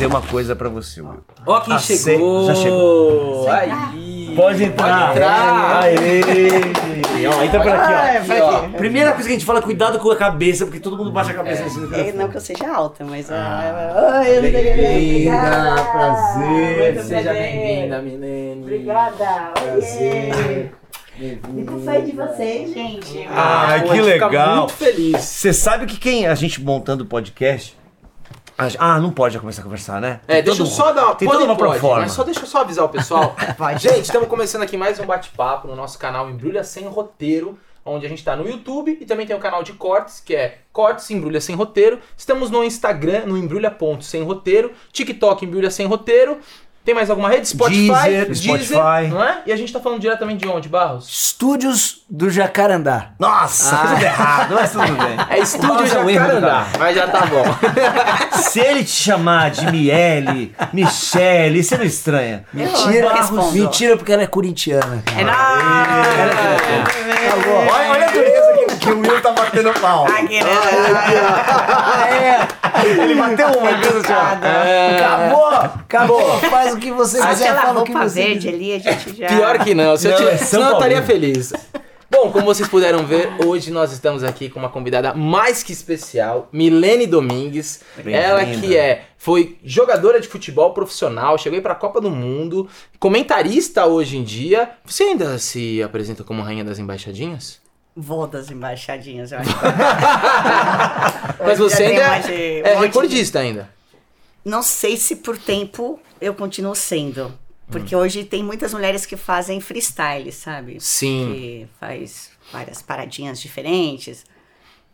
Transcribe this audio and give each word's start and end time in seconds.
dizer 0.00 0.06
uma 0.06 0.22
coisa 0.22 0.56
pra 0.56 0.68
você, 0.68 1.02
Will. 1.02 1.20
Ó 1.46 1.60
quem 1.60 1.74
Ace- 1.76 1.98
chegou. 1.98 2.46
Já 2.46 2.54
chegou. 2.54 3.50
Aí. 3.50 4.32
Pode 4.34 4.64
entrar. 4.64 5.08
Pode 5.08 5.18
entrar. 5.18 5.82
Aê. 5.82 7.26
Ó, 7.26 7.42
entra 7.42 7.60
por 7.60 7.68
aqui, 7.70 7.92
ó. 7.92 7.96
Ah, 7.96 8.20
vai 8.24 8.40
ó. 8.40 8.56
aqui. 8.56 8.76
Primeira 8.78 9.10
coisa 9.12 9.28
que 9.28 9.34
a 9.34 9.38
gente 9.38 9.44
fala, 9.44 9.60
cuidado 9.60 9.98
com 9.98 10.10
a 10.10 10.16
cabeça, 10.16 10.64
porque 10.64 10.80
todo 10.80 10.96
mundo 10.96 11.12
baixa 11.12 11.32
a 11.32 11.34
cabeça 11.34 11.64
nesse 11.64 11.76
É, 11.78 11.80
microfone. 11.82 12.12
não 12.12 12.28
que 12.28 12.36
eu 12.36 12.40
seja 12.40 12.72
alta, 12.74 13.04
mas. 13.04 13.30
Ah. 13.30 14.22
Oi, 14.24 14.28
eu 14.38 14.42
não 14.42 14.50
tenho 14.50 14.76
Bem-vinda, 14.76 15.84
prazer. 15.92 16.94
Muito 16.94 17.02
Seja 17.06 17.22
prazer. 17.22 17.42
bem-vinda, 17.52 18.02
Milene. 18.02 18.62
Obrigada. 18.62 19.50
Prazer. 19.54 20.72
Fico 21.18 21.78
fã 21.84 22.00
de 22.02 22.12
vocês, 22.12 22.72
gente. 22.72 23.28
Ah, 23.30 23.76
Pô, 23.82 23.88
que 23.88 23.90
a 23.90 23.94
gente 24.02 24.12
fica 24.12 24.26
legal. 24.26 24.56
muito 24.58 24.72
feliz. 24.72 25.20
Você 25.20 25.52
sabe 25.52 25.84
que 25.84 25.98
quem 25.98 26.26
a 26.26 26.34
gente 26.34 26.62
montando 26.62 27.04
o 27.04 27.06
podcast. 27.06 27.78
Ah, 28.78 29.00
não 29.00 29.10
pode 29.10 29.34
já 29.34 29.40
começar 29.40 29.62
a 29.62 29.64
conversar, 29.64 30.00
né? 30.00 30.20
É, 30.28 30.36
Tem 30.36 30.44
deixa 30.44 30.62
eu 30.62 30.66
só 30.66 30.92
dar 30.92 31.06
uma, 31.06 31.14
Tem 31.14 31.28
pode, 31.28 31.42
uma 31.42 31.56
pode. 31.56 31.80
Mas 32.00 32.12
só 32.12 32.22
deixa 32.22 32.40
eu 32.40 32.46
só 32.46 32.60
avisar 32.60 32.84
o 32.84 32.88
pessoal. 32.88 33.34
Gente, 33.78 34.02
estamos 34.02 34.28
começando 34.28 34.62
aqui 34.62 34.76
mais 34.76 34.98
um 34.98 35.06
bate-papo 35.06 35.66
no 35.68 35.74
nosso 35.74 35.98
canal 35.98 36.28
Embrulha 36.28 36.62
Sem 36.62 36.86
Roteiro, 36.86 37.58
onde 37.84 38.04
a 38.04 38.08
gente 38.08 38.22
tá 38.22 38.36
no 38.36 38.46
YouTube 38.48 38.98
e 39.00 39.06
também 39.06 39.26
tem 39.26 39.34
o 39.34 39.40
canal 39.40 39.62
de 39.62 39.72
cortes, 39.72 40.20
que 40.20 40.34
é 40.34 40.58
Cortes 40.72 41.10
Embrulha 41.10 41.40
Sem 41.40 41.56
Roteiro. 41.56 41.98
Estamos 42.16 42.50
no 42.50 42.62
Instagram, 42.62 43.26
no 43.26 43.36
embrulha.sem 43.36 44.22
roteiro, 44.22 44.72
TikTok 44.92 45.44
Embrulha 45.44 45.70
Sem 45.70 45.86
Roteiro. 45.86 46.38
Tem 46.90 46.94
mais 46.96 47.08
alguma 47.08 47.28
rede? 47.28 47.46
Spotify, 47.46 48.24
Deezer, 48.26 48.34
Spotify. 48.34 49.06
não 49.10 49.22
é? 49.22 49.42
E 49.46 49.52
a 49.52 49.56
gente 49.56 49.72
tá 49.72 49.78
falando 49.78 50.00
diretamente 50.00 50.40
de 50.40 50.48
onde, 50.48 50.68
Barros? 50.68 51.08
Estúdios 51.08 52.02
do 52.10 52.28
Jacarandá. 52.28 53.10
Nossa, 53.16 53.76
Ah. 53.76 53.86
tudo 53.94 54.02
errado, 54.02 54.54
mas 54.56 54.72
tudo 54.72 54.86
bem. 54.96 55.16
É 55.30 55.38
Estúdio 55.38 55.68
Barros 55.68 55.92
é 55.92 56.12
Jacarandá, 56.14 56.66
mas 56.80 56.96
já 56.96 57.06
tá 57.06 57.26
bom. 57.26 57.44
Se 58.42 58.58
ele 58.58 58.82
te 58.82 58.90
chamar 58.90 59.52
de 59.52 59.70
Miele, 59.70 60.52
Michele, 60.72 61.62
você 61.62 61.76
não 61.78 61.84
estranha. 61.84 62.44
Eu 62.52 63.08
respondo. 63.12 63.52
Mentira, 63.52 63.96
porque 63.96 64.12
ela 64.12 64.22
é 64.22 64.26
corintiana. 64.26 65.00
É! 65.16 65.22
Olha, 67.72 67.90
olha 67.92 68.06
a 68.06 68.10
dureza 68.10 68.49
que, 68.80 68.86
que 68.86 68.92
o 68.92 69.00
Will 69.00 69.20
tá 69.22 69.32
batendo 69.32 69.72
pau. 69.80 70.06
Aqui, 70.06 70.40
né? 70.42 70.50
Ele 73.02 73.14
bateu 73.14 73.48
uma, 73.58 73.70
ele 73.70 73.82
fez 73.82 73.96
assim, 73.96 74.12
ó. 74.12 74.96
Acabou! 74.96 75.46
Acabou! 75.80 76.40
Faz 76.50 76.74
o 76.74 76.78
que 76.78 76.90
você 76.90 77.20
quiser, 77.20 77.48
Aquela 77.50 77.82
que 77.84 77.92
roupa 77.92 78.08
você 78.08 78.22
verde 78.22 78.48
ali, 78.48 78.72
a 78.74 78.78
gente 78.78 79.16
já. 79.16 79.26
Pior 79.28 79.58
que 79.58 79.74
não, 79.74 79.96
se 79.96 80.08
eu 80.08 80.16
tivesse- 80.16 80.34
é 80.34 80.46
São 80.46 80.60
senão 80.60 80.68
eu 80.70 80.74
estaria 80.74 81.02
feliz. 81.02 81.52
Bom, 82.12 82.32
como 82.32 82.44
vocês 82.44 82.68
puderam 82.68 83.06
ver, 83.06 83.30
hoje 83.46 83.70
nós 83.70 83.92
estamos 83.92 84.24
aqui 84.24 84.48
com 84.48 84.58
uma 84.58 84.68
convidada 84.68 85.14
mais 85.14 85.62
que 85.62 85.72
especial, 85.72 86.48
Milene 86.52 87.06
Domingues. 87.06 87.82
Ela 88.04 88.44
que 88.44 88.76
é, 88.76 89.04
foi 89.16 89.56
jogadora 89.64 90.20
de 90.20 90.26
futebol 90.26 90.74
profissional, 90.74 91.38
chegou 91.38 91.56
aí 91.56 91.62
pra 91.62 91.72
Copa 91.76 92.00
do 92.00 92.10
Mundo, 92.10 92.68
comentarista 92.98 93.86
hoje 93.86 94.16
em 94.16 94.24
dia. 94.24 94.70
Você 94.84 95.04
ainda 95.04 95.38
se 95.38 95.80
apresenta 95.84 96.24
como 96.24 96.42
rainha 96.42 96.64
das 96.64 96.80
embaixadinhas? 96.80 97.59
Vou 98.00 98.26
das 98.26 98.50
embaixadinhas, 98.50 99.32
eu 99.32 99.38
acho. 99.38 99.50
Mas 101.44 101.58
você 101.58 101.84
ainda 101.84 102.00
é, 102.30 102.58
é 102.60 102.62
monte 102.62 102.80
de- 102.80 102.86
recordista 102.86 103.38
ainda. 103.40 103.68
Não 104.44 104.62
sei 104.62 104.96
se 104.96 105.16
por 105.16 105.36
tempo 105.36 106.00
eu 106.20 106.34
continuo 106.34 106.74
sendo. 106.74 107.32
Porque 107.70 107.94
Hum. 107.94 108.00
hoje 108.00 108.24
tem 108.24 108.42
muitas 108.42 108.72
mulheres 108.74 109.06
que 109.06 109.16
fazem 109.16 109.60
freestyle, 109.60 110.32
sabe? 110.32 110.78
Sim. 110.80 111.30
Que 111.32 111.68
faz 111.78 112.30
várias 112.52 112.82
paradinhas 112.82 113.40
diferentes. 113.40 114.24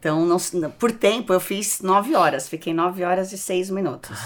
Então, 0.06 0.24
não, 0.24 0.70
por 0.70 0.92
tempo, 0.92 1.32
eu 1.32 1.40
fiz 1.40 1.80
nove 1.80 2.14
horas. 2.14 2.48
Fiquei 2.48 2.72
nove 2.72 3.02
horas 3.02 3.32
e 3.32 3.38
seis 3.38 3.68
minutos. 3.70 4.16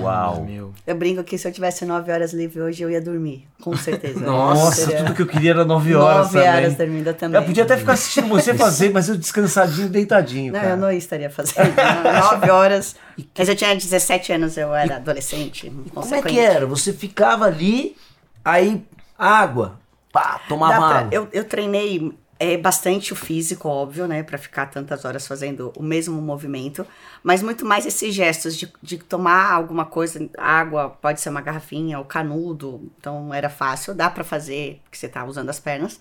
Uau. 0.00 0.42
Meu. 0.44 0.74
Eu 0.84 0.96
brinco 0.96 1.22
que 1.22 1.38
se 1.38 1.46
eu 1.46 1.52
tivesse 1.52 1.84
nove 1.84 2.10
horas 2.10 2.32
livre 2.32 2.60
hoje, 2.60 2.82
eu 2.82 2.90
ia 2.90 3.00
dormir. 3.00 3.46
Com 3.60 3.76
certeza. 3.76 4.18
Nossa, 4.26 4.86
Seria 4.86 4.96
tudo 5.04 5.14
que 5.14 5.22
eu 5.22 5.26
queria 5.28 5.50
era 5.52 5.64
9 5.64 5.94
horas 5.94 6.16
Nove 6.26 6.32
também. 6.40 6.48
horas 6.48 6.74
dormindo 6.74 7.14
também. 7.14 7.40
Eu 7.40 7.46
podia 7.46 7.62
até 7.62 7.76
ficar 7.76 7.92
assistindo 7.92 8.26
você 8.26 8.52
fazer, 8.58 8.90
mas 8.90 9.08
eu 9.08 9.16
descansadinho, 9.16 9.88
deitadinho, 9.88 10.52
Não, 10.52 10.58
cara. 10.60 10.72
eu 10.72 10.76
não 10.76 10.90
estaria 10.90 11.30
fazendo. 11.30 11.72
Nove 12.20 12.50
horas. 12.50 12.96
Mas 13.38 13.48
eu 13.48 13.54
tinha 13.54 13.72
17 13.76 14.32
anos, 14.32 14.56
eu 14.56 14.74
era 14.74 14.96
adolescente. 14.96 15.70
Como 15.94 16.14
é 16.16 16.20
que 16.22 16.40
era? 16.40 16.66
Você 16.66 16.92
ficava 16.92 17.44
ali, 17.44 17.96
aí 18.44 18.82
água, 19.16 19.78
pá, 20.12 20.40
tomava 20.48 20.76
pra- 20.88 20.98
água. 20.98 21.08
eu, 21.12 21.28
eu 21.32 21.44
treinei 21.44 22.12
é, 22.42 22.56
bastante 22.56 23.12
o 23.12 23.16
físico, 23.16 23.68
óbvio, 23.68 24.06
né? 24.08 24.22
Pra 24.22 24.38
ficar 24.38 24.66
tantas 24.66 25.04
horas 25.04 25.26
fazendo 25.26 25.72
o 25.76 25.82
mesmo 25.82 26.20
movimento. 26.20 26.86
Mas 27.22 27.42
muito 27.42 27.64
mais 27.64 27.86
esses 27.86 28.14
gestos 28.14 28.56
de, 28.56 28.72
de 28.82 28.98
tomar 28.98 29.52
alguma 29.52 29.84
coisa, 29.86 30.28
água, 30.38 30.90
pode 30.90 31.20
ser 31.20 31.28
uma 31.30 31.40
garrafinha, 31.40 31.98
ou 31.98 32.04
canudo. 32.04 32.90
Então 32.98 33.32
era 33.32 33.48
fácil, 33.50 33.94
dá 33.94 34.10
pra 34.10 34.24
fazer, 34.24 34.80
porque 34.84 34.96
você 34.98 35.08
tá 35.08 35.24
usando 35.24 35.50
as 35.50 35.60
pernas. 35.60 36.00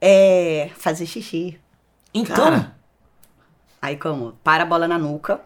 É, 0.00 0.70
fazer 0.76 1.06
xixi. 1.06 1.58
Então, 2.12 2.36
Cara. 2.36 2.76
Aí 3.80 3.96
como? 3.96 4.32
Para 4.42 4.62
a 4.64 4.66
bola 4.66 4.88
na 4.88 4.98
nuca. 4.98 5.40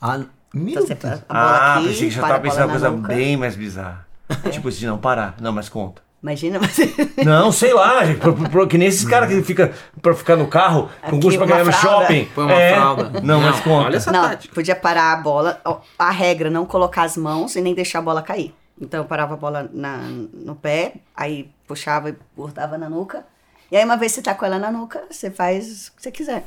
ah, 0.00 0.24
meu 0.54 0.68
Então, 0.74 0.86
você 0.86 0.94
Deus. 0.94 1.20
para 1.26 1.26
a 1.28 1.34
bola 1.34 1.58
Ah, 1.58 1.74
aqui, 1.78 1.88
pensei 1.88 2.08
que 2.08 2.14
já 2.14 2.20
para 2.22 2.28
tava 2.28 2.42
pensando 2.42 2.64
uma 2.64 2.70
coisa 2.70 2.90
nuca. 2.90 3.08
bem 3.08 3.36
mais 3.36 3.56
bizarra. 3.56 4.06
Tipo 4.50 4.68
assim, 4.68 4.86
não, 4.86 4.98
parar. 4.98 5.36
Não, 5.40 5.52
mas 5.52 5.68
conta. 5.68 6.02
Imagina, 6.22 6.58
mas... 6.58 6.76
Não, 7.24 7.52
sei 7.52 7.72
lá, 7.72 8.04
gente, 8.04 8.18
pro- 8.18 8.34
pro- 8.34 8.66
que 8.66 8.76
nem 8.76 8.88
esses 8.88 9.04
caras 9.04 9.28
que 9.28 9.40
fica 9.42 9.72
pra 10.02 10.12
ficar 10.14 10.34
no 10.36 10.48
carro 10.48 10.90
com 11.02 11.16
Aqui, 11.16 11.20
gosto 11.20 11.38
pra 11.38 11.46
ganhar 11.46 11.64
no 11.64 11.72
shopping. 11.72 12.24
Põe 12.34 12.44
uma 12.44 12.52
É. 12.54 12.74
fralda. 12.74 13.20
Não, 13.20 13.40
mas 13.40 13.60
conta. 13.60 13.86
Olha 13.86 13.96
essa 13.96 14.10
Não, 14.10 14.22
tática. 14.28 14.52
podia 14.54 14.74
parar 14.74 15.12
a 15.12 15.16
bola. 15.16 15.60
A 15.98 16.10
regra, 16.10 16.50
não 16.50 16.66
colocar 16.66 17.02
as 17.04 17.16
mãos 17.16 17.54
e 17.54 17.60
nem 17.60 17.72
deixar 17.74 18.00
a 18.00 18.02
bola 18.02 18.20
cair. 18.20 18.52
Então 18.80 19.00
eu 19.00 19.04
parava 19.06 19.34
a 19.34 19.36
bola 19.36 19.70
na, 19.72 19.96
no 20.32 20.54
pé, 20.56 20.94
aí 21.16 21.50
puxava 21.66 22.10
e 22.10 22.16
botava 22.36 22.76
na 22.76 22.88
nuca. 22.88 23.24
E 23.70 23.76
aí 23.76 23.84
uma 23.84 23.96
vez 23.96 24.12
você 24.12 24.22
tá 24.22 24.34
com 24.34 24.44
ela 24.44 24.58
na 24.58 24.70
nuca, 24.72 25.02
você 25.10 25.30
faz 25.30 25.88
o 25.88 25.96
que 25.96 26.02
você 26.02 26.10
quiser. 26.10 26.44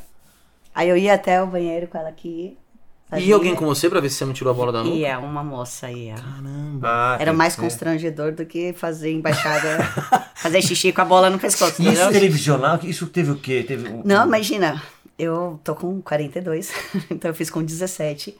Aí 0.75 0.87
eu 0.89 0.97
ia 0.97 1.13
até 1.13 1.41
o 1.41 1.47
banheiro 1.47 1.87
com 1.87 1.97
ela 1.97 2.09
aqui. 2.09 2.57
E 3.11 3.19
fazia- 3.19 3.35
alguém 3.35 3.53
com 3.55 3.65
você 3.65 3.89
pra 3.89 3.99
ver 3.99 4.09
se 4.09 4.15
você 4.15 4.25
não 4.25 4.33
tirou 4.33 4.51
a 4.51 4.53
bola 4.55 4.71
da 4.71 4.83
nuca? 4.83 4.95
Ia, 4.95 5.19
uma 5.19 5.43
moça 5.43 5.91
ia. 5.91 6.15
Ah, 6.83 7.17
Era 7.19 7.31
tem 7.31 7.37
mais 7.37 7.53
ser. 7.53 7.61
constrangedor 7.61 8.31
do 8.31 8.45
que 8.45 8.73
fazer 8.73 9.11
embaixada, 9.11 9.83
fazer 10.35 10.61
xixi 10.61 10.91
com 10.93 11.01
a 11.01 11.05
bola 11.05 11.29
no 11.29 11.37
pescoço, 11.37 11.81
Isso 11.81 11.91
entendeu? 11.91 12.11
televisional, 12.11 12.79
isso 12.83 13.07
teve 13.07 13.31
o 13.31 13.35
quê? 13.35 13.63
Teve 13.67 13.89
um- 13.89 14.01
Não, 14.05 14.25
imagina, 14.25 14.81
eu 15.19 15.59
tô 15.63 15.75
com 15.75 16.01
42, 16.01 16.71
então 17.11 17.29
eu 17.31 17.35
fiz 17.35 17.49
com 17.49 17.61
17. 17.61 18.37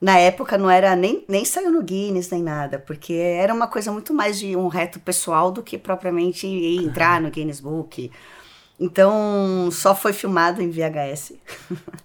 Na 0.00 0.18
época 0.18 0.58
não 0.58 0.70
era 0.70 0.94
nem, 0.94 1.24
nem 1.26 1.44
saiu 1.44 1.70
no 1.72 1.82
Guinness 1.82 2.28
nem 2.30 2.42
nada, 2.42 2.78
porque 2.78 3.14
era 3.14 3.52
uma 3.54 3.66
coisa 3.66 3.90
muito 3.90 4.12
mais 4.12 4.38
de 4.38 4.54
um 4.56 4.68
reto 4.68 5.00
pessoal 5.00 5.50
do 5.50 5.62
que 5.62 5.78
propriamente 5.78 6.46
entrar 6.46 7.20
no 7.20 7.30
Guinness 7.30 7.60
Book. 7.60 8.10
Então, 8.78 9.70
só 9.72 9.94
foi 9.94 10.12
filmado 10.12 10.60
em 10.60 10.70
VHS. 10.70 11.32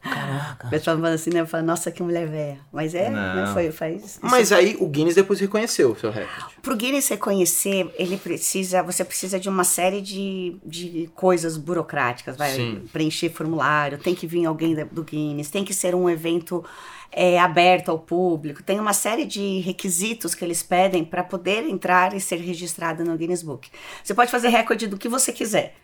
Caraca. 0.01 0.67
O 0.67 0.69
pessoal 0.71 0.95
falando 0.95 1.15
assim, 1.15 1.29
né? 1.31 1.45
Fala, 1.45 1.63
nossa, 1.63 1.91
que 1.91 2.01
mulher 2.01 2.27
velha. 2.27 2.59
Mas 2.71 2.95
é, 2.95 3.09
né? 3.09 3.35
Não. 3.35 3.53
Foi, 3.53 3.71
faz. 3.71 4.19
Mas 4.21 4.51
aí 4.51 4.77
o 4.79 4.87
Guinness 4.87 5.15
depois 5.15 5.39
reconheceu 5.39 5.91
o 5.91 5.99
seu 5.99 6.09
recorde. 6.09 6.55
Pro 6.61 6.75
Guinness 6.75 7.09
reconhecer, 7.09 7.93
ele 7.97 8.15
precisa, 8.15 8.81
você 8.81 9.03
precisa 9.03 9.37
de 9.37 9.49
uma 9.49 9.65
série 9.65 9.99
de, 9.99 10.55
de 10.63 11.09
coisas 11.13 11.57
burocráticas, 11.57 12.37
vai 12.37 12.51
Sim. 12.51 12.83
preencher 12.93 13.29
formulário, 13.29 13.97
tem 13.97 14.15
que 14.15 14.25
vir 14.25 14.45
alguém 14.45 14.75
do 14.75 15.03
Guinness, 15.03 15.49
tem 15.49 15.65
que 15.65 15.73
ser 15.73 15.93
um 15.93 16.09
evento 16.09 16.63
é, 17.11 17.37
aberto 17.39 17.89
ao 17.89 17.99
público, 17.99 18.63
tem 18.63 18.79
uma 18.79 18.93
série 18.93 19.25
de 19.25 19.59
requisitos 19.59 20.33
que 20.33 20.45
eles 20.45 20.63
pedem 20.63 21.03
para 21.03 21.23
poder 21.23 21.67
entrar 21.67 22.15
e 22.15 22.21
ser 22.21 22.37
registrado 22.37 23.03
no 23.03 23.17
Guinness 23.17 23.43
Book. 23.43 23.69
Você 24.03 24.13
pode 24.13 24.31
fazer 24.31 24.47
recorde 24.47 24.87
do 24.87 24.97
que 24.97 25.09
você 25.09 25.33
quiser. 25.33 25.75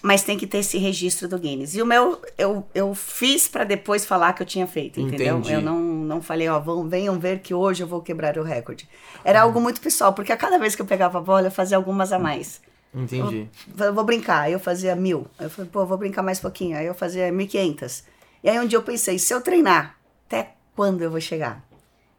Mas 0.00 0.22
tem 0.22 0.38
que 0.38 0.46
ter 0.46 0.58
esse 0.58 0.78
registro 0.78 1.26
do 1.26 1.38
Guinness. 1.38 1.74
E 1.74 1.82
o 1.82 1.86
meu, 1.86 2.22
eu, 2.36 2.64
eu 2.74 2.94
fiz 2.94 3.48
para 3.48 3.64
depois 3.64 4.06
falar 4.06 4.32
que 4.32 4.42
eu 4.42 4.46
tinha 4.46 4.66
feito, 4.66 5.00
entendeu? 5.00 5.38
Entendi. 5.38 5.54
Eu 5.54 5.60
não, 5.60 5.80
não 5.80 6.22
falei, 6.22 6.48
ó, 6.48 6.58
vão, 6.60 6.88
venham 6.88 7.18
ver 7.18 7.40
que 7.40 7.52
hoje 7.52 7.82
eu 7.82 7.86
vou 7.86 8.00
quebrar 8.00 8.38
o 8.38 8.42
recorde. 8.42 8.88
Era 9.24 9.42
algo 9.42 9.60
muito 9.60 9.80
pessoal, 9.80 10.12
porque 10.12 10.32
a 10.32 10.36
cada 10.36 10.58
vez 10.58 10.76
que 10.76 10.82
eu 10.82 10.86
pegava 10.86 11.18
a 11.18 11.20
bola, 11.20 11.48
eu 11.48 11.50
fazia 11.50 11.76
algumas 11.76 12.12
a 12.12 12.18
mais. 12.18 12.60
Entendi. 12.94 13.48
Eu 13.76 13.92
vou 13.92 14.04
brincar, 14.04 14.42
aí 14.42 14.52
eu 14.52 14.60
fazia 14.60 14.94
mil. 14.94 15.26
Eu 15.38 15.50
falei, 15.50 15.70
pô, 15.70 15.84
vou 15.84 15.98
brincar 15.98 16.22
mais 16.22 16.38
pouquinho. 16.38 16.76
Aí 16.76 16.86
eu 16.86 16.94
fazia 16.94 17.30
mil 17.32 17.46
e 17.46 17.48
quinhentas. 17.48 18.04
E 18.42 18.48
aí 18.48 18.58
um 18.58 18.66
dia 18.66 18.78
eu 18.78 18.82
pensei, 18.82 19.18
se 19.18 19.34
eu 19.34 19.40
treinar, 19.40 19.98
até 20.26 20.52
quando 20.76 21.02
eu 21.02 21.10
vou 21.10 21.20
chegar? 21.20 21.66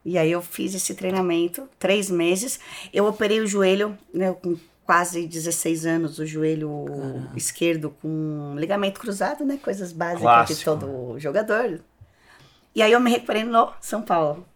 E 0.03 0.17
aí 0.17 0.31
eu 0.31 0.41
fiz 0.41 0.73
esse 0.73 0.95
treinamento, 0.95 1.67
três 1.77 2.09
meses. 2.09 2.59
Eu 2.93 3.05
operei 3.05 3.39
o 3.39 3.47
joelho, 3.47 3.97
né, 4.13 4.33
com 4.33 4.57
quase 4.89 5.27
16 5.27 5.85
anos, 5.85 6.17
o 6.17 6.25
joelho 6.25 6.83
esquerdo 7.35 7.91
com 8.01 8.55
ligamento 8.57 8.99
cruzado, 8.99 9.45
né? 9.45 9.59
Coisas 9.61 9.91
básicas 9.91 10.47
de 10.47 10.63
Clássico. 10.63 10.71
todo 10.71 11.19
jogador. 11.19 11.79
E 12.73 12.81
aí 12.81 12.91
eu 12.91 12.99
me 12.99 13.11
recuperei 13.11 13.43
no 13.43 13.71
São 13.79 14.01
Paulo. 14.01 14.48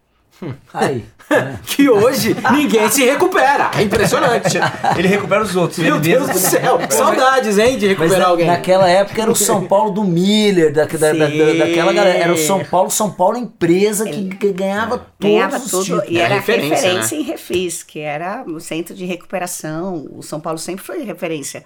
Aí. 0.73 1.05
né? 1.29 1.59
Que 1.65 1.89
hoje 1.89 2.35
ninguém 2.51 2.89
se 2.89 3.03
recupera. 3.05 3.71
É 3.77 3.81
impressionante. 3.81 4.57
Ele 4.97 5.07
recupera 5.07 5.41
os 5.41 5.55
outros. 5.55 5.79
Meu 5.79 5.99
Deus 5.99 6.23
do 6.23 6.27
não 6.27 6.33
céu. 6.35 6.79
Saudades, 6.89 7.57
hein, 7.57 7.77
de 7.77 7.87
Mas 7.87 7.97
recuperar 7.97 8.19
na- 8.19 8.27
alguém. 8.27 8.47
naquela 8.47 8.89
época 8.89 9.21
era 9.21 9.31
o 9.31 9.35
São 9.35 9.65
Paulo 9.67 9.91
do 9.91 10.03
Miller, 10.03 10.71
da, 10.73 10.85
da- 10.85 10.97
da- 11.13 11.53
daquela 11.65 11.93
galera. 11.93 12.19
Era 12.19 12.33
o 12.33 12.37
São 12.37 12.63
Paulo, 12.65 12.89
São 12.91 13.09
Paulo 13.11 13.37
empresa 13.37 14.05
que 14.05 14.29
g- 14.39 14.51
ganhava 14.53 14.97
todos 14.97 15.09
Ganhava 15.19 15.57
os 15.57 15.71
tudo 15.71 15.83
títulos. 15.83 16.05
e 16.09 16.17
É 16.17 16.21
era 16.21 16.35
referência, 16.35 16.75
referência, 16.75 17.17
né? 17.17 17.23
em 17.23 17.25
Refis, 17.25 17.83
que 17.83 17.99
era 17.99 18.43
o 18.45 18.59
centro 18.59 18.93
de 18.93 19.05
recuperação. 19.05 20.05
O 20.11 20.21
São 20.21 20.39
Paulo 20.39 20.59
sempre 20.59 20.83
foi 20.85 21.03
referência. 21.03 21.63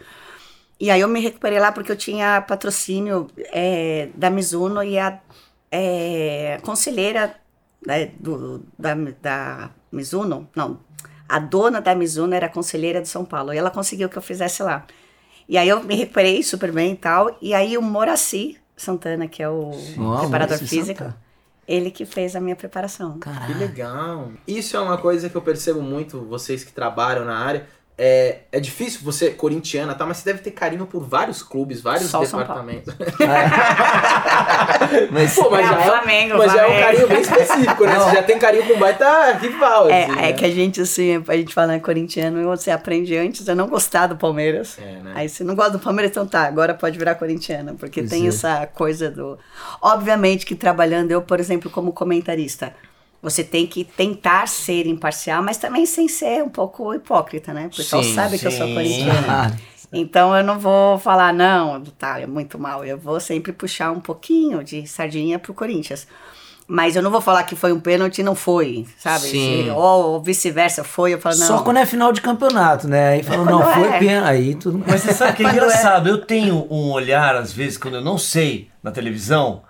E 0.80 0.91
aí 0.91 1.01
eu 1.01 1.07
me 1.07 1.19
recuperei 1.19 1.59
lá 1.59 1.71
porque 1.71 1.91
eu 1.91 1.95
tinha 1.95 2.39
patrocínio 2.41 3.27
é, 3.51 4.09
da 4.13 4.30
Mizuno 4.30 4.83
e 4.83 5.00
a 5.00 5.18
é, 5.71 6.59
conselheira 6.62 7.33
né, 7.85 8.12
do, 8.19 8.65
da, 8.77 8.95
da 9.21 9.69
Mizuno, 9.91 10.50
não, 10.56 10.79
a 11.27 11.39
dona 11.39 11.81
da 11.81 11.94
Mizuno 11.94 12.33
era 12.33 12.47
conselheira 12.47 13.01
de 13.01 13.07
São 13.07 13.25
Paulo 13.25 13.53
e 13.53 13.57
ela 13.57 13.69
conseguiu 13.69 14.09
que 14.09 14.18
eu 14.18 14.21
fizesse 14.21 14.63
lá. 14.63 14.85
E 15.47 15.57
aí 15.57 15.68
eu 15.69 15.83
me 15.83 15.95
recuperei 15.95 16.44
super 16.44 16.71
bem 16.71 16.94
e 16.94 16.95
tal. 16.95 17.38
E 17.41 17.53
aí 17.53 17.77
o 17.77 17.81
Moraci 17.81 18.57
Santana, 18.75 19.27
que 19.27 19.41
é 19.41 19.50
o 19.50 19.71
Uau, 19.97 20.19
preparador 20.19 20.56
Moraci 20.57 20.68
físico, 20.68 21.00
Santana. 21.00 21.18
ele 21.68 21.91
que 21.91 22.06
fez 22.06 22.35
a 22.35 22.39
minha 22.39 22.56
preparação. 22.56 23.19
Que 23.19 23.53
legal. 23.53 24.31
Isso 24.47 24.75
é 24.75 24.80
uma 24.80 24.97
coisa 24.97 25.30
que 25.30 25.35
eu 25.35 25.41
percebo 25.41 25.81
muito, 25.81 26.21
vocês 26.25 26.63
que 26.63 26.71
trabalham 26.71 27.25
na 27.25 27.38
área. 27.38 27.68
É, 27.97 28.41
é 28.51 28.59
difícil 28.59 29.01
você, 29.01 29.31
corintiana, 29.31 29.95
tá? 29.95 30.06
Mas 30.06 30.18
você 30.18 30.25
deve 30.25 30.44
ter 30.44 30.51
carinho 30.51 30.85
por 30.85 31.03
vários 31.03 31.41
clubes, 31.41 31.81
vários 31.81 32.12
Só 32.12 32.19
departamentos. 32.19 32.94
Mas, 35.12 35.35
Pô, 35.35 35.50
mas, 35.50 35.65
É, 35.65 35.69
já, 35.69 35.79
o 35.79 35.83
Flamengo, 35.83 36.33
é, 36.33 36.38
mas 36.38 36.53
já 36.53 36.62
é 36.62 36.68
um 36.68 36.81
carinho 36.81 37.07
bem 37.07 37.21
específico, 37.21 37.85
né? 37.85 38.00
Você 38.00 38.15
já 38.15 38.24
tem 38.24 38.39
carinho 38.39 38.68
com 38.68 38.79
baita 38.79 39.33
rival. 39.33 39.89
É, 39.89 40.06
assim, 40.06 40.12
é 40.12 40.15
né? 40.15 40.33
que 40.33 40.45
a 40.45 40.51
gente, 40.51 40.81
assim, 40.81 41.24
a 41.27 41.38
gente 41.38 41.53
fala 41.53 41.75
em 41.75 41.79
corintiano, 41.79 42.44
você 42.44 42.71
aprende 42.71 43.15
antes 43.15 43.47
a 43.47 43.56
não 43.56 43.68
gostar 43.68 44.07
do 44.07 44.18
Palmeiras. 44.18 44.77
É, 44.79 45.03
né? 45.03 45.12
Aí 45.15 45.29
você 45.29 45.44
não 45.44 45.56
gosta 45.56 45.71
do 45.71 45.79
Palmeiras, 45.79 46.12
então 46.12 46.25
tá, 46.25 46.44
agora 46.47 46.74
pode 46.74 46.97
virar 46.97 47.15
corintiano, 47.15 47.75
porque 47.75 48.01
Pois 48.01 48.09
tem 48.09 48.25
é. 48.25 48.29
essa 48.29 48.68
coisa 48.68 49.09
do. 49.09 49.38
Obviamente 49.81 50.45
que 50.45 50.56
trabalhando, 50.56 51.12
eu, 51.12 51.21
por 51.21 51.39
exemplo, 51.39 51.69
como 51.69 51.91
comentarista, 51.91 52.73
você 53.21 53.44
tem 53.44 53.65
que 53.65 53.83
tentar 53.83 54.47
ser 54.47 54.85
imparcial, 54.85 55.41
mas 55.44 55.57
também 55.57 55.85
sem 55.85 56.07
ser 56.07 56.44
um 56.44 56.50
pouco 56.50 56.94
hipócrita, 56.94 57.53
né? 57.53 57.69
O 57.71 57.75
pessoal 57.75 58.03
Sim, 58.03 58.13
sabe 58.13 58.38
que 58.38 58.45
eu 58.45 58.51
sou 58.51 58.68
sim. 58.68 58.73
corintiana. 58.73 59.57
Ah, 59.92 59.98
Então 59.98 60.36
eu 60.36 60.44
não 60.44 60.60
vou 60.60 60.98
falar, 61.00 61.34
não, 61.34 61.81
tá, 61.98 62.19
é 62.19 62.25
muito 62.28 62.57
mal. 62.60 62.84
Eu 62.86 62.98
vou 62.98 63.19
sempre 63.19 63.51
puxar 63.51 63.92
um 63.92 64.00
pouquinho 64.00 64.63
de 64.63 64.86
sardinha 64.88 65.39
pro 65.39 65.54
Corinthians. 65.54 66.07
Mas 66.69 66.98
eu 66.98 67.01
não 67.01 67.10
vou 67.10 67.22
falar 67.22 67.44
que 67.44 67.56
foi 67.56 67.72
um 67.72 67.80
pênalti 67.80 68.19
e 68.19 68.24
não 68.24 68.36
foi, 68.36 68.86
sabe? 68.98 69.22
Sim. 69.28 69.63
Se- 69.63 69.69
ou 69.69 70.22
vice-versa, 70.22 70.84
foi, 70.84 71.13
eu 71.13 71.18
falo, 71.22 71.38
não. 71.38 71.48
Só 71.48 71.60
quando 71.60 71.78
é 71.78 71.86
final 71.86 72.12
de 72.12 72.19
campeonato, 72.19 72.89
né? 72.89 73.12
Aí 73.12 73.24
falou, 73.24 73.45
não, 73.45 73.62
Quando 73.62 73.74
foi 73.74 73.88
é. 73.88 74.00
pena. 74.00 74.28
Aí 74.28 74.54
tudo. 74.54 74.84
Mas 74.86 75.00
você 75.01 75.13
sabe 75.13 75.38
que 75.38 75.44
é 75.44 75.48
é- 75.48 75.51
engraçado, 75.51 76.10
eu 76.10 76.18
tenho 76.25 76.68
um 76.69 76.92
olhar, 76.92 77.38
às 77.38 77.54
vezes, 77.54 77.78
quando 77.78 77.94
eu 77.95 78.01
não 78.01 78.18
sei 78.18 78.69
na 78.83 78.92
televisão, 78.92 79.62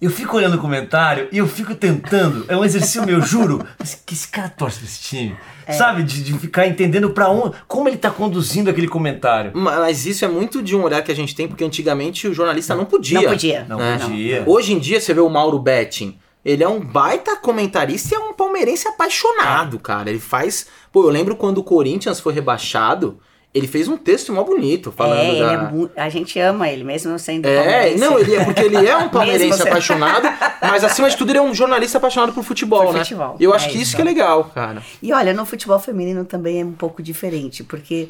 eu 0.00 0.10
fico 0.10 0.36
olhando 0.36 0.56
o 0.56 0.60
comentário 0.60 1.28
e 1.32 1.38
eu 1.38 1.46
fico 1.46 1.74
tentando, 1.74 2.44
é 2.48 2.56
um 2.56 2.64
exercício 2.64 3.04
meu, 3.06 3.20
juro, 3.20 3.66
mas 3.78 3.94
que 3.94 4.12
esse 4.12 4.28
cara 4.28 4.48
torce 4.48 4.78
pra 4.78 4.86
esse 4.86 5.00
time. 5.00 5.36
É. 5.66 5.72
Sabe? 5.72 6.02
De, 6.02 6.22
de 6.22 6.38
ficar 6.38 6.66
entendendo 6.66 7.10
pra 7.10 7.28
onde, 7.28 7.56
como 7.66 7.88
ele 7.88 7.96
tá 7.96 8.10
conduzindo 8.10 8.70
aquele 8.70 8.88
comentário. 8.88 9.52
Mas 9.54 10.06
isso 10.06 10.24
é 10.24 10.28
muito 10.28 10.62
de 10.62 10.76
um 10.76 10.82
olhar 10.82 11.02
que 11.02 11.10
a 11.10 11.16
gente 11.16 11.34
tem, 11.34 11.48
porque 11.48 11.64
antigamente 11.64 12.28
o 12.28 12.34
jornalista 12.34 12.74
não 12.74 12.84
podia. 12.84 13.22
Não 13.22 13.28
podia. 13.28 13.66
Não 13.68 13.78
né? 13.78 13.98
podia. 13.98 14.44
Hoje 14.46 14.72
em 14.74 14.78
dia, 14.78 15.00
você 15.00 15.12
vê 15.12 15.20
o 15.20 15.28
Mauro 15.28 15.58
Betting. 15.58 16.18
Ele 16.44 16.62
é 16.62 16.68
um 16.68 16.78
baita 16.78 17.34
comentarista 17.34 18.14
e 18.14 18.16
é 18.16 18.20
um 18.20 18.32
palmeirense 18.32 18.86
apaixonado, 18.86 19.80
cara. 19.80 20.08
Ele 20.08 20.20
faz. 20.20 20.68
Pô, 20.92 21.02
eu 21.02 21.10
lembro 21.10 21.34
quando 21.34 21.58
o 21.58 21.64
Corinthians 21.64 22.20
foi 22.20 22.32
rebaixado, 22.32 23.18
ele 23.54 23.66
fez 23.66 23.88
um 23.88 23.96
texto 23.96 24.32
mó 24.32 24.42
bonito 24.44 24.92
falando 24.92 25.18
É, 25.20 25.28
ele 25.30 25.40
da. 25.40 25.90
é 25.96 26.02
a 26.02 26.08
gente 26.10 26.38
ama 26.38 26.68
ele, 26.68 26.84
mesmo 26.84 27.18
sendo 27.18 27.46
É, 27.46 27.94
não, 27.96 28.18
ele 28.18 28.34
é 28.34 28.44
porque 28.44 28.60
ele 28.60 28.86
é 28.86 28.96
um 28.96 29.08
palmeirense 29.10 29.62
apaixonado, 29.62 30.28
mas 30.60 30.84
acima 30.84 31.08
de 31.08 31.16
tudo 31.16 31.30
ele 31.30 31.38
é 31.38 31.42
um 31.42 31.54
jornalista 31.54 31.96
apaixonado 31.98 32.32
por 32.34 32.44
futebol, 32.44 32.84
Por 32.84 32.92
né? 32.94 33.00
futebol, 33.00 33.36
E 33.40 33.44
eu 33.44 33.54
acho 33.54 33.68
é 33.68 33.72
que 33.72 33.78
isso 33.80 33.96
que 33.96 34.02
é 34.02 34.04
legal, 34.04 34.44
cara. 34.44 34.82
E 35.02 35.12
olha, 35.12 35.32
no 35.32 35.46
futebol 35.46 35.78
feminino 35.78 36.24
também 36.24 36.60
é 36.60 36.64
um 36.64 36.72
pouco 36.72 37.02
diferente, 37.02 37.64
porque 37.64 38.08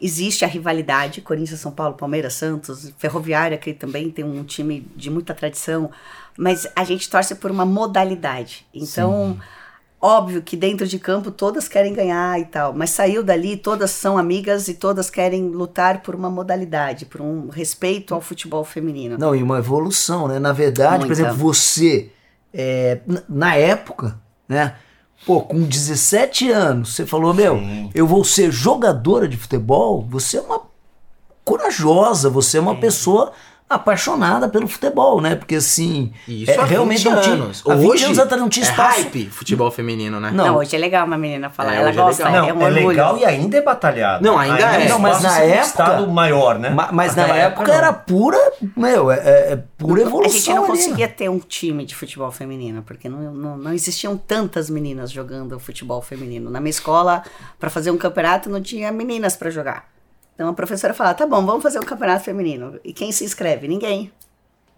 existe 0.00 0.44
a 0.44 0.48
rivalidade, 0.48 1.20
Corinthians, 1.20 1.58
São 1.58 1.72
Paulo, 1.72 1.94
Palmeiras, 1.94 2.34
Santos, 2.34 2.92
Ferroviária, 2.98 3.56
que 3.58 3.72
também 3.72 4.10
tem 4.10 4.24
um 4.24 4.44
time 4.44 4.86
de 4.94 5.10
muita 5.10 5.34
tradição, 5.34 5.90
mas 6.38 6.66
a 6.76 6.84
gente 6.84 7.08
torce 7.08 7.34
por 7.34 7.50
uma 7.50 7.64
modalidade. 7.64 8.66
Então, 8.74 9.38
óbvio 10.00 10.42
que 10.42 10.56
dentro 10.56 10.86
de 10.86 10.98
campo 10.98 11.30
todas 11.30 11.68
querem 11.68 11.92
ganhar 11.92 12.38
e 12.40 12.44
tal, 12.44 12.72
mas 12.72 12.90
saiu 12.90 13.22
dali, 13.22 13.56
todas 13.56 13.90
são 13.90 14.18
amigas 14.18 14.68
e 14.68 14.74
todas 14.74 15.10
querem 15.10 15.48
lutar 15.48 16.02
por 16.02 16.14
uma 16.14 16.30
modalidade, 16.30 17.06
por 17.06 17.20
um 17.20 17.48
respeito 17.48 18.14
ao 18.14 18.20
futebol 18.20 18.64
feminino. 18.64 19.16
Não, 19.18 19.34
e 19.34 19.42
uma 19.42 19.58
evolução, 19.58 20.28
né? 20.28 20.38
Na 20.38 20.52
verdade, 20.52 21.00
por 21.00 21.06
Muita. 21.06 21.22
exemplo, 21.22 21.36
você, 21.36 22.10
é, 22.52 23.00
na 23.28 23.54
época, 23.56 24.18
né? 24.48 24.76
Pô, 25.24 25.40
com 25.40 25.62
17 25.62 26.50
anos, 26.50 26.94
você 26.94 27.06
falou, 27.06 27.34
meu, 27.34 27.58
Sim. 27.58 27.90
eu 27.94 28.06
vou 28.06 28.22
ser 28.22 28.52
jogadora 28.52 29.26
de 29.26 29.36
futebol, 29.36 30.06
você 30.08 30.36
é 30.36 30.40
uma 30.40 30.60
corajosa, 31.42 32.28
você 32.28 32.58
é 32.58 32.60
uma 32.60 32.78
pessoa 32.78 33.32
apaixonada 33.68 34.48
pelo 34.48 34.68
futebol, 34.68 35.20
né? 35.20 35.34
Porque 35.34 35.56
assim, 35.56 36.12
isso 36.26 36.50
é, 36.50 36.56
há 36.56 36.64
realmente 36.64 37.02
20 37.04 37.12
não 37.14 37.20
tinha, 37.20 37.34
anos. 37.34 37.62
há 37.68 37.74
20 37.74 37.86
Hoje 37.90 38.04
anos 38.04 38.18
atrás 38.18 38.40
não 38.40 38.48
tinha 38.48 38.64
é 38.66 38.70
espaço. 38.70 39.00
hype 39.02 39.26
futebol 39.30 39.70
feminino, 39.70 40.20
né? 40.20 40.30
Não. 40.32 40.46
Não, 40.46 40.56
hoje 40.56 40.76
é 40.76 40.78
legal 40.78 41.04
uma 41.06 41.18
menina 41.18 41.50
falar, 41.50 41.74
É, 41.74 41.80
ela 41.80 41.90
é 41.90 41.92
gosta, 41.92 42.24
legal. 42.24 42.44
é, 42.44 42.48
Não, 42.52 42.56
um 42.58 42.62
é 42.62 42.64
orgulho. 42.66 42.88
legal 42.88 43.18
e 43.18 43.24
ainda 43.24 43.56
é 43.58 43.62
batalhado. 43.62 44.24
Não, 44.24 44.38
ainda 44.38 44.58
é. 44.60 44.88
Não, 44.88 44.98
mas 44.98 45.20
na 45.22 45.38
época- 45.40 45.66
estado 45.66 46.06
maior, 46.08 46.58
né? 46.58 46.70
Ma- 46.70 46.90
Mas, 46.92 47.16
na 47.16 47.26
época, 47.26 47.66
não. 47.66 47.74
era 47.74 47.92
pura, 47.92 48.38
meu, 48.76 49.10
é, 49.10 49.16
é- 49.16 49.52
é 49.52 49.58
pura 49.76 50.02
evolução. 50.02 50.30
A 50.30 50.38
gente 50.38 50.48
não 50.50 50.56
ali, 50.56 50.62
né? 50.62 50.68
conseguia 50.78 51.08
ter 51.08 51.28
um 51.28 51.38
time 51.40 51.84
de 51.84 51.94
futebol 51.94 52.30
feminino, 52.30 52.82
porque 52.82 53.08
não, 53.08 53.18
não, 53.34 53.58
não 53.58 53.72
existiam 53.72 54.16
tantas 54.16 54.70
meninas 54.70 55.10
jogando 55.10 55.58
futebol 55.58 56.00
feminino. 56.00 56.50
Na 56.50 56.60
minha 56.60 56.70
escola, 56.70 57.22
para 57.58 57.68
fazer 57.68 57.90
um 57.90 57.96
campeonato, 57.98 58.48
não 58.48 58.60
tinha 58.60 58.92
meninas 58.92 59.34
para 59.36 59.50
jogar. 59.50 59.95
Então 60.36 60.48
a 60.48 60.52
professora 60.52 60.94
falava: 60.94 61.16
tá 61.16 61.26
bom, 61.26 61.44
vamos 61.44 61.62
fazer 61.62 61.80
um 61.80 61.84
campeonato 61.84 62.22
feminino. 62.24 62.78
E 62.84 62.92
quem 62.92 63.10
se 63.10 63.24
inscreve? 63.24 63.66
Ninguém. 63.66 64.12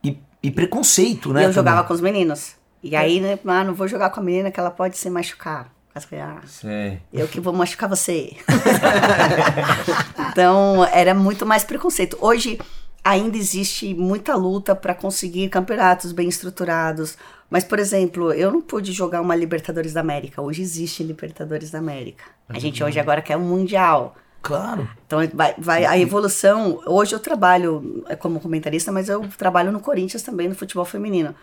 E, 0.03 0.17
e 0.43 0.51
preconceito, 0.51 1.31
E 1.31 1.33
né? 1.35 1.45
eu 1.45 1.53
jogava 1.53 1.79
também. 1.79 1.89
com 1.89 1.95
os 1.95 2.01
meninos. 2.01 2.57
E 2.83 2.95
aí, 2.95 3.21
né, 3.21 3.39
ah, 3.45 3.65
não 3.65 3.75
vou 3.75 3.89
jogar 3.89 4.09
com 4.11 4.21
a 4.21 4.23
menina 4.23 4.53
que 4.53 4.61
ela 4.61 4.71
pode 4.71 4.97
se 4.97 5.11
machucar. 5.11 5.71
Eu 6.13 6.23
ah, 6.23 6.41
Sei. 6.47 7.01
eu 7.13 7.27
que 7.27 7.41
vou 7.41 7.53
machucar 7.53 7.89
você. 7.89 8.37
então, 10.31 10.85
era 10.93 11.13
muito 11.13 11.45
mais 11.45 11.65
preconceito. 11.65 12.17
Hoje 12.21 12.57
ainda 13.03 13.37
existe 13.37 13.95
muita 13.95 14.37
luta 14.37 14.77
para 14.77 14.95
conseguir 14.95 15.49
campeonatos 15.49 16.13
bem 16.13 16.29
estruturados. 16.29 17.17
Mas, 17.51 17.65
por 17.65 17.81
exemplo, 17.81 18.33
eu 18.33 18.53
não 18.53 18.61
pude 18.61 18.93
jogar 18.93 19.21
uma 19.21 19.35
Libertadores 19.35 19.93
da 19.93 20.01
América. 20.01 20.41
Hoje 20.41 20.63
existe 20.63 21.03
Libertadores 21.03 21.71
da 21.73 21.79
América. 21.79 22.25
A 22.49 22.61
gente 22.61 22.85
hoje 22.85 23.01
agora 23.01 23.21
quer 23.21 23.37
um 23.37 23.49
Mundial. 23.49 24.15
Claro. 24.43 24.89
Então 25.07 25.19
vai, 25.35 25.55
vai- 25.59 25.85
a 25.85 25.99
evolução. 25.99 26.81
Hoje 26.87 27.15
eu 27.15 27.19
trabalho 27.21 28.05
é, 28.09 28.17
como 28.17 28.41
comentarista, 28.41 28.91
mas 28.93 29.09
eu 29.09 29.27
trabalho 29.37 29.73
no 29.73 29.81
Corinthians 29.81 30.23
também 30.23 30.49
no 30.49 30.55
futebol 30.55 30.85
feminino. 30.85 31.35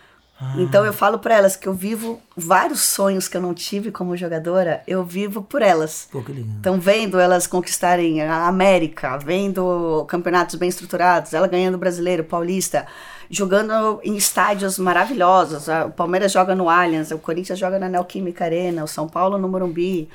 Então 0.58 0.86
eu 0.86 0.92
falo 0.92 1.18
para 1.18 1.34
elas 1.36 1.56
que 1.56 1.66
eu 1.66 1.74
vivo 1.74 2.20
vários 2.36 2.82
sonhos 2.82 3.25
que 3.25 3.38
eu 3.38 3.42
não 3.42 3.54
tive 3.54 3.90
como 3.90 4.18
jogadora, 4.18 4.84
eu 4.86 5.02
vivo 5.02 5.42
por 5.42 5.62
elas. 5.62 6.10
Pô. 6.12 6.22
Então 6.60 6.78
vendo 6.78 7.18
elas 7.18 7.48
conquistarem 7.48 8.22
a 8.22 8.46
América, 8.46 9.18
vendo 9.18 10.04
campeonatos 10.10 10.56
bem 10.56 10.68
estruturados, 10.68 11.34
ela 11.34 11.48
ganhando 11.48 11.75
o 11.75 11.78
brasileiro, 11.78 12.22
paulista, 12.25 12.86
jogando 13.30 14.02
em 14.04 14.18
estádios 14.18 14.78
maravilhosos. 14.78 15.68
O 15.88 15.92
Palmeiras 15.92 16.34
joga 16.34 16.54
no 16.54 16.70
Allianz, 16.70 17.12
o 17.12 17.18
Corinthians 17.18 17.58
joga 17.58 17.80
na 17.80 17.88
Neoquímica 17.88 18.44
Arena, 18.44 18.84
o 18.84 18.88
São 18.88 19.08
Paulo 19.08 19.38
no 19.38 19.48
Morumbi. 19.48 20.10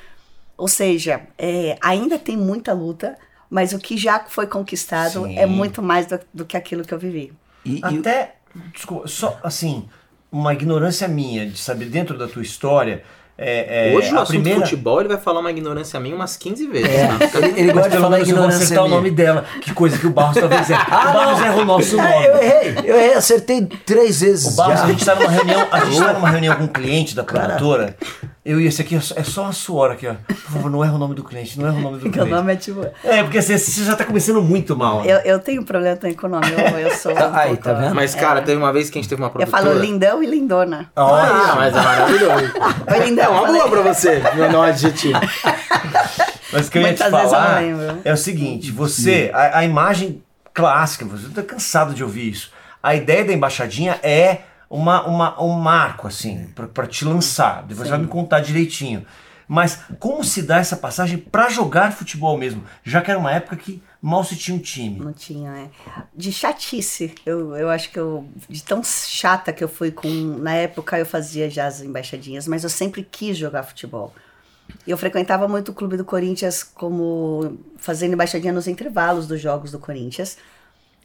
Ou 0.61 0.67
seja, 0.67 1.21
é, 1.39 1.75
ainda 1.81 2.19
tem 2.19 2.37
muita 2.37 2.71
luta, 2.71 3.17
mas 3.49 3.73
o 3.73 3.79
que 3.79 3.97
já 3.97 4.23
foi 4.27 4.45
conquistado 4.45 5.23
Sim. 5.25 5.35
é 5.35 5.47
muito 5.47 5.81
mais 5.81 6.05
do, 6.05 6.19
do 6.31 6.45
que 6.45 6.55
aquilo 6.55 6.83
que 6.83 6.93
eu 6.93 6.99
vivi. 6.99 7.33
E, 7.65 7.79
e- 7.79 7.81
Até, 7.99 8.35
desculpa, 8.71 9.07
só 9.07 9.39
assim, 9.41 9.87
uma 10.31 10.53
ignorância 10.53 11.07
minha 11.07 11.47
de 11.47 11.57
saber 11.57 11.85
dentro 11.85 12.15
da 12.15 12.27
tua 12.27 12.43
história. 12.43 13.01
É, 13.35 13.89
é, 13.91 13.97
Hoje 13.97 14.13
o 14.13 14.19
assunto 14.19 14.27
primeira... 14.27 14.59
futebol 14.61 14.99
ele 14.99 15.07
vai 15.09 15.17
falar 15.17 15.39
uma 15.39 15.49
ignorância 15.49 15.99
minha 15.99 16.15
umas 16.15 16.37
15 16.37 16.67
vezes. 16.67 16.87
É, 16.91 17.07
tá? 17.07 17.39
ele, 17.39 17.59
ele 17.59 17.73
Mas 17.73 17.75
gosta 17.75 17.89
de 17.89 17.97
falar 17.97 18.09
menos 18.17 18.29
eu 18.29 18.35
vou 18.35 18.43
ignorância 18.45 18.63
acertar 18.65 18.83
o 18.83 18.87
minha. 18.87 18.97
nome 18.97 19.09
dela. 19.11 19.45
Que 19.61 19.73
coisa 19.73 19.97
que 19.97 20.05
o 20.05 20.11
Barros 20.11 20.37
talvez 20.37 20.69
erre. 20.69 20.83
Ah, 20.91 21.09
o 21.09 21.13
Barros 21.13 21.41
erra 21.41 21.55
o 21.59 21.65
nosso 21.65 21.99
É, 21.99 22.03
nome. 22.13 22.25
eu 22.27 22.37
errei, 22.43 22.75
eu 22.91 22.95
errei, 22.95 23.13
acertei 23.15 23.65
três 23.65 24.21
vezes. 24.21 24.53
O 24.53 24.57
Barros, 24.57 24.77
já. 24.81 24.85
a 24.85 24.87
gente 24.89 25.03
tá 25.03 25.15
numa 25.15 25.29
reunião, 25.31 25.67
a 25.71 25.85
gente 25.85 25.97
tá 25.99 26.13
numa 26.13 26.29
reunião 26.29 26.55
com 26.55 26.63
um 26.65 26.67
cliente 26.67 27.15
da 27.15 27.23
produtora. 27.23 27.97
Eu 28.43 28.59
e 28.59 28.65
esse 28.65 28.81
aqui 28.81 28.95
é 28.95 28.99
só- 28.99 29.13
é 29.15 29.23
só 29.23 29.43
uma 29.43 29.53
suor 29.53 29.91
aqui, 29.91 30.07
ó. 30.07 30.15
Por 30.27 30.35
favor, 30.35 30.71
não 30.71 30.83
erra 30.83 30.93
o 30.95 30.97
nome 30.97 31.13
do 31.13 31.23
cliente, 31.23 31.59
não 31.59 31.67
erra 31.67 31.77
o 31.77 31.81
nome 31.81 31.97
do 31.97 32.01
Porque 32.09 32.17
cliente. 32.17 32.33
o 32.33 32.35
nome 32.37 32.53
é 32.53 32.55
tipo. 32.55 32.83
É, 33.03 33.21
porque 33.21 33.37
assim, 33.37 33.55
você 33.55 33.83
já 33.83 33.95
tá 33.95 34.03
começando 34.03 34.41
muito 34.41 34.75
mal. 34.75 35.03
né? 35.03 35.11
Eu, 35.13 35.17
eu 35.33 35.39
tenho 35.39 35.63
problema 35.63 35.95
também 35.95 36.15
com 36.15 36.25
o 36.25 36.29
nome, 36.31 36.47
eu, 36.51 36.79
eu 36.79 36.91
sou. 36.95 37.13
um 37.13 37.35
Aí, 37.35 37.49
pouco- 37.49 37.63
tá 37.63 37.73
vendo? 37.73 37.93
Mas, 37.93 38.15
cara, 38.15 38.41
teve 38.41 38.57
uma 38.57 38.73
vez 38.73 38.89
que 38.89 38.97
a 38.97 39.01
gente 39.01 39.07
teve 39.09 39.21
uma 39.21 39.27
Eu 39.27 39.31
produtora... 39.31 39.63
falo 39.63 39.79
lindão 39.79 40.23
e 40.23 40.25
lindona. 40.25 40.91
Ah, 40.95 41.53
mas 41.55 41.75
é 41.75 41.81
maravilhoso. 41.81 42.53
Oi, 42.91 42.99
lindão. 43.09 43.25
É 43.25 43.29
uma 43.29 43.45
boa 43.47 43.69
pra 43.69 43.81
você, 43.93 44.19
meu 44.33 44.51
não 44.51 44.63
adjetivo. 44.63 45.19
Mas 46.53 46.67
o 46.67 46.71
que 46.71 46.79
eu 46.79 46.81
ia 46.81 46.93
te 46.93 47.01
Muitas 47.01 47.11
vezes 47.11 47.23
eu 47.25 47.29
falar 47.39 47.63
é 48.03 48.11
o 48.13 48.17
seguinte, 48.17 48.71
você, 48.71 49.31
a, 49.33 49.59
a 49.59 49.63
imagem 49.63 50.21
clássica, 50.53 51.05
você 51.05 51.29
tá 51.29 51.41
cansado 51.41 51.93
de 51.93 52.03
ouvir 52.03 52.29
isso. 52.29 52.51
A 52.83 52.93
ideia 52.93 53.23
da 53.23 53.31
embaixadinha 53.31 53.97
é 54.03 54.39
uma, 54.71 55.05
uma, 55.05 55.43
um 55.43 55.51
marco, 55.51 56.07
assim, 56.07 56.47
pra 56.73 56.87
te 56.87 57.03
lançar. 57.03 57.63
Depois 57.63 57.87
você 57.87 57.91
vai 57.91 57.99
me 57.99 58.07
contar 58.07 58.39
direitinho. 58.39 59.05
Mas 59.45 59.79
como 59.99 60.23
se 60.23 60.41
dá 60.41 60.59
essa 60.59 60.77
passagem 60.77 61.17
pra 61.17 61.49
jogar 61.49 61.91
futebol 61.91 62.37
mesmo? 62.37 62.63
Já 62.81 63.01
que 63.01 63.11
era 63.11 63.19
uma 63.19 63.33
época 63.33 63.57
que 63.57 63.83
mal 64.01 64.23
se 64.23 64.37
tinha 64.37 64.55
um 64.55 64.59
time. 64.59 64.97
Não 64.97 65.11
tinha, 65.11 65.51
né? 65.51 65.69
De 66.15 66.31
chatice. 66.31 67.13
Eu, 67.25 67.53
eu 67.57 67.69
acho 67.69 67.91
que 67.91 67.99
eu. 67.99 68.25
De 68.47 68.63
tão 68.63 68.81
chata 68.81 69.51
que 69.51 69.61
eu 69.61 69.67
fui 69.67 69.91
com. 69.91 70.07
Na 70.07 70.53
época 70.53 70.97
eu 70.97 71.05
fazia 71.05 71.49
já 71.49 71.67
as 71.67 71.81
embaixadinhas, 71.81 72.47
mas 72.47 72.63
eu 72.63 72.69
sempre 72.69 73.03
quis 73.03 73.37
jogar 73.37 73.63
futebol. 73.63 74.13
Eu 74.87 74.97
frequentava 74.97 75.49
muito 75.49 75.73
o 75.73 75.73
clube 75.73 75.97
do 75.97 76.05
Corinthians 76.05 76.63
como 76.63 77.59
fazendo 77.75 78.13
embaixadinha 78.13 78.53
nos 78.53 78.69
intervalos 78.69 79.27
dos 79.27 79.41
jogos 79.41 79.69
do 79.69 79.79
Corinthians. 79.79 80.37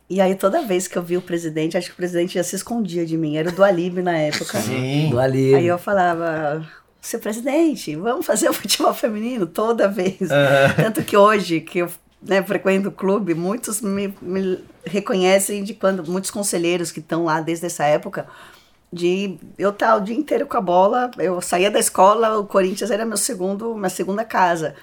E 0.08 0.20
aí 0.20 0.34
toda 0.34 0.62
vez 0.62 0.86
que 0.86 0.96
eu 0.96 1.02
vi 1.02 1.16
o 1.16 1.22
presidente, 1.22 1.76
acho 1.76 1.88
que 1.88 1.94
o 1.94 1.96
presidente 1.96 2.34
já 2.34 2.44
se 2.44 2.56
escondia 2.56 3.04
de 3.04 3.16
mim. 3.16 3.36
Era 3.36 3.48
o 3.48 3.52
do 3.52 3.64
Alibe 3.64 4.02
na 4.02 4.16
época. 4.16 4.60
Sim. 4.60 5.10
Do 5.10 5.18
ali. 5.18 5.54
Aí 5.54 5.66
eu 5.66 5.78
falava, 5.78 6.64
seu 7.00 7.18
presidente, 7.18 7.94
vamos 7.96 8.24
fazer 8.24 8.48
o 8.48 8.52
futebol 8.52 8.94
feminino 8.94 9.46
toda 9.46 9.88
vez. 9.88 10.18
Tanto 10.76 11.02
que 11.02 11.16
hoje, 11.16 11.60
que 11.60 11.80
eu 11.80 11.90
né, 12.22 12.42
frequento 12.42 12.88
o 12.88 12.92
clube, 12.92 13.34
muitos 13.34 13.80
me, 13.80 14.14
me 14.20 14.58
reconhecem 14.84 15.62
de 15.62 15.74
quando, 15.74 16.08
muitos 16.08 16.30
conselheiros 16.30 16.90
que 16.90 17.00
estão 17.00 17.24
lá 17.24 17.40
desde 17.40 17.66
essa 17.66 17.84
época, 17.84 18.26
de 18.92 19.38
eu 19.58 19.70
estar 19.70 19.96
o 19.96 20.00
dia 20.00 20.16
inteiro 20.16 20.46
com 20.46 20.56
a 20.56 20.60
bola, 20.60 21.10
eu 21.18 21.40
saía 21.40 21.70
da 21.70 21.78
escola, 21.78 22.38
o 22.38 22.46
Corinthians 22.46 22.90
era 22.90 23.04
meu 23.04 23.16
segundo, 23.16 23.74
minha 23.74 23.90
segunda 23.90 24.24
casa. 24.24 24.74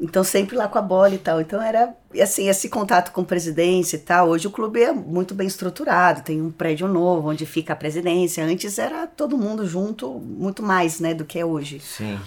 Então, 0.00 0.22
sempre 0.22 0.56
lá 0.56 0.68
com 0.68 0.78
a 0.78 0.82
bola 0.82 1.14
e 1.14 1.18
tal. 1.18 1.40
Então, 1.40 1.60
era, 1.60 1.92
e 2.14 2.22
assim, 2.22 2.48
esse 2.48 2.68
contato 2.68 3.10
com 3.10 3.24
presidência 3.24 3.96
e 3.96 4.00
tal. 4.00 4.28
Hoje 4.28 4.46
o 4.46 4.50
clube 4.50 4.80
é 4.80 4.92
muito 4.92 5.34
bem 5.34 5.46
estruturado, 5.46 6.22
tem 6.22 6.40
um 6.40 6.52
prédio 6.52 6.86
novo 6.86 7.30
onde 7.30 7.44
fica 7.44 7.72
a 7.72 7.76
presidência. 7.76 8.44
Antes 8.44 8.78
era 8.78 9.06
todo 9.06 9.36
mundo 9.36 9.66
junto, 9.66 10.08
muito 10.10 10.62
mais, 10.62 11.00
né, 11.00 11.14
do 11.14 11.24
que 11.24 11.38
é 11.38 11.44
hoje. 11.44 11.80
Sim. 11.80 12.18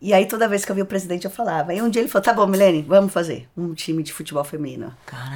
E 0.00 0.14
aí, 0.14 0.26
toda 0.26 0.48
vez 0.48 0.64
que 0.64 0.70
eu 0.70 0.74
via 0.76 0.84
o 0.84 0.86
presidente, 0.86 1.24
eu 1.24 1.30
falava. 1.30 1.74
E 1.74 1.82
um 1.82 1.90
dia 1.90 2.00
ele 2.00 2.08
falou: 2.08 2.24
tá 2.24 2.32
bom, 2.32 2.46
Milene, 2.46 2.82
vamos 2.82 3.12
fazer 3.12 3.48
um 3.56 3.74
time 3.74 4.02
de 4.02 4.12
futebol 4.12 4.44
feminino. 4.44 4.94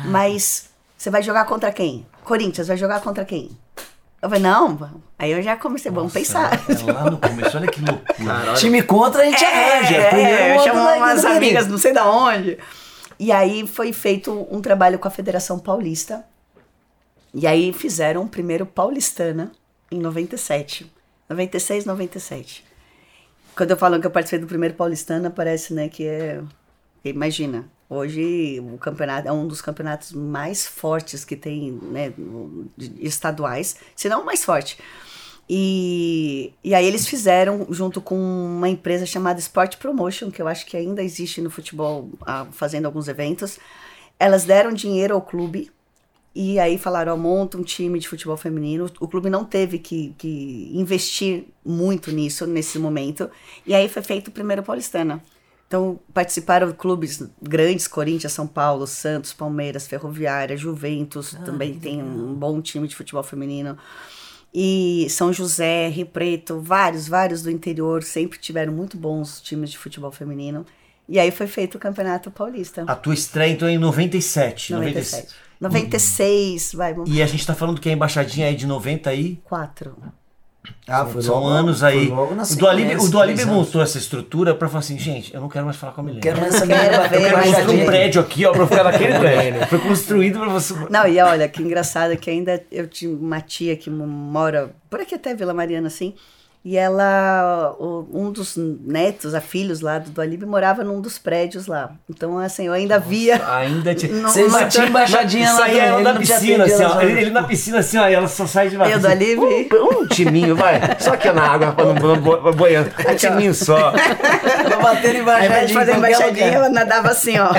Mas 0.09 0.71
você 0.97 1.11
vai 1.11 1.21
jogar 1.21 1.47
contra 1.47 1.73
quem? 1.73 2.07
Corinthians, 2.23 2.69
vai 2.69 2.77
jogar 2.77 3.01
contra 3.01 3.25
quem? 3.25 3.51
Eu 4.23 4.29
falei: 4.29 4.43
não. 4.43 4.77
vamos." 4.77 5.01
Aí 5.19 5.31
eu 5.33 5.43
já 5.43 5.57
comecei, 5.57 5.91
vamos 5.91 6.13
pensar. 6.13 6.53
É, 6.71 6.93
lá 6.93 7.11
no 7.11 7.19
começo, 7.19 7.57
olha 7.57 7.67
que 7.69 7.81
loucura. 7.81 8.15
Cara, 8.25 8.51
olha, 8.51 8.55
Time 8.55 8.83
contra 8.83 9.23
a 9.23 9.25
gente 9.25 9.45
arranja. 9.45 9.95
É, 9.97 10.51
é, 10.51 10.55
modo 10.55 10.65
chamou 10.65 10.85
da- 10.85 10.97
umas 10.97 11.25
amigas, 11.25 11.67
não 11.69 11.79
sei 11.79 11.93
da 11.93 12.09
onde. 12.11 12.59
E 13.19 13.31
aí 13.31 13.67
foi 13.67 13.93
feito 13.93 14.47
um 14.51 14.61
trabalho 14.61 14.99
com 14.99 15.07
a 15.07 15.11
Federação 15.11 15.59
Paulista. 15.59 16.25
E 17.35 17.47
aí 17.47 17.73
fizeram 17.73 18.23
o 18.23 18.29
primeiro 18.29 18.67
Paulistana 18.67 19.53
em 19.91 19.99
97. 19.99 20.91
96, 21.29 21.85
97. 21.85 22.65
Quando 23.57 23.71
eu 23.71 23.77
falo 23.77 24.01
que 24.01 24.07
eu 24.07 24.11
participei 24.11 24.39
do 24.41 24.47
primeiro 24.47 24.75
Paulistana, 24.75 25.31
parece, 25.31 25.73
né, 25.73 25.89
que 25.89 26.07
é. 26.07 26.41
Imagina, 27.05 27.69
hoje 27.89 28.61
o 28.61 28.79
campeonato 28.79 29.29
é 29.29 29.33
um 29.33 29.47
dos 29.47 29.61
campeonatos 29.61 30.13
mais 30.13 30.67
fortes 30.67 31.25
que 31.25 31.37
tem, 31.37 31.73
né, 31.73 32.13
estaduais, 33.01 33.77
se 33.97 34.09
não 34.09 34.23
o 34.23 34.25
mais 34.25 34.45
forte. 34.45 34.79
E, 35.49 36.55
e 36.63 36.75
aí 36.75 36.87
eles 36.87 37.07
fizeram, 37.07 37.67
junto 37.71 38.01
com 38.01 38.17
uma 38.17 38.69
empresa 38.69 39.05
chamada 39.05 39.41
Sport 39.41 39.77
Promotion, 39.77 40.31
que 40.31 40.41
eu 40.41 40.49
acho 40.49 40.65
que 40.65 40.77
ainda 40.77 41.03
existe 41.03 41.41
no 41.41 41.51
futebol, 41.51 42.09
ah, 42.23 42.47
fazendo 42.53 42.87
alguns 42.87 43.09
eventos. 43.09 43.59
Elas 44.19 44.45
deram 44.45 44.73
dinheiro 44.73 45.15
ao 45.15 45.21
clube 45.21 45.71
e 46.35 46.59
aí 46.59 46.79
falaram, 46.79 47.19
monta 47.19 47.59
um 47.59 47.63
time 47.63 47.99
de 47.99 48.09
futebol 48.09 48.37
feminino. 48.37 48.91
O 49.01 49.09
clube 49.09 49.29
não 49.29 49.45
teve 49.45 49.79
que, 49.79 50.15
que 50.17 50.71
investir 50.73 51.45
muito 51.65 52.11
nisso, 52.11 52.47
nesse 52.47 52.79
momento. 52.79 53.31
E 53.67 53.75
aí 53.75 53.89
foi 53.89 54.03
feito 54.03 54.29
o 54.29 54.33
primeiro 54.33 54.63
Paulistana. 54.63 55.23
Então 55.73 55.99
participaram 56.13 56.71
clubes 56.71 57.27
grandes, 57.41 57.89
Corinthians, 57.89 58.35
São 58.35 58.47
Paulo, 58.47 58.87
Santos, 58.87 59.33
Palmeiras, 59.33 59.87
Ferroviária, 59.87 60.55
Juventus, 60.55 61.35
também 61.47 61.79
tem 61.79 62.03
um 62.03 62.35
bom 62.35 62.61
time 62.61 62.87
de 62.87 62.95
futebol 62.95 63.23
feminino. 63.23 63.79
E 64.53 65.07
São 65.09 65.33
José, 65.33 65.89
Rio 65.89 66.05
Preto, 66.05 66.61
vários, 66.61 67.09
vários 67.09 67.41
do 67.41 67.51
interior 67.51 68.03
sempre 68.03 68.39
tiveram 68.39 68.71
muito 68.71 68.99
bons 68.99 69.41
times 69.41 69.71
de 69.71 69.79
futebol 69.79 70.13
feminino. 70.13 70.67
E 71.09 71.19
aí 71.19 71.31
foi 71.31 71.47
feito 71.47 71.77
o 71.77 71.79
Campeonato 71.79 72.31
Paulista. 72.31 72.85
A 72.87 72.95
tua 72.95 73.15
estreia 73.15 73.53
então 73.53 73.67
é 73.67 73.73
em 73.73 73.79
97. 73.79 74.75
97. 74.75 75.35
96, 75.59 76.75
vai, 76.75 76.93
vamos. 76.93 77.11
E 77.11 77.23
a 77.23 77.27
gente 77.27 77.47
tá 77.47 77.55
falando 77.55 77.81
que 77.81 77.89
a 77.89 77.93
embaixadinha 77.93 78.51
é 78.51 78.53
de 78.53 78.67
90 78.67 79.09
aí. 79.09 79.41
Quatro. 79.43 79.97
Ah, 80.87 81.05
foi 81.07 81.23
São 81.23 81.35
logo- 81.37 81.47
anos 81.49 81.83
aí. 81.83 82.09
logo 82.09 82.35
na 82.35 82.45
o 82.45 82.47
anos. 83.43 83.57
montou 83.57 83.83
essa 83.83 83.99
estrutura 83.99 84.55
pra 84.55 84.69
falar 84.69 84.81
assim, 84.81 84.99
gente, 84.99 85.35
eu 85.35 85.41
não 85.41 85.49
quero 85.49 85.65
mais 85.65 85.77
falar 85.77 85.93
com 85.93 86.01
a 86.01 86.05
Milena. 86.05 86.23
Quero 86.23 86.41
mais 86.41 86.55
essa 86.55 86.67
ver, 86.67 86.75
Eu 86.75 87.21
quero 87.21 87.43
construir 87.43 87.83
um 87.83 87.87
prédio 87.87 88.21
aqui, 88.21 88.47
ó, 88.47 88.53
pra 88.53 88.67
ficar 88.67 88.85
naquele 88.85 89.19
prédio. 89.19 89.67
Foi 89.67 89.79
construído 89.81 90.39
pra 90.39 90.49
você. 90.49 90.75
Não, 90.91 91.07
e 91.07 91.19
olha, 91.21 91.49
que 91.49 91.63
engraçado 91.63 92.17
que 92.17 92.31
ainda 92.31 92.63
eu 92.71 92.87
tinha 92.87 93.11
uma 93.11 93.41
tia 93.41 93.77
que 93.77 93.91
mora 93.91 94.71
por 94.89 95.01
aqui 95.01 95.15
até 95.15 95.35
Vila 95.35 95.55
Mariana, 95.55 95.89
assim, 95.89 96.15
e 96.65 96.77
ela, 96.79 97.75
o- 97.79 98.07
um 98.13 98.31
dos 98.31 98.57
netos, 98.57 99.35
a 99.35 99.41
filhos 99.41 99.81
lá 99.81 99.99
do, 99.99 100.11
do 100.11 100.21
Alibe, 100.21 100.47
morava 100.47 100.85
num 100.85 101.01
dos 101.01 101.19
prédios 101.19 101.67
lá. 101.67 101.91
Então, 102.09 102.39
assim, 102.39 102.67
eu 102.69 102.73
ainda 102.73 103.01
via... 103.01 103.41
Ainda 103.57 103.95
tinha. 103.95 104.13
Não- 104.15 104.31
já 104.71 104.87
embaixadinha 104.87 105.51
lá 105.53 105.59
Saía 105.59 105.83
ela 105.83 105.97
também, 105.99 106.13
na 106.15 106.21
piscina, 106.21 106.65
assim, 106.65 106.85
ó. 106.85 107.01
Ele, 107.01 107.21
ele 107.21 107.31
na 107.31 107.43
piscina, 107.43 107.79
assim, 107.81 107.99
ó, 107.99 108.09
e 108.09 108.15
ela 108.15 108.29
só 108.29 108.47
sai 108.47 108.69
de 108.69 108.77
Eu 108.77 109.01
do 109.01 109.09
Alibe? 109.09 109.69
Um, 109.73 110.03
um 110.03 110.07
timinho, 110.07 110.55
vai. 110.55 110.81
Só 111.01 111.17
que 111.17 111.31
na 111.33 111.43
água, 111.43 111.73
pra 111.73 111.85
não 111.85 111.95
bo- 111.95 112.17
bo- 112.17 112.53
boiando. 112.53 112.91
Um 113.11 113.17
timinho 113.17 113.55
só. 113.55 113.91
Pra 113.93 114.77
bater 114.79 115.17
Ao 115.17 115.43
invés 115.45 115.67
de 115.67 115.73
embaixadinha. 115.73 115.79
fazer 115.81 115.93
qualquer 115.93 115.97
embaixadinha, 115.99 116.47
lugar. 116.47 116.55
ela 116.61 116.69
nadava 116.69 117.09
assim, 117.11 117.35
ó. 117.39 117.51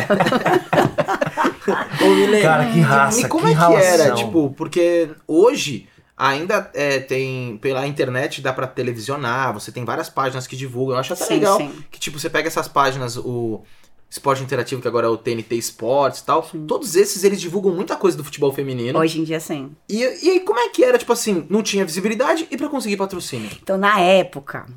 Ô, 2.01 2.07
Milene, 2.15 2.41
Cara, 2.41 2.65
que 2.65 2.79
raça, 2.79 3.21
E 3.21 3.27
como 3.27 3.45
que 3.45 3.51
é 3.51 3.55
que 3.55 3.61
era? 3.61 3.73
ralação. 4.03 4.15
Tipo, 4.15 4.53
porque 4.57 5.09
hoje 5.27 5.87
ainda 6.17 6.69
é, 6.73 6.99
tem. 6.99 7.57
Pela 7.57 7.85
internet 7.87 8.41
dá 8.41 8.53
pra 8.53 8.67
televisionar, 8.67 9.53
você 9.53 9.71
tem 9.71 9.83
várias 9.85 10.09
páginas 10.09 10.47
que 10.47 10.55
divulgam. 10.55 10.95
Eu 10.95 10.99
acho 10.99 11.13
até 11.13 11.25
Sim, 11.25 11.33
legal 11.35 11.57
sim. 11.57 11.83
que, 11.91 11.99
tipo, 11.99 12.19
você 12.19 12.29
pega 12.29 12.47
essas 12.47 12.67
páginas, 12.67 13.17
o 13.17 13.61
Esporte 14.09 14.43
Interativo, 14.43 14.81
que 14.81 14.87
agora 14.87 15.07
é 15.07 15.09
o 15.09 15.17
TNT 15.17 15.55
Sports 15.57 16.19
e 16.19 16.25
tal. 16.25 16.43
Todos 16.67 16.95
esses 16.95 17.23
eles 17.23 17.41
divulgam 17.41 17.73
muita 17.73 17.95
coisa 17.95 18.15
do 18.15 18.23
futebol 18.23 18.51
feminino. 18.53 18.97
Hoje 18.99 19.19
em 19.19 19.23
dia, 19.23 19.39
sim. 19.39 19.71
E, 19.89 19.97
e 19.97 20.29
aí, 20.29 20.39
como 20.41 20.59
é 20.59 20.69
que 20.69 20.83
era? 20.83 20.97
Tipo 20.97 21.13
assim, 21.13 21.45
não 21.49 21.63
tinha 21.63 21.83
visibilidade 21.83 22.47
e 22.51 22.55
pra 22.55 22.69
conseguir 22.69 22.97
patrocínio? 22.97 23.49
Então, 23.61 23.75
na 23.75 23.99
época, 23.99 24.67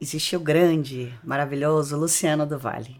existia 0.00 0.38
o 0.38 0.42
grande, 0.42 1.12
maravilhoso 1.24 1.96
Luciano 1.96 2.46
do 2.46 2.58
Vale. 2.58 2.96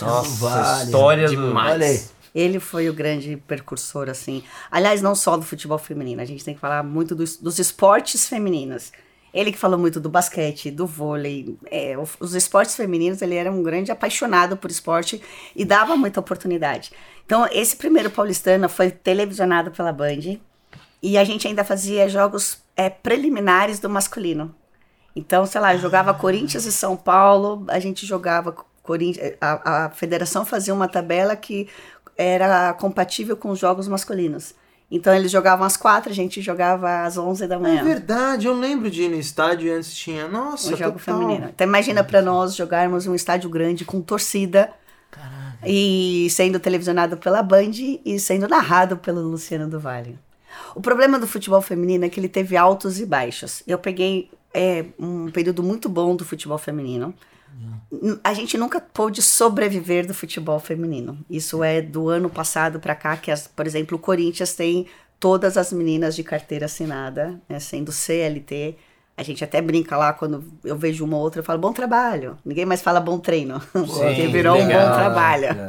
Nossa, 0.00 0.22
Vale. 0.36 0.84
história 0.84 1.28
do... 1.28 1.30
Demais. 1.30 1.72
Olha 1.72 1.86
aí. 1.86 2.00
Ele 2.34 2.58
foi 2.58 2.88
o 2.88 2.94
grande 2.94 3.36
precursor, 3.36 4.08
assim. 4.08 4.42
Aliás, 4.70 5.02
não 5.02 5.14
só 5.14 5.36
do 5.36 5.42
futebol 5.42 5.78
feminino, 5.78 6.22
a 6.22 6.24
gente 6.24 6.44
tem 6.44 6.54
que 6.54 6.60
falar 6.60 6.82
muito 6.82 7.14
dos, 7.14 7.36
dos 7.36 7.58
esportes 7.58 8.28
femininos. 8.28 8.90
Ele 9.34 9.50
que 9.50 9.58
falou 9.58 9.78
muito 9.78 9.98
do 9.98 10.10
basquete, 10.10 10.70
do 10.70 10.86
vôlei. 10.86 11.56
É, 11.70 11.94
os 12.20 12.34
esportes 12.34 12.76
femininos, 12.76 13.22
ele 13.22 13.34
era 13.34 13.50
um 13.50 13.62
grande 13.62 13.90
apaixonado 13.90 14.56
por 14.56 14.70
esporte 14.70 15.22
e 15.56 15.64
dava 15.64 15.96
muita 15.96 16.20
oportunidade. 16.20 16.92
Então, 17.24 17.46
esse 17.50 17.76
primeiro 17.76 18.10
paulistano 18.10 18.68
foi 18.68 18.90
televisionado 18.90 19.70
pela 19.70 19.92
Band 19.92 20.38
e 21.02 21.16
a 21.16 21.24
gente 21.24 21.48
ainda 21.48 21.64
fazia 21.64 22.08
jogos 22.08 22.62
é, 22.76 22.90
preliminares 22.90 23.78
do 23.78 23.88
masculino. 23.88 24.54
Então, 25.16 25.44
sei 25.46 25.60
lá, 25.60 25.76
jogava 25.76 26.14
Corinthians 26.14 26.64
e 26.64 26.72
São 26.72 26.96
Paulo, 26.96 27.64
a 27.68 27.78
gente 27.78 28.06
jogava 28.06 28.54
Corinthians, 28.82 29.34
a, 29.40 29.84
a 29.84 29.90
federação 29.90 30.44
fazia 30.44 30.74
uma 30.74 30.88
tabela 30.88 31.36
que 31.36 31.68
era 32.16 32.72
compatível 32.74 33.36
com 33.36 33.50
os 33.50 33.58
jogos 33.58 33.88
masculinos. 33.88 34.54
Então 34.90 35.14
eles 35.14 35.30
jogavam 35.30 35.64
às 35.64 35.76
quatro, 35.76 36.10
a 36.10 36.14
gente 36.14 36.42
jogava 36.42 37.04
às 37.04 37.16
11 37.16 37.46
da 37.46 37.54
É 37.54 37.58
manhã. 37.58 37.82
verdade, 37.82 38.46
eu 38.46 38.52
lembro 38.54 38.90
de 38.90 39.04
ir 39.04 39.08
no 39.08 39.16
estádio 39.16 39.74
antes 39.74 39.94
tinha. 39.94 40.28
Nossa, 40.28 40.74
o 40.74 40.76
jogo 40.76 40.98
total. 40.98 41.18
feminino. 41.18 41.48
Então 41.54 41.66
imagina 41.66 42.04
para 42.04 42.20
nós 42.20 42.54
jogarmos 42.54 43.06
um 43.06 43.14
estádio 43.14 43.48
grande 43.48 43.84
com 43.86 44.02
torcida 44.02 44.70
e 45.64 46.28
sendo 46.30 46.58
televisionado 46.60 47.16
pela 47.16 47.42
Band 47.42 47.70
e 48.04 48.18
sendo 48.18 48.48
narrado 48.48 48.96
pelo 48.96 49.20
Luciano 49.22 49.68
do 49.68 49.78
Vale. 49.80 50.18
O 50.74 50.80
problema 50.80 51.18
do 51.18 51.26
futebol 51.26 51.62
feminino 51.62 52.04
é 52.04 52.08
que 52.08 52.18
ele 52.20 52.28
teve 52.28 52.56
altos 52.56 53.00
e 53.00 53.06
baixos. 53.06 53.62
Eu 53.66 53.78
peguei 53.78 54.30
é, 54.52 54.84
um 54.98 55.30
período 55.30 55.62
muito 55.62 55.88
bom 55.88 56.14
do 56.16 56.24
futebol 56.24 56.58
feminino. 56.58 57.14
A 58.24 58.32
gente 58.34 58.56
nunca 58.56 58.80
pôde 58.80 59.20
sobreviver 59.20 60.06
do 60.06 60.14
futebol 60.14 60.58
feminino. 60.58 61.18
Isso 61.28 61.62
é 61.62 61.82
do 61.82 62.08
ano 62.08 62.30
passado 62.30 62.80
para 62.80 62.94
cá, 62.94 63.16
que, 63.16 63.30
as, 63.30 63.46
por 63.46 63.66
exemplo, 63.66 63.96
o 63.96 64.00
Corinthians 64.00 64.54
tem 64.54 64.86
todas 65.20 65.56
as 65.56 65.72
meninas 65.72 66.16
de 66.16 66.24
carteira 66.24 66.66
assinada, 66.66 67.40
né, 67.48 67.60
sendo 67.60 67.92
CLT. 67.92 68.76
A 69.16 69.22
gente 69.22 69.44
até 69.44 69.60
brinca 69.60 69.96
lá 69.96 70.12
quando 70.12 70.42
eu 70.64 70.76
vejo 70.76 71.04
uma 71.04 71.16
ou 71.16 71.22
outra, 71.22 71.40
eu 71.40 71.44
falo 71.44 71.60
bom 71.60 71.72
trabalho. 71.72 72.38
Ninguém 72.44 72.64
mais 72.64 72.82
fala 72.82 72.98
bom 72.98 73.18
treino, 73.18 73.60
porque 73.72 74.26
virou 74.26 74.56
um 74.56 74.66
legal. 74.66 74.88
bom 74.88 74.94
trabalho. 74.94 75.44
É. 75.44 75.68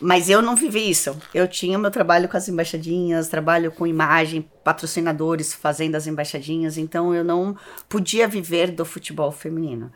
Mas 0.00 0.28
eu 0.28 0.42
não 0.42 0.56
vivi 0.56 0.90
isso. 0.90 1.16
Eu 1.32 1.48
tinha 1.48 1.78
meu 1.78 1.90
trabalho 1.90 2.28
com 2.28 2.36
as 2.36 2.48
embaixadinhas, 2.48 3.28
trabalho 3.28 3.70
com 3.70 3.86
imagem, 3.86 4.46
patrocinadores 4.62 5.54
fazendo 5.54 5.94
as 5.94 6.06
embaixadinhas, 6.06 6.76
então 6.76 7.14
eu 7.14 7.24
não 7.24 7.56
podia 7.88 8.28
viver 8.28 8.70
do 8.70 8.84
futebol 8.84 9.32
feminino. 9.32 9.90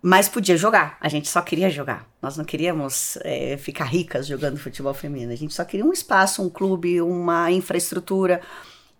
Mas 0.00 0.28
podia 0.28 0.56
jogar. 0.56 0.96
A 1.00 1.08
gente 1.08 1.28
só 1.28 1.40
queria 1.42 1.68
jogar. 1.68 2.06
Nós 2.22 2.36
não 2.36 2.44
queríamos 2.44 3.18
eh, 3.22 3.56
ficar 3.56 3.84
ricas 3.84 4.26
jogando 4.26 4.56
futebol 4.58 4.94
feminino. 4.94 5.32
A 5.32 5.36
gente 5.36 5.52
só 5.52 5.64
queria 5.64 5.84
um 5.84 5.92
espaço, 5.92 6.42
um 6.42 6.48
clube, 6.48 7.00
uma 7.00 7.50
infraestrutura. 7.50 8.40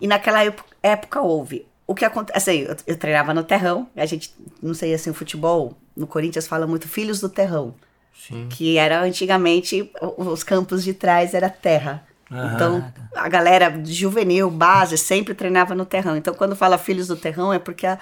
E 0.01 0.07
naquela 0.09 0.45
épo- 0.45 0.65
época 0.83 1.21
houve. 1.21 1.67
O 1.87 1.95
que 1.95 2.05
acontece? 2.05 2.37
Assim, 2.37 2.59
eu, 2.63 2.77
eu 2.87 2.97
treinava 2.97 3.33
no 3.33 3.45
terrão. 3.45 3.89
A 3.97 4.07
gente, 4.07 4.35
não 4.61 4.75
sei 4.75 4.93
assim, 4.93 5.11
o 5.11 5.15
futebol 5.15 5.77
no 5.97 6.07
Corinthians 6.07 6.49
fala 6.49 6.67
muito 6.67 6.89
filhos 6.89 7.21
do 7.21 7.29
terrão 7.29 7.75
Sim. 8.13 8.49
que 8.51 8.77
era 8.77 9.01
antigamente 9.03 9.91
os 10.17 10.43
campos 10.43 10.83
de 10.83 10.93
trás 10.95 11.33
era 11.35 11.49
terra. 11.49 12.05
Então, 12.31 12.85
a 13.17 13.29
galera 13.29 13.81
juvenil, 13.85 14.51
base, 14.51 14.99
sempre 14.99 15.35
treinava 15.35 15.75
no 15.75 15.87
terrão. 15.87 16.15
Então, 16.15 16.35
quando 16.35 16.55
fala 16.55 16.77
filhos 16.77 17.09
do 17.09 17.17
terrão, 17.17 17.53
é 17.53 17.59
porque 17.59 17.87
a, 17.87 17.99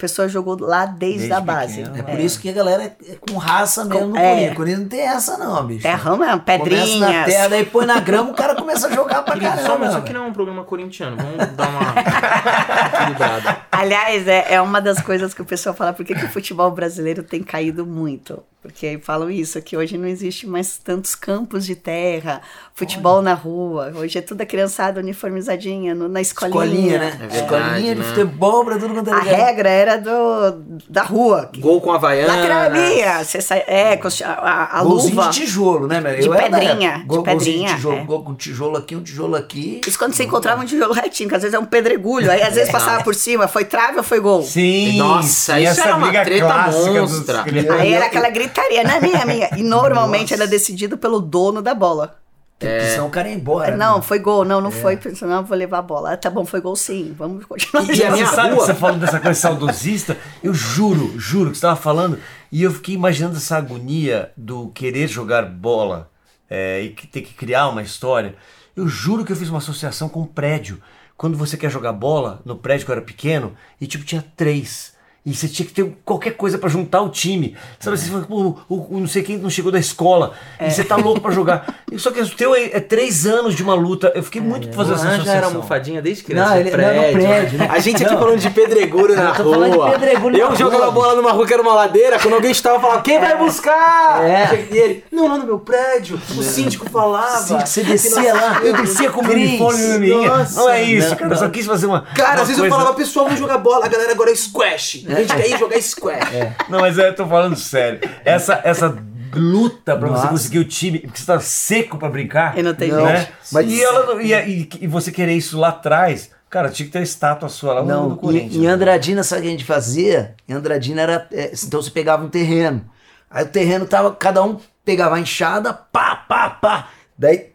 pessoa 0.00 0.28
jogou 0.28 0.58
lá 0.58 0.86
desde, 0.86 1.28
Desde 1.28 1.32
a 1.32 1.40
base. 1.40 1.82
pequeno. 1.82 1.98
É 1.98 2.02
por 2.02 2.20
isso 2.20 2.40
que 2.40 2.48
a 2.48 2.52
galera 2.52 2.84
é 2.84 3.14
com 3.16 3.36
raça 3.36 3.84
mesmo 3.84 4.08
no 4.08 4.16
é. 4.16 4.22
Corinthians. 4.22 4.52
O 4.52 4.56
Corinthians 4.56 4.80
não 4.80 4.88
tem 4.88 5.00
essa 5.00 5.38
não, 5.38 5.66
bicho. 5.66 5.82
Terrão 5.82 6.16
mesmo, 6.16 6.40
Começa 6.40 6.58
na 6.58 6.64
pedrinhas. 6.64 7.26
terra, 7.26 7.48
daí 7.48 7.66
põe 7.66 7.86
na 7.86 8.00
grama, 8.00 8.30
o 8.30 8.34
cara 8.34 8.54
começa 8.54 8.88
a 8.88 8.90
jogar 8.90 9.22
pra 9.22 9.34
Querido, 9.34 9.50
caramba. 9.50 9.68
só, 9.68 9.78
mas 9.78 9.88
isso 9.90 9.98
aqui 9.98 10.12
não 10.12 10.24
é 10.24 10.28
um 10.28 10.32
programa 10.32 10.64
corintiano. 10.64 11.16
Vamos 11.16 11.56
dar 11.56 11.68
uma 11.68 11.80
equilibrada. 13.00 13.56
Aliás, 13.72 14.28
é, 14.28 14.54
é 14.54 14.60
uma 14.60 14.80
das 14.80 15.00
coisas 15.00 15.34
que 15.34 15.42
o 15.42 15.44
pessoal 15.44 15.74
fala, 15.74 15.92
por 15.92 16.04
que, 16.04 16.14
que 16.14 16.24
o 16.24 16.30
futebol 16.30 16.70
brasileiro 16.70 17.22
tem 17.22 17.42
caído 17.42 17.86
muito? 17.86 18.42
Porque 18.62 19.00
falam 19.02 19.30
isso, 19.30 19.60
que 19.62 19.74
hoje 19.74 19.96
não 19.96 20.06
existe 20.06 20.46
mais 20.46 20.76
tantos 20.76 21.14
campos 21.14 21.64
de 21.64 21.74
terra, 21.74 22.42
futebol 22.74 23.22
na 23.22 23.32
rua. 23.32 23.90
Hoje 23.96 24.18
é 24.18 24.20
tudo 24.20 24.42
a 24.42 24.44
criançada 24.46 25.00
uniformizadinha 25.00 25.94
no- 25.94 26.08
na 26.10 26.20
escolinha. 26.20 26.64
Escolinha, 26.66 26.98
né? 26.98 27.06
É 27.06 27.16
verdade, 27.26 27.36
Escolinha 27.38 27.94
de 27.94 28.00
né? 28.02 28.06
futebol 28.06 28.64
pra 28.66 28.78
tudo 28.78 28.92
quanto 28.92 29.08
é 29.08 29.12
A 29.14 29.16
lugar. 29.18 29.34
regra 29.34 29.68
era 29.70 29.96
do, 29.96 30.58
da 30.90 31.02
rua. 31.02 31.50
Gol 31.58 31.80
com 31.80 31.90
a 31.90 31.94
Havaiana. 31.94 32.36
Lacramia, 32.36 33.24
você 33.24 33.40
sai, 33.40 33.64
é, 33.66 33.96
com 33.96 34.08
a, 34.08 34.28
a, 34.30 34.78
a 34.80 34.82
Golzinho 34.84 35.14
luva. 35.16 35.30
de 35.30 35.40
tijolo, 35.40 35.86
né, 35.86 35.98
velho? 36.00 36.20
De 36.20 36.26
Eu 36.26 36.34
era 36.34 36.50
pedrinha, 36.50 36.98
de 36.98 37.04
Gol- 37.04 37.22
golzinho 37.22 37.38
pedrinha, 37.38 37.74
tijolo, 37.76 37.96
é. 37.96 38.04
gol 38.04 38.22
com 38.24 38.34
tijolo 38.34 38.76
aqui, 38.76 38.94
um 38.94 39.02
tijolo 39.02 39.36
aqui. 39.36 39.80
Isso 39.86 39.98
quando 39.98 40.12
você 40.12 40.24
encontrava 40.24 40.60
um 40.60 40.66
tijolo 40.66 40.92
retinho, 40.92 41.30
que 41.30 41.34
às 41.34 41.40
vezes 41.40 41.54
é 41.54 41.58
um 41.58 41.64
pedregulho, 41.64 42.30
aí 42.30 42.42
às 42.42 42.54
vezes 42.54 42.70
passava 42.70 43.02
por 43.02 43.14
cima, 43.14 43.48
foi 43.48 43.64
trave 43.64 43.96
ou 43.96 44.04
foi 44.04 44.20
gol? 44.20 44.42
Sim, 44.42 44.98
Nossa, 44.98 45.58
isso 45.58 45.70
essa 45.80 45.88
era 45.88 45.96
uma 45.96 46.10
treta 46.12 46.66
monstra. 46.70 47.44
Aí 47.78 47.94
era 47.94 48.04
aquela 48.04 48.28
gritaria, 48.28 48.49
não 48.84 48.90
é 48.90 49.00
minha, 49.00 49.18
é 49.18 49.24
minha. 49.24 49.50
E 49.56 49.62
normalmente 49.62 50.34
era 50.34 50.46
decidido 50.46 50.96
pelo 50.98 51.20
dono 51.20 51.60
da 51.62 51.74
bola. 51.74 52.16
Porque 52.58 52.90
senão 52.90 53.06
o 53.06 53.10
cara 53.10 53.26
ia 53.26 53.34
embora. 53.34 53.74
não, 53.74 53.96
né? 53.96 54.02
foi 54.02 54.18
gol, 54.18 54.44
não, 54.44 54.60
não 54.60 54.70
foi, 54.70 54.98
senão 55.14 55.38
eu 55.38 55.44
vou 55.44 55.56
levar 55.56 55.78
a 55.78 55.82
bola. 55.82 56.12
Ah, 56.12 56.16
tá 56.18 56.28
bom, 56.28 56.44
foi 56.44 56.60
gol 56.60 56.76
sim, 56.76 57.14
vamos 57.16 57.46
continuar. 57.46 57.84
E 57.90 58.04
a 58.04 58.10
minha 58.10 58.26
Você 58.26 58.34
sabe 58.34 58.50
rua- 58.50 58.58
que 58.58 58.66
você 58.66 58.74
falando 58.74 59.00
dessa 59.00 59.18
coisa 59.18 59.40
saudosista? 59.40 60.14
Eu 60.42 60.52
juro, 60.52 61.18
juro 61.18 61.50
que 61.50 61.56
você 61.56 61.60
estava 61.66 61.76
falando 61.80 62.18
e 62.52 62.62
eu 62.62 62.70
fiquei 62.70 62.94
imaginando 62.94 63.38
essa 63.38 63.56
agonia 63.56 64.30
do 64.36 64.68
querer 64.74 65.08
jogar 65.08 65.46
bola 65.46 66.10
é, 66.50 66.82
e 66.82 66.90
que 66.90 67.06
ter 67.06 67.22
que 67.22 67.32
criar 67.32 67.66
uma 67.68 67.80
história. 67.82 68.34
Eu 68.76 68.86
juro 68.86 69.24
que 69.24 69.32
eu 69.32 69.36
fiz 69.36 69.48
uma 69.48 69.58
associação 69.58 70.10
com 70.10 70.20
um 70.20 70.26
prédio. 70.26 70.82
Quando 71.16 71.38
você 71.38 71.56
quer 71.56 71.70
jogar 71.70 71.94
bola 71.94 72.42
no 72.44 72.56
prédio 72.56 72.84
que 72.84 72.90
eu 72.92 72.96
era 72.96 73.02
pequeno 73.04 73.54
e 73.80 73.86
tipo 73.86 74.04
tinha 74.04 74.22
três. 74.36 74.92
E 75.24 75.34
você 75.34 75.46
tinha 75.46 75.66
que 75.66 75.72
ter 75.74 75.84
qualquer 76.02 76.30
coisa 76.30 76.56
pra 76.56 76.68
juntar 76.70 77.02
o 77.02 77.10
time. 77.10 77.54
Sabe 77.78 77.94
assim, 77.94 78.06
você 78.06 78.12
fala, 78.12 78.24
pô, 78.24 78.56
o, 78.70 78.96
o 78.96 79.00
não 79.00 79.06
sei 79.06 79.22
quem 79.22 79.36
não 79.36 79.50
chegou 79.50 79.70
da 79.70 79.78
escola. 79.78 80.32
E 80.58 80.70
você 80.70 80.82
tá 80.82 80.96
louco 80.96 81.20
pra 81.20 81.30
jogar. 81.30 81.82
Só 81.98 82.10
que 82.10 82.20
o 82.22 82.28
teu 82.30 82.54
é, 82.54 82.64
é 82.72 82.80
três 82.80 83.26
anos 83.26 83.54
de 83.54 83.62
uma 83.62 83.74
luta. 83.74 84.10
Eu 84.14 84.22
fiquei 84.22 84.40
muito 84.40 84.72
fazendo 84.74 84.94
essa 84.94 85.02
Ah, 85.04 85.10
já 85.10 85.14
era 85.16 85.20
associação. 85.20 85.48
almofadinha 85.56 86.00
desde 86.00 86.24
criança. 86.24 86.48
Não, 86.48 86.54
no 86.54 86.60
ele- 86.60 86.70
não, 86.70 87.06
no 87.06 87.12
prédio, 87.12 87.58
né? 87.58 87.68
A 87.70 87.78
gente 87.80 88.02
aqui 88.02 88.12
Não. 88.14 88.18
falando 88.20 88.38
de 88.38 88.48
pedregulho 88.50 89.14
na 89.14 89.22
Eu 89.28 89.34
tô 89.44 89.50
falando 89.50 89.70
de 89.72 89.76
rua. 89.76 89.90
pedregulho 89.90 90.36
eu 90.38 90.56
jogava 90.56 90.84
rua, 90.84 90.92
bola 90.92 91.14
numa 91.14 91.32
rua 91.32 91.46
que 91.46 91.52
era 91.52 91.62
uma 91.62 91.74
ladeira, 91.74 92.18
quando 92.18 92.34
alguém 92.34 92.50
estava 92.50 92.80
falando, 92.80 93.02
quem 93.02 93.20
vai 93.20 93.36
buscar? 93.36 94.24
É. 94.24 94.68
E 94.72 94.78
ele, 94.78 95.04
não, 95.12 95.28
lá 95.28 95.36
no 95.36 95.44
meu 95.44 95.58
prédio. 95.58 96.18
O 96.34 96.42
síndico 96.42 96.88
falava. 96.88 97.58
Que 97.62 97.68
você 97.68 97.82
descia 97.82 98.32
lá. 98.32 98.60
Eu 98.64 98.72
descia 98.74 99.10
com 99.10 99.20
o 99.20 99.28
uniforme 99.30 99.82
na 99.86 99.98
minha. 99.98 100.46
Não 100.54 100.68
é 100.70 100.82
isso, 100.82 101.10
Não, 101.10 101.16
cara. 101.16 101.34
Eu 101.34 101.36
só 101.38 101.48
quis 101.50 101.66
fazer 101.66 101.84
uma. 101.84 102.02
Cara, 102.14 102.36
uma 102.36 102.42
às 102.42 102.48
vezes 102.48 102.62
eu 102.62 102.70
falava, 102.70 102.94
pessoal, 102.94 103.26
vamos 103.26 103.38
jogar 103.38 103.58
bola. 103.58 103.84
A 103.84 103.88
galera 103.88 104.12
agora 104.12 104.30
é 104.30 104.34
squash. 104.34 105.04
A 105.16 105.20
gente 105.20 105.34
quer 105.34 105.48
ir 105.50 105.58
jogar 105.58 105.80
squash. 105.80 106.30
Não, 106.68 106.80
mas 106.80 106.98
eu 106.98 107.14
tô 107.14 107.26
falando 107.26 107.56
sério. 107.56 108.00
Essa, 108.24 108.60
essa 108.64 108.96
luta 109.34 109.96
pra 109.96 110.08
você 110.08 110.14
Nossa. 110.14 110.28
conseguir 110.28 110.58
o 110.58 110.64
time, 110.64 110.98
porque 111.00 111.18
você 111.20 111.26
tá 111.26 111.38
seco 111.40 111.96
pra 111.98 112.08
brincar. 112.08 112.58
E 112.58 112.62
não 112.62 112.74
tem 112.74 112.90
né? 112.92 113.16
jeito. 113.16 113.32
Mas- 113.52 113.70
e, 113.70 113.82
ela, 113.82 114.06
não- 114.06 114.20
e, 114.20 114.32
e, 114.32 114.68
e 114.80 114.86
você 114.86 115.12
querer 115.12 115.34
isso 115.34 115.58
lá 115.58 115.68
atrás, 115.68 116.30
cara, 116.48 116.68
tinha 116.68 116.86
que 116.86 116.92
ter 116.92 116.98
a 116.98 117.02
estátua 117.02 117.48
sua 117.48 117.74
lá 117.74 117.82
no, 117.82 117.86
no 117.86 118.08
Não, 118.10 118.16
Corinthians. 118.16 118.56
em, 118.56 118.64
em 118.64 118.66
Andradina, 118.66 119.22
sabe 119.22 119.40
o 119.40 119.42
que 119.42 119.48
a 119.48 119.52
gente 119.52 119.64
fazia? 119.64 120.34
Em 120.48 120.52
Andradina 120.52 121.02
era. 121.02 121.28
é, 121.32 121.52
então 121.54 121.80
você 121.80 121.90
pegava 121.90 122.24
um 122.24 122.28
terreno. 122.28 122.84
Aí 123.30 123.44
o 123.44 123.48
terreno 123.48 123.86
tava. 123.86 124.12
Cada 124.12 124.42
um 124.42 124.58
pegava 124.84 125.14
a 125.14 125.20
enxada, 125.20 125.72
pá, 125.72 126.16
pá, 126.16 126.50
pá. 126.50 126.88
Daí 127.16 127.50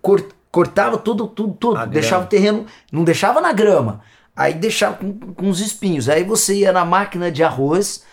cor- 0.00 0.28
cortava 0.52 0.96
tudo, 0.96 1.26
tudo, 1.26 1.52
tudo. 1.54 1.76
A 1.78 1.84
deixava 1.86 2.22
grama. 2.22 2.26
o 2.26 2.28
terreno. 2.28 2.66
Não 2.92 3.02
deixava 3.02 3.40
na 3.40 3.52
grama. 3.52 4.00
Aí 4.36 4.54
deixava 4.54 4.96
com, 4.96 5.12
com 5.34 5.48
os 5.48 5.60
espinhos. 5.60 6.08
Aí 6.08 6.22
você 6.22 6.56
ia 6.56 6.72
na 6.72 6.84
máquina 6.84 7.32
de 7.32 7.42
arroz, 7.42 8.04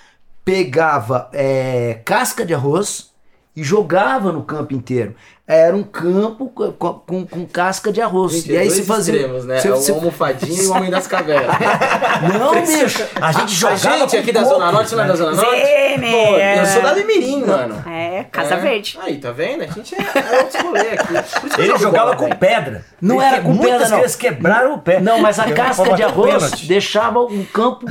pegava 0.45 1.29
é, 1.33 2.01
casca 2.05 2.45
de 2.45 2.53
arroz 2.53 3.12
e 3.55 3.63
jogava 3.63 4.31
no 4.31 4.43
campo 4.43 4.73
inteiro. 4.73 5.15
Era 5.45 5.75
um 5.75 5.83
campo 5.83 6.47
com, 6.47 6.71
com- 6.71 7.27
com 7.27 7.45
casca 7.45 7.91
de 7.91 7.99
arroz. 8.01 8.45
e 8.47 8.55
aí 8.57 8.69
você 8.69 8.81
fazia. 8.83 9.13
extremos, 9.13 9.43
né? 9.45 9.57
é 9.57 9.61
você- 9.61 9.91
o 9.91 9.95
almofadinho 9.95 10.63
e 10.63 10.67
o 10.67 10.71
homem 10.73 10.89
das 10.89 11.05
cavernas. 11.05 11.53
Não, 12.39 12.53
bicho. 12.65 13.03
A 13.21 13.31
gente 13.33 13.65
A 13.65 13.75
jogava. 13.75 13.97
gente 13.99 14.17
aqui 14.17 14.31
da 14.31 14.43
Zona 14.45 14.71
Norte, 14.71 14.95
não 14.95 15.03
é 15.03 15.07
da 15.07 15.15
Zona 15.15 15.35
Norte? 15.35 15.51
Zene, 15.61 16.11
Pô, 16.11 16.37
é. 16.37 16.61
eu 16.61 16.65
sou 16.65 16.81
da 16.81 16.93
Limirim, 16.93 17.43
mano. 17.45 17.83
É, 17.89 18.23
Casa 18.31 18.53
É. 18.55 18.57
Verde. 18.57 18.97
Aí, 19.01 19.17
tá 19.17 19.31
vendo? 19.31 19.63
A 19.63 19.67
gente 19.67 19.93
é, 19.95 19.97
é 19.99 20.39
outros 20.43 20.61
rolê 20.63 20.79
aqui. 20.79 21.61
Ele 21.61 21.77
jogava 21.77 22.05
bola 22.05 22.15
com 22.15 22.29
bem. 22.29 22.35
pedra. 22.37 22.85
Não 23.01 23.15
Ele 23.17 23.25
era 23.25 23.41
com 23.41 23.51
pedra, 23.57 23.69
Muitas 23.69 23.89
não. 23.91 23.97
crianças 23.97 24.15
quebraram 24.15 24.73
o 24.75 24.79
pé. 24.79 25.01
Não, 25.01 25.19
mas 25.19 25.37
a 25.39 25.49
Eu 25.49 25.55
casca 25.55 25.93
de 25.93 26.03
arroz 26.03 26.33
pênalti. 26.35 26.65
deixava 26.67 27.19
um 27.21 27.43
campo 27.43 27.85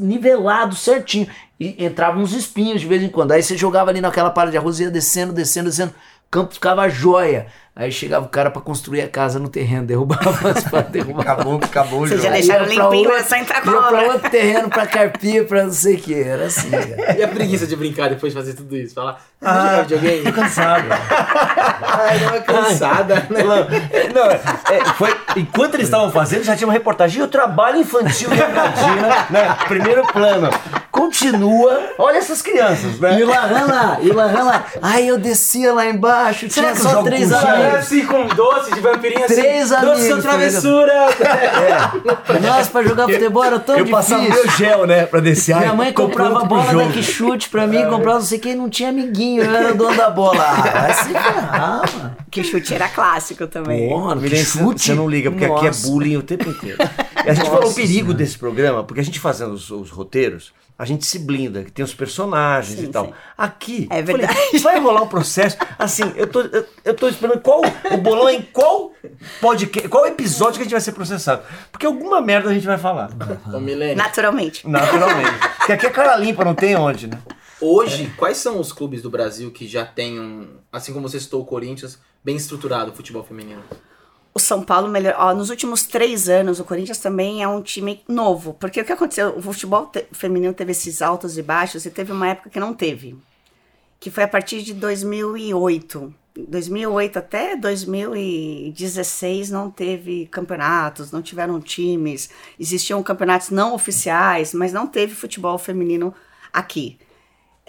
nivelado 0.00 0.74
certinho. 0.74 1.28
E 1.58 1.84
entravam 1.84 2.22
uns 2.22 2.32
espinhos 2.32 2.80
de 2.80 2.86
vez 2.86 3.02
em 3.02 3.08
quando. 3.08 3.32
Aí 3.32 3.42
você 3.42 3.56
jogava 3.56 3.90
ali 3.90 4.00
naquela 4.00 4.30
palha 4.30 4.50
de 4.50 4.56
arroz, 4.56 4.78
ia 4.78 4.90
descendo, 4.90 5.32
descendo, 5.32 5.68
descendo. 5.68 5.90
O 5.90 6.30
campo 6.30 6.54
ficava 6.54 6.88
jóia. 6.88 7.46
Aí 7.80 7.92
chegava 7.92 8.26
o 8.26 8.28
cara 8.28 8.50
pra 8.50 8.60
construir 8.60 9.02
a 9.02 9.08
casa 9.08 9.38
no 9.38 9.48
terreno, 9.48 9.86
derrubava 9.86 10.50
as 10.50 10.64
para 10.64 10.80
derrubar. 10.90 11.22
Acabou, 11.22 11.60
acabou 11.62 12.00
o 12.02 12.08
Vocês 12.08 12.20
já 12.20 12.30
deixaram 12.30 12.64
limpinho, 12.66 13.08
outro- 13.12 13.28
só 13.28 13.36
entrar 13.36 13.62
com 13.62 13.70
ia 13.70 13.78
a 13.78 13.82
pra 13.84 14.02
outro 14.02 14.30
terreno 14.30 14.68
pra 14.68 14.84
carpir, 14.84 15.46
pra 15.46 15.62
não 15.62 15.70
sei 15.72 15.94
o 15.94 15.98
que. 15.98 16.20
Era 16.20 16.46
assim, 16.46 16.70
cara. 16.70 17.14
E 17.16 17.22
a 17.22 17.28
preguiça 17.28 17.68
de 17.68 17.76
brincar 17.76 18.08
depois 18.10 18.32
de 18.32 18.38
fazer 18.40 18.54
tudo 18.54 18.76
isso? 18.76 18.94
Falar, 18.94 19.20
ah, 19.40 19.60
jogar 19.62 19.82
videogame? 19.82 20.24
Tô 20.24 20.32
cansado. 20.32 20.84
Ai, 20.90 22.18
dá 22.18 22.26
uma 22.26 22.40
cansada, 22.40 23.14
né? 23.30 23.42
Não, 23.44 23.54
é, 23.54 24.12
não, 24.12 24.30
é, 24.30 24.84
foi, 24.96 25.16
enquanto 25.36 25.74
eles 25.74 25.86
estavam 25.86 26.10
fazendo, 26.10 26.42
já 26.42 26.56
tinha 26.56 26.66
uma 26.66 26.72
reportagem. 26.72 27.20
E 27.20 27.24
o 27.24 27.28
trabalho 27.28 27.78
infantil 27.78 28.28
em 28.32 28.40
Andradina, 28.40 29.26
né? 29.30 29.56
Primeiro 29.68 30.04
plano. 30.12 30.50
Continua. 30.90 31.80
Olha 31.96 32.18
essas 32.18 32.42
crianças, 32.42 32.98
né? 32.98 33.20
E 33.20 33.24
Lahan 33.24 33.66
lá, 33.66 33.98
e 34.00 34.10
lá. 34.10 34.64
Aí 34.82 35.06
eu 35.06 35.16
descia 35.18 35.72
lá 35.72 35.86
embaixo, 35.86 36.50
Será 36.50 36.72
tinha 36.72 36.76
só 36.90 37.02
três 37.02 37.30
com 37.30 37.36
assim 37.76 38.06
com 38.06 38.26
doce 38.26 38.72
de 38.74 38.80
vampirinho 38.80 39.24
assim. 39.24 39.34
Três 39.34 39.68
doce 39.70 39.82
amigos, 39.84 40.06
são 40.06 40.16
tá 40.16 40.22
travessura. 40.22 40.92
Nossa, 42.40 42.70
pra 42.70 42.82
jogar 42.82 43.08
futebol 43.08 43.44
era 43.44 43.58
tão 43.58 43.76
Eu 43.76 43.84
difícil. 43.84 44.16
passava 44.16 44.34
meu 44.34 44.50
gel, 44.50 44.86
né? 44.86 45.06
Pra 45.06 45.20
descer. 45.20 45.56
Minha 45.56 45.74
mãe 45.74 45.92
comprava 45.92 46.44
bola 46.44 46.72
da 46.72 46.92
que 46.92 47.02
chute 47.02 47.48
pra 47.48 47.66
mim, 47.66 47.84
comprava 47.88 48.18
não 48.18 48.26
sei 48.26 48.38
quem, 48.38 48.54
não 48.54 48.68
tinha 48.68 48.88
amiguinho, 48.88 49.42
eu 49.42 49.54
era 49.54 49.72
o 49.72 49.76
dono 49.76 49.96
da 49.96 50.10
bola. 50.10 50.42
Ah, 50.42 50.80
vai 50.80 50.94
se 50.94 51.08
ferrar, 51.08 51.82
mano. 51.96 52.16
Que 52.30 52.44
chute 52.44 52.74
era 52.74 52.88
clássico 52.88 53.46
também. 53.46 53.90
Mano, 53.90 54.20
que 54.20 54.36
chute. 54.36 54.82
Você 54.82 54.94
não 54.94 55.08
liga, 55.08 55.30
porque 55.30 55.44
aqui 55.44 55.64
é 55.66 55.68
Nossa. 55.68 55.88
bullying 55.88 56.16
o 56.16 56.22
tempo 56.22 56.48
inteiro. 56.48 56.78
E 57.24 57.30
a 57.30 57.34
gente 57.34 57.48
falou 57.48 57.70
o 57.70 57.74
perigo 57.74 58.12
desse 58.14 58.38
programa, 58.38 58.84
porque 58.84 59.00
a 59.00 59.04
gente 59.04 59.18
fazendo 59.18 59.52
os, 59.52 59.70
os 59.70 59.90
roteiros, 59.90 60.52
a 60.78 60.84
gente 60.84 61.04
se 61.04 61.18
blinda, 61.18 61.64
que 61.64 61.72
tem 61.72 61.84
os 61.84 61.92
personagens 61.92 62.78
Sim, 62.78 62.86
e 62.86 62.88
tal. 62.88 63.06
sim. 63.06 63.12
Aqui, 63.36 63.88
É 63.90 64.00
eu 64.00 64.06
falei, 64.06 64.26
verdade. 64.26 64.58
vai 64.62 64.78
rolar 64.78 65.02
um 65.02 65.08
processo. 65.08 65.56
Assim, 65.76 66.04
eu 66.14 66.28
tô, 66.28 66.40
eu, 66.42 66.64
eu 66.84 66.94
tô 66.94 67.08
esperando 67.08 67.40
qual 67.40 67.60
o 67.90 67.96
bolão 67.96 68.30
em 68.30 68.42
qual 68.42 68.92
podcast, 69.40 69.88
qual 69.88 70.06
episódio 70.06 70.54
que 70.54 70.60
a 70.60 70.64
gente 70.64 70.72
vai 70.72 70.80
ser 70.80 70.92
processado. 70.92 71.42
Porque 71.72 71.84
alguma 71.84 72.20
merda 72.20 72.48
a 72.48 72.54
gente 72.54 72.66
vai 72.66 72.78
falar. 72.78 73.10
Milene, 73.60 73.96
Naturalmente. 73.96 74.68
Naturalmente. 74.68 75.38
Porque 75.56 75.72
aqui 75.72 75.86
é 75.86 75.90
cara 75.90 76.16
limpa, 76.16 76.44
não 76.44 76.54
tem 76.54 76.76
onde, 76.76 77.08
né? 77.08 77.18
hoje, 77.60 78.12
quais 78.16 78.36
são 78.36 78.60
os 78.60 78.72
clubes 78.72 79.02
do 79.02 79.10
Brasil 79.10 79.50
que 79.50 79.66
já 79.66 79.84
têm 79.84 80.20
um, 80.20 80.58
assim 80.72 80.92
como 80.92 81.08
você 81.08 81.18
citou 81.18 81.42
o 81.42 81.44
Corinthians, 81.44 81.98
bem 82.22 82.36
estruturado 82.36 82.92
o 82.92 82.94
futebol 82.94 83.24
feminino? 83.24 83.62
O 84.38 84.40
São 84.40 84.62
Paulo 84.62 84.86
melhor. 84.86 85.16
Ó, 85.18 85.34
nos 85.34 85.50
últimos 85.50 85.82
três 85.84 86.28
anos, 86.28 86.60
o 86.60 86.64
Corinthians 86.64 86.98
também 86.98 87.42
é 87.42 87.48
um 87.48 87.60
time 87.60 88.00
novo. 88.06 88.54
Porque 88.54 88.80
o 88.80 88.84
que 88.84 88.92
aconteceu? 88.92 89.36
O 89.36 89.42
futebol 89.42 89.86
te- 89.86 90.06
feminino 90.12 90.54
teve 90.54 90.70
esses 90.70 91.02
altos 91.02 91.36
e 91.36 91.42
baixos 91.42 91.84
e 91.84 91.90
teve 91.90 92.12
uma 92.12 92.28
época 92.28 92.48
que 92.48 92.60
não 92.60 92.72
teve. 92.72 93.16
Que 93.98 94.12
foi 94.12 94.22
a 94.22 94.28
partir 94.28 94.62
de 94.62 94.74
2008. 94.74 96.14
2008 96.36 97.18
até 97.18 97.56
2016 97.56 99.50
não 99.50 99.72
teve 99.72 100.26
campeonatos, 100.26 101.10
não 101.10 101.20
tiveram 101.20 101.60
times. 101.60 102.30
Existiam 102.60 103.02
campeonatos 103.02 103.50
não 103.50 103.74
oficiais, 103.74 104.54
mas 104.54 104.72
não 104.72 104.86
teve 104.86 105.16
futebol 105.16 105.58
feminino 105.58 106.14
aqui. 106.52 106.96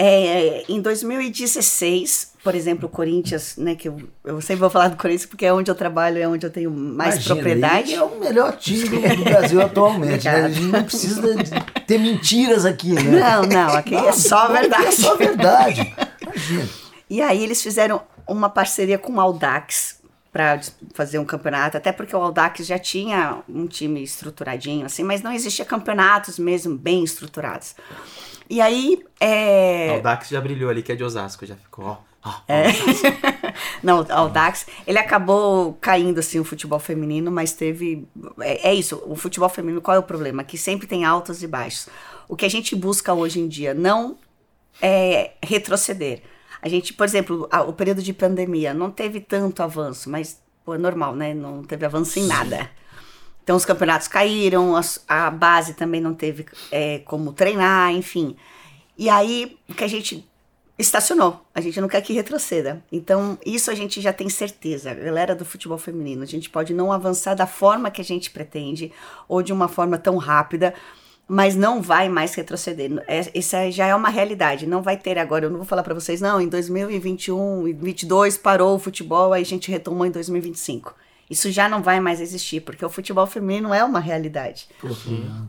É, 0.02 0.64
em 0.70 0.80
2016, 0.82 2.32
por 2.42 2.56
exemplo, 2.56 2.88
o 2.88 2.90
Corinthians, 2.90 3.58
né, 3.58 3.76
que 3.76 3.90
eu, 3.90 3.98
eu 4.24 4.40
sempre 4.40 4.62
vou 4.62 4.70
falar 4.70 4.88
do 4.88 4.96
Corinthians 4.96 5.26
porque 5.26 5.46
é 5.46 5.52
onde 5.52 5.70
eu 5.70 5.76
trabalho, 5.76 6.18
é 6.18 6.26
onde 6.26 6.46
eu 6.46 6.50
tenho 6.50 6.72
mais 6.72 7.16
Imagina, 7.16 7.36
propriedade. 7.36 7.94
É 7.94 8.02
o 8.02 8.18
melhor 8.18 8.56
time 8.56 8.88
do, 8.88 9.24
Brasil 9.26 9.62
atualmente. 9.62 10.24
né? 10.24 10.46
A 10.46 10.50
gente 10.50 10.68
não 10.68 10.84
precisa 10.86 11.22
ter 11.86 11.98
mentiras 11.98 12.66
aqui, 12.66 12.94
né? 12.94 13.20
Não, 13.20 13.44
não, 13.44 13.74
aqui 13.76 13.94
é 13.94 14.14
só 14.14 14.46
Aqui 14.46 14.54
verdade. 14.54 14.86
É 14.86 14.92
só 14.92 15.16
verdade. 15.18 15.96
Imagina. 16.22 16.70
E 17.10 17.22
aí 17.22 17.44
eles 17.44 17.62
fizeram 17.62 18.02
uma 18.26 18.50
parceria 18.50 18.98
com 18.98 19.12
o 19.12 19.20
Audax 19.20 20.00
para 20.32 20.62
fazer 20.94 21.20
um 21.20 21.26
campeonato, 21.26 21.76
até 21.76 21.92
porque 21.92 22.16
o 22.16 22.22
Audax 22.22 22.66
já 22.66 22.80
tinha 22.80 23.40
um 23.50 23.68
time 23.68 24.02
estruturadinho, 24.02 24.86
assim, 24.86 25.04
mas 25.04 25.22
não 25.22 25.34
existia 25.34 25.66
campeonatos 25.66 26.40
mesmo 26.40 26.78
bem 26.78 27.04
estruturados. 27.04 27.76
E 28.50 28.60
aí, 28.60 29.04
é... 29.20 29.98
O 30.00 30.02
Dax 30.02 30.30
já 30.30 30.42
brilhou 30.42 30.70
ali, 30.70 30.82
que 30.82 30.92
é 30.92 30.96
de 30.96 31.04
Osasco, 31.04 31.46
já 31.46 31.56
ficou, 31.56 31.86
ó. 31.86 31.98
ó, 32.26 32.30
ó. 32.30 32.34
Não, 33.84 34.02
o 34.02 34.12
Audax, 34.12 34.66
ele 34.88 34.98
acabou 34.98 35.74
caindo 35.80 36.20
assim 36.20 36.40
o 36.40 36.44
futebol 36.44 36.80
feminino, 36.80 37.32
mas 37.32 37.54
teve 37.54 38.08
é, 38.40 38.70
é 38.70 38.74
isso, 38.74 39.02
o 39.06 39.16
futebol 39.16 39.50
feminino 39.50 39.82
qual 39.82 39.96
é 39.96 40.00
o 40.00 40.04
problema? 40.04 40.44
Que 40.44 40.58
sempre 40.58 40.88
tem 40.88 41.06
altos 41.06 41.44
e 41.44 41.48
baixos. 41.48 41.88
O 42.28 42.36
que 42.36 42.46
a 42.46 42.50
gente 42.50 42.76
busca 42.76 43.14
hoje 43.14 43.40
em 43.40 43.48
dia 43.48 43.74
não 43.74 44.18
é 44.82 45.32
retroceder. 45.44 46.22
A 46.62 46.68
gente, 46.68 46.94
por 46.94 47.06
exemplo, 47.06 47.48
a- 47.52 47.62
o 47.64 47.74
período 47.74 48.02
de 48.02 48.14
pandemia 48.14 48.74
não 48.74 48.92
teve 48.92 49.20
tanto 49.20 49.64
avanço, 49.64 50.10
mas 50.10 50.42
pô, 50.66 50.74
é 50.76 50.78
normal, 50.78 51.16
né? 51.16 51.34
Não 51.34 51.64
teve 51.64 51.86
avanço 51.86 52.20
em 52.20 52.26
nada. 52.28 52.70
Então 53.50 53.58
os 53.58 53.66
campeonatos 53.66 54.08
caíram, 54.08 54.76
as- 54.76 55.04
a, 55.08 55.32
base 55.32 55.74
também 55.74 56.00
não 56.00 56.14
teve 56.14 56.46
é, 56.72 57.00
como 57.00 57.34
treinar, 57.34 57.92
enfim. 57.92 58.36
E 58.96 59.10
aí 59.10 59.58
que 59.76 59.84
a 59.84 59.88
gente 59.88 60.24
estacionou. 60.78 61.44
A 61.56 61.60
gente 61.60 61.82
não 61.82 61.88
quer 61.88 62.04
que 62.04 62.14
retroceda. 62.14 62.84
Então, 62.92 63.40
isso 63.44 63.72
a 63.72 63.74
gente 63.74 64.02
já 64.02 64.14
tem 64.14 64.30
certeza. 64.30 64.92
A 64.92 64.94
galera 64.94 65.34
do 65.34 65.44
futebol 65.44 65.80
feminino, 65.80 66.22
a 66.22 66.28
gente 66.28 66.48
pode 66.48 66.76
não 66.76 66.92
avançar 66.92 67.34
da 67.34 67.48
forma 67.48 67.90
que 67.90 68.00
a 68.00 68.06
gente 68.06 68.30
pretende 68.30 68.92
ou 69.28 69.42
de 69.42 69.52
uma 69.52 69.68
forma 69.68 69.98
tão 69.98 70.18
rápida, 70.18 70.72
mas 71.28 71.56
não 71.56 71.82
vai 71.82 72.08
mais 72.08 72.36
retroceder. 72.36 73.04
É, 73.08 73.32
isso 73.34 73.56
aí 73.56 73.72
já 73.72 73.88
é 73.88 73.96
uma 73.96 74.10
realidade. 74.10 74.68
Não 74.68 74.84
vai 74.84 74.96
ter 74.96 75.18
agora. 75.18 75.48
Eu 75.48 75.50
não 75.50 75.58
vou 75.58 75.66
falar 75.66 75.82
para 75.82 75.96
vocês, 75.96 76.22
não, 76.22 76.40
em 76.40 76.48
2021 76.48 77.68
e 77.68 77.74
2022 77.74 78.38
parou 78.38 78.76
o 78.76 78.80
futebol, 78.80 79.34
aí 79.34 79.42
a 79.42 79.46
gente 79.46 79.72
retomou 79.72 80.06
em 80.06 80.12
2025. 80.12 80.94
Isso 81.30 81.52
já 81.52 81.70
não 81.70 81.82
vai 81.82 82.00
mais 82.00 82.20
existir, 82.20 82.62
porque 82.62 82.84
o 82.84 82.90
futebol 82.90 83.28
feminino 83.28 83.74
é 83.74 83.84
uma 83.84 84.00
realidade. 84.00 84.68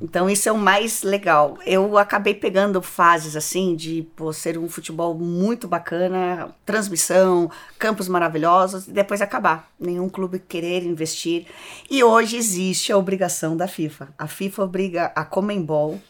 Então 0.01 0.29
isso 0.29 0.49
é 0.49 0.53
o 0.53 0.59
mais 0.59 1.03
legal. 1.03 1.57
Eu 1.65 1.97
acabei 1.97 2.35
pegando 2.35 2.83
fases 2.83 3.35
assim 3.35 3.75
de 3.75 4.07
pô, 4.15 4.33
ser 4.33 4.59
um 4.59 4.69
futebol 4.69 5.15
muito 5.15 5.67
bacana, 5.67 6.55
transmissão, 6.67 7.51
campos 7.79 8.09
maravilhosos 8.09 8.89
e 8.89 8.93
depois 8.93 9.23
acabar. 9.23 9.71
Nenhum 9.79 10.09
clube 10.09 10.39
querer 10.39 10.85
investir. 10.85 11.47
E 11.91 12.05
hoje 12.05 12.37
existe 12.37 12.93
a 12.93 12.99
obrigação 12.99 13.57
da 13.57 13.67
FIFA. 13.67 14.09
A 14.19 14.27
FIFA 14.27 14.65
obriga 14.65 15.13
a 15.15 15.25
Comembol 15.25 16.01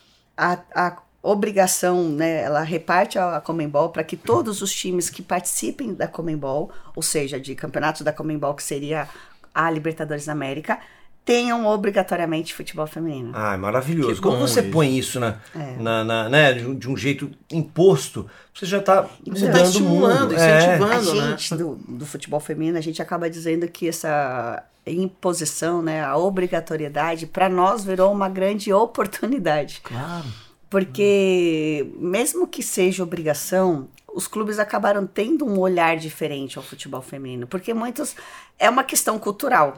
a, 0.41 0.59
a 0.75 0.97
obrigação, 1.23 2.09
né, 2.09 2.43
ela 2.43 2.63
reparte 2.63 3.19
a, 3.19 3.37
a 3.37 3.41
Comembol 3.43 3.91
para 3.91 4.03
que 4.03 4.17
todos 4.17 4.63
os 4.63 4.73
times 4.73 5.11
que 5.11 5.23
participem 5.23 5.93
da 5.93 6.09
Comembol, 6.09 6.71
ou 6.97 7.03
seja, 7.03 7.39
de 7.39 7.55
campeonatos 7.55 8.01
da 8.01 8.13
Comembol, 8.13 8.55
que 8.55 8.63
seria 8.63 9.07
a 9.55 9.71
Libertadores 9.71 10.27
da 10.27 10.33
América, 10.33 10.79
tenham 11.25 11.67
obrigatoriamente 11.67 12.55
futebol 12.55 12.87
feminino. 12.87 13.31
Ah, 13.35 13.55
é 13.55 13.57
maravilhoso. 13.57 14.21
Bom 14.23 14.39
você 14.39 14.63
isso. 14.63 14.71
põe 14.71 14.99
isso 14.99 15.21
na, 15.21 15.37
É. 15.55 15.77
na, 15.79 16.03
na- 16.03 16.29
né, 16.29 16.53
de, 16.55 16.67
um, 16.67 16.75
de 16.75 16.89
um 16.89 16.97
jeito 16.97 17.31
imposto, 17.53 18.29
você 18.55 18.65
já 18.67 18.79
está 18.79 19.03
Você 19.03 19.47
mudando 19.47 19.53
tá 19.53 19.61
o 19.61 19.65
estimulando, 19.65 20.21
mundo. 20.23 20.35
incentivando. 20.35 20.93
É. 20.93 20.97
a 20.97 21.15
né? 21.27 21.31
gente 21.39 21.55
do, 21.57 21.75
do 21.87 22.07
futebol 22.07 22.41
feminino, 22.41 22.79
a 22.79 22.81
gente 22.81 23.01
acaba 23.03 23.29
dizendo 23.29 23.69
que 23.69 23.87
essa 23.89 24.65
imposição, 24.87 25.83
né, 25.83 26.03
a 26.03 26.17
obrigatoriedade, 26.17 27.27
para 27.27 27.49
nós 27.49 27.85
virou 27.85 28.11
uma 28.11 28.29
grande 28.29 28.73
oportunidade. 28.73 29.83
Claro. 29.85 30.25
Porque, 30.71 31.87
mesmo 31.99 32.47
que 32.47 32.63
seja 32.63 33.03
obrigação, 33.03 33.89
os 34.15 34.27
clubes 34.27 34.59
acabaram 34.59 35.07
tendo 35.07 35.45
um 35.47 35.59
olhar 35.59 35.97
diferente 35.97 36.59
ao 36.59 36.65
futebol 36.65 37.03
feminino. 37.03 37.47
Porque 37.47 37.73
muitos. 37.75 38.15
É 38.59 38.69
uma 38.69 38.85
questão 38.85 39.19
cultural. 39.19 39.77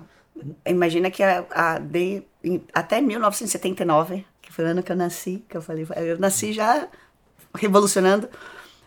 Imagina 0.67 1.11
que 1.11 1.23
a, 1.23 1.45
a- 1.51 1.79
de- 1.79 2.23
em- 2.43 2.65
até 2.73 3.01
1979, 3.01 4.25
que 4.41 4.53
foi 4.53 4.65
o 4.65 4.69
ano 4.69 4.83
que 4.83 4.91
eu 4.91 4.97
nasci, 4.97 5.45
que 5.49 5.57
eu 5.57 5.63
falei, 5.63 5.87
eu 5.97 6.19
nasci 6.19 6.53
já 6.53 6.89
revolucionando, 7.55 8.29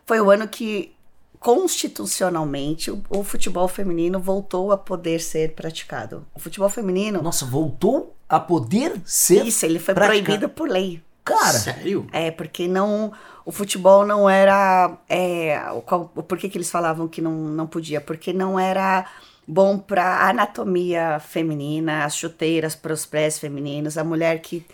foi 0.06 0.20
o 0.20 0.30
ano 0.32 0.48
que 0.48 0.94
constitucionalmente 1.40 2.90
o, 2.92 3.04
o 3.10 3.24
futebol 3.24 3.68
feminino 3.68 4.20
voltou 4.20 4.72
a 4.72 4.78
poder 4.78 5.20
ser 5.22 5.54
praticado. 5.54 6.26
O 6.34 6.40
futebol 6.40 6.70
feminino, 6.70 7.22
Nossa, 7.22 7.46
voltou 7.46 8.16
a 8.28 8.40
poder 8.40 9.00
ser. 9.06 9.46
isso, 9.46 9.66
ele 9.66 9.78
foi 9.80 9.94
praticado. 9.94 10.24
proibido 10.24 10.50
por 10.50 10.68
lei. 10.70 11.02
Cara, 11.24 11.58
Sério? 11.58 12.06
É, 12.12 12.30
porque 12.32 12.68
não. 12.68 13.12
O 13.46 13.52
futebol 13.52 14.06
não 14.06 14.30
era. 14.30 14.98
É, 15.08 15.62
o 15.74 15.82
qual- 15.82 16.06
por 16.08 16.38
que, 16.38 16.50
que 16.50 16.58
eles 16.58 16.70
falavam 16.72 17.08
que 17.08 17.22
não, 17.22 17.32
não 17.32 17.68
podia? 17.68 18.02
Porque 18.02 18.34
não 18.34 18.60
era 18.60 19.06
bom 19.48 19.78
para 19.78 20.28
anatomia 20.28 21.20
feminina, 21.20 22.04
as 22.06 22.16
chuteiras 22.16 22.76
para 22.76 22.92
os 22.94 23.06
pés 23.06 23.38
femininos, 23.38 23.98
a 23.98 24.04
mulher 24.04 24.40
que 24.40 24.66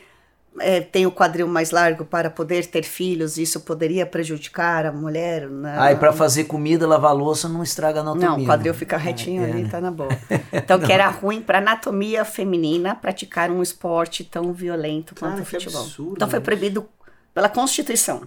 é, 0.60 0.80
tem 0.82 1.06
o 1.06 1.12
quadril 1.12 1.48
mais 1.48 1.72
largo 1.72 2.06
para 2.06 2.30
poder 2.30 2.66
ter 2.68 2.84
filhos, 2.84 3.38
isso 3.38 3.60
poderia 3.62 4.06
prejudicar 4.06 4.86
a 4.86 4.92
mulher. 4.92 5.50
né? 5.50 5.76
aí 5.78 5.96
pra 5.98 6.14
fazer 6.14 6.46
comida, 6.46 6.88
lavar 6.88 7.14
louça, 7.16 7.50
não 7.50 7.64
estraga 7.64 8.00
a 8.00 8.02
anatomia. 8.02 8.30
Não, 8.30 8.40
o 8.40 8.46
quadril 8.46 8.72
né? 8.74 8.80
fica 8.80 8.96
retinho 8.98 9.44
É, 9.46 9.52
ali, 9.52 9.64
né? 9.64 9.70
tá 9.70 9.82
na 9.82 9.92
boa. 9.92 10.10
Então, 10.54 10.80
que 10.80 10.92
era 10.92 11.08
ruim 11.10 11.42
para 11.42 11.58
anatomia 11.58 12.24
feminina 12.26 12.96
praticar 12.96 13.50
um 13.52 13.62
esporte 13.62 14.24
tão 14.24 14.54
violento 14.54 15.14
quanto 15.16 15.32
Cara, 15.32 15.42
o 15.42 15.46
futebol. 15.46 15.82
absurdo 15.82 16.14
então, 16.16 16.30
foi 16.30 16.40
proibido 16.40 16.88
pela 17.34 17.48
Constituição. 17.50 18.22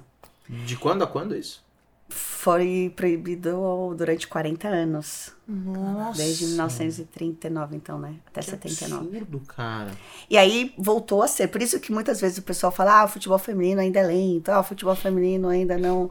De 0.49 0.77
quando 0.77 1.03
a 1.03 1.07
quando 1.07 1.35
isso? 1.37 1.63
Foi 2.09 2.93
proibido 2.95 3.95
durante 3.97 4.29
40 4.29 4.69
anos. 4.69 5.33
Nossa. 5.49 6.19
Desde 6.19 6.47
1939, 6.47 7.77
então, 7.77 7.99
né? 7.99 8.17
Até 8.27 8.41
Que 8.41 8.47
79. 8.51 9.07
absurdo, 9.07 9.41
cara. 9.41 9.91
E 10.29 10.37
aí 10.37 10.75
voltou 10.77 11.23
a 11.23 11.29
ser. 11.29 11.49
Por 11.49 11.63
isso 11.63 11.81
que 11.81 11.91
muitas 11.91 12.21
vezes 12.21 12.39
o 12.39 12.43
pessoal 12.43 12.71
fala: 12.71 13.01
ah, 13.01 13.05
o 13.05 13.09
futebol 13.09 13.39
feminino 13.39 13.81
ainda 13.81 14.01
é 14.01 14.07
lento, 14.07 14.51
ah, 14.51 14.61
o 14.61 14.65
futebol 14.65 14.95
feminino 14.95 15.49
ainda 15.49 15.79
não. 15.79 16.11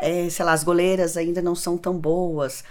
é, 0.00 0.28
sei 0.28 0.44
lá, 0.44 0.52
as 0.52 0.64
goleiras 0.64 1.16
ainda 1.16 1.40
não 1.40 1.54
são 1.54 1.78
tão 1.78 1.96
boas. 1.96 2.64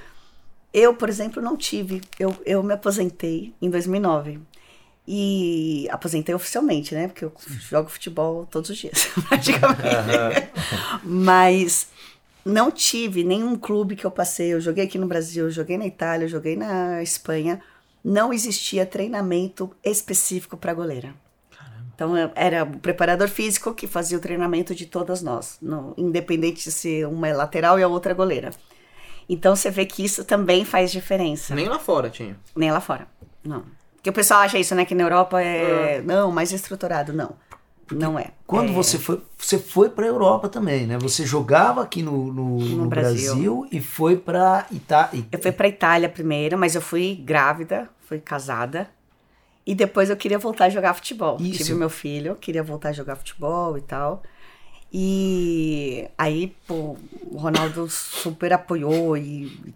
Eu, 0.73 0.93
por 0.93 1.07
exemplo, 1.09 1.41
não 1.41 1.55
tive. 1.55 2.01
Eu, 2.19 2.35
eu 2.45 2.61
me 2.61 2.73
aposentei 2.73 3.53
em 3.61 3.69
2009. 3.69 4.39
E 5.11 5.87
aposentei 5.89 6.35
oficialmente, 6.35 6.93
né? 6.93 7.07
Porque 7.07 7.25
eu 7.25 7.33
jogo 7.67 7.89
futebol 7.89 8.45
todos 8.45 8.69
os 8.69 8.77
dias, 8.77 9.07
praticamente. 9.27 9.81
Mas 11.03 11.87
não 12.45 12.69
tive 12.71 13.23
nenhum 13.23 13.55
clube 13.55 13.95
que 13.95 14.05
eu 14.05 14.11
passei. 14.11 14.53
Eu 14.53 14.61
joguei 14.61 14.85
aqui 14.85 14.99
no 14.99 15.07
Brasil, 15.07 15.45
eu 15.45 15.51
joguei 15.51 15.77
na 15.79 15.87
Itália, 15.87 16.25
eu 16.25 16.29
joguei 16.29 16.55
na 16.55 17.01
Espanha. 17.01 17.59
Não 18.03 18.31
existia 18.31 18.85
treinamento 18.85 19.75
específico 19.83 20.55
para 20.55 20.73
goleira. 20.75 21.13
Então 21.95 22.15
eu- 22.15 22.31
era 22.35 22.63
o 22.63 22.77
preparador 22.79 23.27
físico 23.27 23.73
que 23.73 23.87
fazia 23.87 24.17
o 24.17 24.21
treinamento 24.21 24.73
de 24.73 24.85
todas 24.85 25.21
nós, 25.21 25.57
não- 25.61 25.93
independente 25.97 26.63
de 26.63 26.71
ser 26.71 27.07
uma 27.07 27.27
é 27.27 27.33
lateral 27.33 27.77
e 27.79 27.83
a 27.83 27.87
outra 27.87 28.11
é 28.11 28.15
goleira. 28.15 28.51
Então 29.27 29.55
você 29.55 29.69
vê 29.69 29.85
que 29.85 30.03
isso 30.05 30.23
também 30.23 30.63
faz 30.63 30.91
diferença. 30.91 31.53
Nem 31.55 31.67
lá 31.67 31.77
fora 31.79 32.09
tinha. 32.09 32.37
Nem 32.55 32.71
lá 32.71 32.79
fora. 32.79 33.07
Não. 33.43 33.63
Porque 33.99 34.09
o 34.09 34.13
pessoal 34.13 34.39
acha 34.39 34.57
isso, 34.57 34.73
né? 34.73 34.85
Que 34.85 34.95
na 34.95 35.03
Europa 35.03 35.41
é. 35.41 36.01
Não, 36.01 36.31
mais 36.31 36.51
estruturado. 36.53 37.11
Não. 37.13 37.33
Não 37.91 38.17
é. 38.19 38.27
Quando 38.45 38.69
É, 38.69 38.73
você 38.73 38.97
foi, 38.99 39.19
você 39.37 39.57
foi 39.59 39.89
pra 39.89 40.05
Europa 40.05 40.47
também, 40.47 40.85
né? 40.87 40.97
Você 40.99 41.25
jogava 41.25 41.81
aqui 41.81 42.01
no, 42.03 42.31
no, 42.31 42.59
No 42.59 42.75
no 42.83 42.85
Brasil. 42.87 43.33
Brasil. 43.33 43.67
e 43.71 43.81
foi 43.81 44.15
pra 44.15 44.65
Itália. 44.71 45.25
Eu 45.31 45.39
fui 45.39 45.51
pra 45.51 45.67
Itália 45.67 46.07
primeiro, 46.07 46.55
mas 46.57 46.75
eu 46.75 46.81
fui 46.81 47.15
grávida, 47.15 47.89
fui 48.07 48.19
casada. 48.19 48.89
E 49.65 49.73
depois 49.75 50.09
eu 50.09 50.15
queria 50.15 50.37
voltar 50.39 50.65
a 50.65 50.69
jogar 50.69 50.93
futebol. 50.93 51.37
Isso. 51.41 51.57
Tive 51.63 51.73
meu 51.73 51.89
filho, 51.89 52.35
queria 52.35 52.63
voltar 52.63 52.89
a 52.89 52.93
jogar 52.93 53.15
futebol 53.15 53.77
e 53.77 53.81
tal. 53.81 54.21
E 54.93 56.07
aí, 56.17 56.55
pô, 56.67 56.95
o 57.31 57.37
Ronaldo 57.37 57.87
super 57.89 58.53
apoiou 58.53 59.15
e 59.17 59.73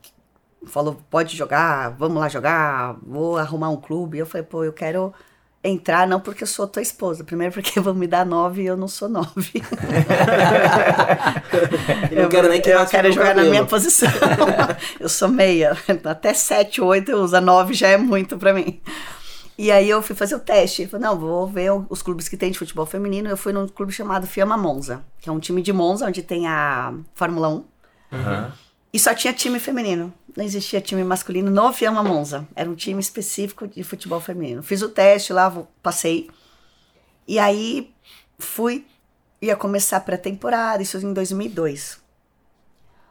falou: 0.67 0.97
pode 1.09 1.35
jogar, 1.35 1.89
vamos 1.89 2.19
lá 2.19 2.29
jogar, 2.29 2.97
vou 3.05 3.37
arrumar 3.37 3.69
um 3.69 3.77
clube. 3.77 4.17
Eu 4.17 4.25
falei: 4.25 4.45
pô, 4.45 4.63
eu 4.63 4.73
quero 4.73 5.13
entrar 5.63 6.05
não 6.05 6.19
porque 6.19 6.43
eu 6.43 6.47
sou 6.47 6.67
tua 6.67 6.81
esposa, 6.81 7.23
primeiro 7.23 7.53
porque 7.53 7.79
vão 7.79 7.93
me 7.93 8.05
dar 8.05 8.25
nove 8.25 8.63
e 8.63 8.65
eu 8.65 8.75
não 8.75 8.87
sou 8.87 9.07
nove. 9.07 9.53
E 12.11 12.15
não 12.15 12.29
quero 12.29 12.49
nem 12.49 12.61
que 12.61 12.69
eu 12.69 12.85
quero 12.85 13.11
jogar 13.11 13.29
na 13.29 13.35
cabelo. 13.35 13.49
minha 13.49 13.65
posição. 13.65 14.09
eu 14.99 15.09
sou 15.09 15.27
meia. 15.27 15.75
Até 16.03 16.33
7, 16.33 16.81
8 16.81 17.11
eu 17.11 17.19
uso. 17.19 17.35
A 17.35 17.41
9 17.41 17.73
já 17.73 17.87
é 17.87 17.97
muito 17.97 18.37
pra 18.37 18.53
mim. 18.53 18.79
E 19.57 19.71
aí 19.71 19.89
eu 19.89 20.01
fui 20.01 20.15
fazer 20.15 20.35
o 20.35 20.39
teste. 20.39 20.87
Falei, 20.87 21.07
não, 21.07 21.17
vou 21.17 21.47
ver 21.47 21.71
os 21.89 22.01
clubes 22.01 22.27
que 22.27 22.37
tem 22.37 22.51
de 22.51 22.59
futebol 22.59 22.85
feminino. 22.85 23.29
Eu 23.29 23.37
fui 23.37 23.53
num 23.53 23.67
clube 23.67 23.91
chamado 23.91 24.27
Fiamma 24.27 24.57
Monza, 24.57 25.03
que 25.19 25.29
é 25.29 25.31
um 25.31 25.39
time 25.39 25.61
de 25.61 25.71
Monza, 25.71 26.05
onde 26.05 26.21
tem 26.21 26.47
a 26.47 26.93
Fórmula 27.13 27.49
1. 27.49 27.65
E 28.93 28.99
só 28.99 29.13
tinha 29.15 29.33
time 29.33 29.59
feminino. 29.59 30.13
Não 30.37 30.45
existia 30.45 30.79
time 30.79 31.03
masculino 31.03 31.49
no 31.49 31.73
Fiamma 31.73 32.03
Monza. 32.03 32.47
Era 32.55 32.69
um 32.69 32.75
time 32.75 32.99
específico 32.99 33.67
de 33.67 33.83
futebol 33.83 34.19
feminino. 34.19 34.61
Fiz 34.61 34.83
o 34.83 34.89
teste 34.89 35.33
lá, 35.33 35.51
passei. 35.81 36.29
E 37.27 37.39
aí 37.39 37.91
fui, 38.37 38.85
ia 39.41 39.55
começar 39.55 39.97
a 39.97 40.01
pré-temporada, 40.01 40.83
isso 40.83 40.97
em 40.97 41.11
2002. 41.11 42.03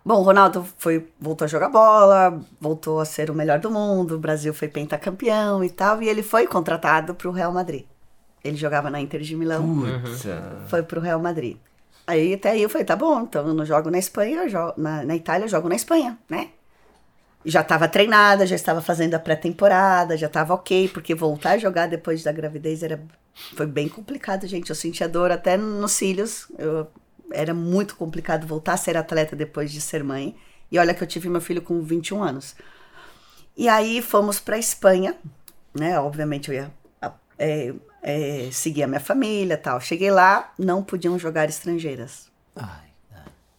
Bom, 0.05 0.21
o 0.21 0.23
Ronaldo 0.23 0.67
foi, 0.79 1.09
voltou 1.21 1.45
a 1.45 1.49
jogar 1.49 1.69
bola, 1.69 2.41
voltou 2.61 3.01
a 3.01 3.05
ser 3.05 3.31
o 3.31 3.35
melhor 3.35 3.61
do 3.61 3.71
mundo, 3.71 4.17
o 4.17 4.19
Brasil 4.19 4.53
foi 4.53 4.69
pentacampeão 4.69 5.63
e 5.63 5.71
tal, 5.71 6.03
e 6.03 6.09
ele 6.09 6.23
foi 6.23 6.47
contratado 6.47 7.15
para 7.15 7.29
o 7.29 7.33
Real 7.33 7.53
Madrid. 7.53 7.85
Ele 8.43 8.57
jogava 8.57 8.91
na 8.91 9.01
Inter 9.01 9.21
de 9.21 9.37
Milão, 9.37 9.63
Putz, 10.01 10.25
foi 10.67 10.83
para 10.83 10.99
o 10.99 11.03
Real 11.03 11.21
Madrid. 11.21 11.57
Aí 12.07 12.35
até 12.35 12.51
aí 12.51 12.63
eu 12.63 12.69
falei, 12.69 12.85
tá 12.85 12.97
bom, 12.97 13.23
então 13.23 13.47
eu 13.47 13.55
não 13.55 13.65
jogo 13.65 13.91
na 13.91 13.99
Espanha, 13.99 14.49
jogo, 14.49 14.75
na, 14.77 15.05
na 15.05 15.15
Itália 15.15 15.45
eu 15.45 15.49
jogo 15.49 15.69
na 15.69 15.77
Espanha, 15.77 16.19
né? 16.29 16.51
Já 17.45 17.61
estava 17.61 17.89
treinada, 17.89 18.47
já 18.47 18.55
estava 18.55 18.81
fazendo 18.81 19.15
a 19.15 19.19
pré-temporada, 19.19 20.17
já 20.17 20.29
estava 20.29 20.55
ok, 20.55 20.89
porque 20.89 21.15
voltar 21.15 21.53
a 21.53 21.59
jogar 21.59 21.89
depois 21.89 22.23
da 22.23 22.31
gravidez 22.31 22.83
era, 22.83 23.03
foi 23.57 23.67
bem 23.67 23.89
complicado, 23.89 24.47
gente. 24.47 24.71
Eu 24.71 24.77
sentia 24.77 25.09
dor 25.09 25.33
até 25.33 25.57
nos 25.57 25.93
cílios. 25.93 26.47
Eu, 26.57 26.87
era 27.33 27.53
muito 27.53 27.97
complicado 27.97 28.47
voltar 28.47 28.75
a 28.75 28.77
ser 28.77 28.97
atleta 28.97 29.35
depois 29.35 29.73
de 29.73 29.81
ser 29.81 30.05
mãe. 30.05 30.37
E 30.71 30.79
olha 30.79 30.95
que 30.95 31.03
eu 31.03 31.07
tive 31.07 31.29
meu 31.29 31.41
filho 31.41 31.63
com 31.63 31.83
21 31.83 32.23
anos. 32.23 32.55
E 33.57 33.69
aí 33.69 34.01
fomos 34.01 34.39
para 34.39 34.57
Espanha, 34.57 35.17
né? 35.75 35.99
Obviamente 35.99 36.49
eu 36.49 36.55
ia 36.55 36.71
é, 37.39 37.75
é, 38.03 38.49
seguir 38.51 38.83
a 38.83 38.87
minha 38.87 39.01
família 39.01 39.57
tal. 39.57 39.81
Cheguei 39.81 40.11
lá, 40.11 40.53
não 40.59 40.83
podiam 40.83 41.19
jogar 41.19 41.49
estrangeiras. 41.49 42.31
Ai, 42.57 42.92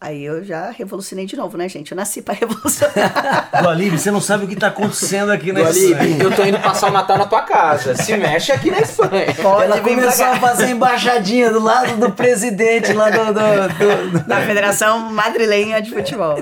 Aí 0.05 0.21
eu 0.25 0.43
já 0.43 0.69
revolucionei 0.71 1.25
de 1.25 1.37
novo, 1.37 1.57
né, 1.57 1.69
gente? 1.69 1.93
Eu 1.93 1.95
nasci 1.95 2.21
para 2.21 2.33
revolucionar. 2.37 3.49
Do 3.61 3.69
Alibe, 3.69 3.97
você 3.97 4.11
não 4.11 4.19
sabe 4.19 4.43
o 4.43 4.47
que 4.49 4.55
tá 4.57 4.67
acontecendo 4.67 5.31
aqui 5.31 5.53
na 5.53 5.61
Espanha. 5.61 6.17
eu 6.21 6.29
tô 6.35 6.43
indo 6.43 6.59
passar 6.59 6.89
o 6.89 6.91
Natal 6.91 7.17
na 7.17 7.25
tua 7.25 7.41
casa. 7.43 7.95
Se 7.95 8.17
mexe 8.17 8.51
aqui 8.51 8.69
na 8.69 8.79
Espanha. 8.81 9.33
Pode 9.41 9.63
Ela 9.63 9.75
vir 9.77 9.81
pra 9.83 9.93
começou 9.95 10.25
a 10.25 10.35
fazer 10.35 10.69
embaixadinha 10.71 11.49
do 11.51 11.61
lado 11.63 11.95
do 11.95 12.11
presidente 12.11 12.91
lá 12.91 13.09
do. 13.09 13.25
do- 13.33 14.11
do- 14.19 14.27
da 14.27 14.41
Federação 14.41 14.99
Madrilenha 15.11 15.81
de 15.81 15.89
Futebol. 15.91 16.35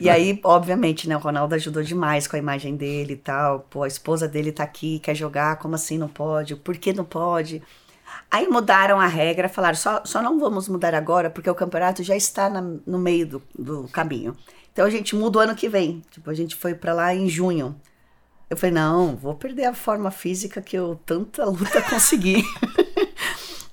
e 0.00 0.08
aí, 0.08 0.40
obviamente, 0.42 1.06
né, 1.06 1.16
o 1.16 1.20
Ronaldo 1.20 1.54
ajudou 1.56 1.82
demais 1.82 2.26
com 2.26 2.36
a 2.36 2.38
imagem 2.38 2.76
dele 2.76 3.12
e 3.12 3.16
tal. 3.16 3.60
Pô, 3.68 3.82
a 3.82 3.88
esposa 3.88 4.26
dele 4.26 4.52
tá 4.52 4.62
aqui, 4.64 4.98
quer 5.00 5.14
jogar, 5.14 5.56
como 5.56 5.74
assim 5.74 5.98
não 5.98 6.08
pode? 6.08 6.56
Por 6.56 6.76
que 6.78 6.94
não 6.94 7.04
pode? 7.04 7.62
Aí 8.30 8.46
mudaram 8.48 9.00
a 9.00 9.06
regra, 9.06 9.48
falaram, 9.48 9.74
só, 9.76 10.02
só 10.04 10.22
não 10.22 10.38
vamos 10.38 10.68
mudar 10.68 10.94
agora, 10.94 11.28
porque 11.30 11.50
o 11.50 11.54
campeonato 11.54 12.02
já 12.02 12.16
está 12.16 12.48
na- 12.48 12.62
no 12.86 12.98
meio 12.98 13.26
do, 13.26 13.42
do 13.58 13.88
caminho. 13.88 14.36
Então 14.72 14.86
a 14.86 14.90
gente 14.90 15.16
muda 15.16 15.38
o 15.38 15.40
ano 15.42 15.54
que 15.56 15.68
vem. 15.68 16.02
Tipo, 16.10 16.30
a 16.30 16.34
gente 16.34 16.54
foi 16.54 16.74
pra 16.74 16.92
lá 16.94 17.12
em 17.14 17.28
junho. 17.28 17.74
Eu 18.48 18.56
falei, 18.56 18.72
não, 18.74 19.16
vou 19.16 19.34
perder 19.34 19.64
a 19.64 19.74
forma 19.74 20.10
física 20.10 20.60
que 20.62 20.76
eu 20.76 21.00
tanta 21.04 21.44
luta 21.44 21.82
consegui. 21.90 22.44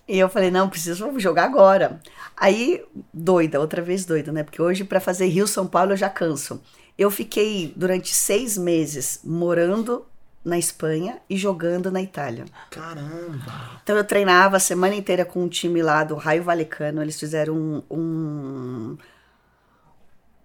E 0.08 0.18
eu 0.18 0.30
falei, 0.30 0.50
não, 0.50 0.70
preciso 0.70 1.20
jogar 1.20 1.44
agora. 1.44 2.00
Aí, 2.36 2.84
doida, 3.14 3.60
outra 3.60 3.82
vez 3.82 4.06
doida, 4.06 4.32
né? 4.32 4.42
Porque 4.44 4.62
hoje, 4.62 4.84
para 4.86 5.00
fazer 5.02 5.28
Rio 5.28 5.46
São 5.48 5.68
Paulo, 5.68 5.92
eu 5.94 5.98
já 5.98 6.10
canso. 6.10 6.62
Eu 6.98 7.12
fiquei 7.12 7.74
durante 7.76 8.14
seis 8.16 8.58
meses 8.58 9.20
morando 9.24 10.06
na 10.48 10.58
Espanha 10.58 11.18
e 11.30 11.36
jogando 11.38 11.92
na 11.92 12.02
Itália. 12.02 12.46
Caramba. 12.72 13.80
Então 13.84 13.96
eu 13.98 14.04
treinava 14.04 14.58
a 14.58 14.60
semana 14.60 14.96
inteira 14.96 15.26
com 15.26 15.44
um 15.44 15.48
time 15.50 15.82
lá 15.82 16.04
do 16.04 16.16
Raio 16.16 16.44
Valecano. 16.44 17.02
Eles 17.02 17.20
fizeram 17.20 17.54
um. 17.54 17.84
um- 17.92 18.98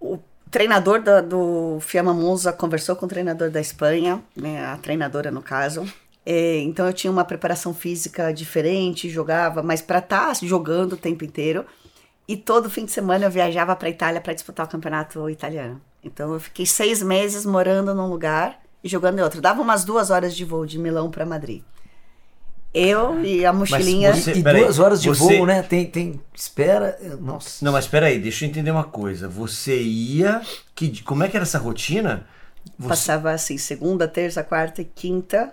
O 0.00 0.18
treinador 0.50 1.00
da- 1.00 1.20
do 1.20 1.78
Fiamma 1.80 2.12
Monza 2.12 2.52
conversou 2.52 2.96
com 2.96 3.06
o 3.06 3.08
treinador 3.08 3.50
da 3.50 3.60
Espanha, 3.60 4.20
né, 4.36 4.64
a 4.66 4.76
treinadora 4.76 5.30
no 5.30 5.40
caso. 5.40 5.86
É, 6.26 6.58
então 6.58 6.86
eu 6.86 6.92
tinha 6.92 7.10
uma 7.10 7.24
preparação 7.24 7.72
física 7.72 8.32
diferente, 8.32 9.08
jogava, 9.08 9.62
mas 9.62 9.80
para 9.80 9.98
estar 10.00 10.34
jogando 10.42 10.94
o 10.94 10.96
tempo 10.96 11.24
inteiro. 11.24 11.64
E 12.28 12.36
todo 12.36 12.70
fim 12.70 12.84
de 12.84 12.90
semana 12.92 13.24
eu 13.26 13.30
viajava 13.30 13.74
para 13.74 13.88
Itália 13.88 14.20
para 14.20 14.32
disputar 14.32 14.66
o 14.66 14.68
campeonato 14.68 15.28
italiano. 15.30 15.80
Então 16.02 16.32
eu 16.32 16.40
fiquei 16.40 16.66
seis 16.66 17.02
meses 17.02 17.44
morando 17.46 17.94
num 17.94 18.08
lugar 18.08 18.60
e 18.82 18.88
jogando 18.88 19.18
em 19.18 19.22
outro. 19.22 19.40
Dava 19.40 19.60
umas 19.62 19.84
duas 19.84 20.10
horas 20.10 20.34
de 20.34 20.44
voo 20.44 20.66
de 20.66 20.78
Milão 20.78 21.10
para 21.10 21.24
Madrid. 21.26 21.62
Eu 22.74 23.22
e 23.22 23.44
a 23.44 23.52
mochilinha. 23.52 24.14
você- 24.14 24.32
E 24.32 24.42
duas 24.42 24.78
horas 24.78 25.02
de 25.02 25.08
você- 25.10 25.36
voo, 25.36 25.46
né? 25.46 25.62
Tem, 25.62 25.84
tem. 25.84 26.18
Espera. 26.34 26.98
Nossa. 27.20 27.62
Não, 27.62 27.70
mas 27.72 27.84
espera 27.84 28.06
aí, 28.06 28.18
deixa 28.18 28.44
eu 28.44 28.48
entender 28.48 28.70
uma 28.70 28.84
coisa. 28.84 29.28
Você 29.28 29.78
ia. 29.82 30.40
Que, 30.74 31.02
como 31.02 31.22
é 31.22 31.28
que 31.28 31.36
era 31.36 31.44
essa 31.44 31.58
rotina? 31.58 32.26
Você- 32.78 32.88
Passava 32.88 33.30
assim, 33.30 33.58
segunda, 33.58 34.08
terça, 34.08 34.42
quarta 34.42 34.80
e 34.80 34.84
quinta 34.86 35.52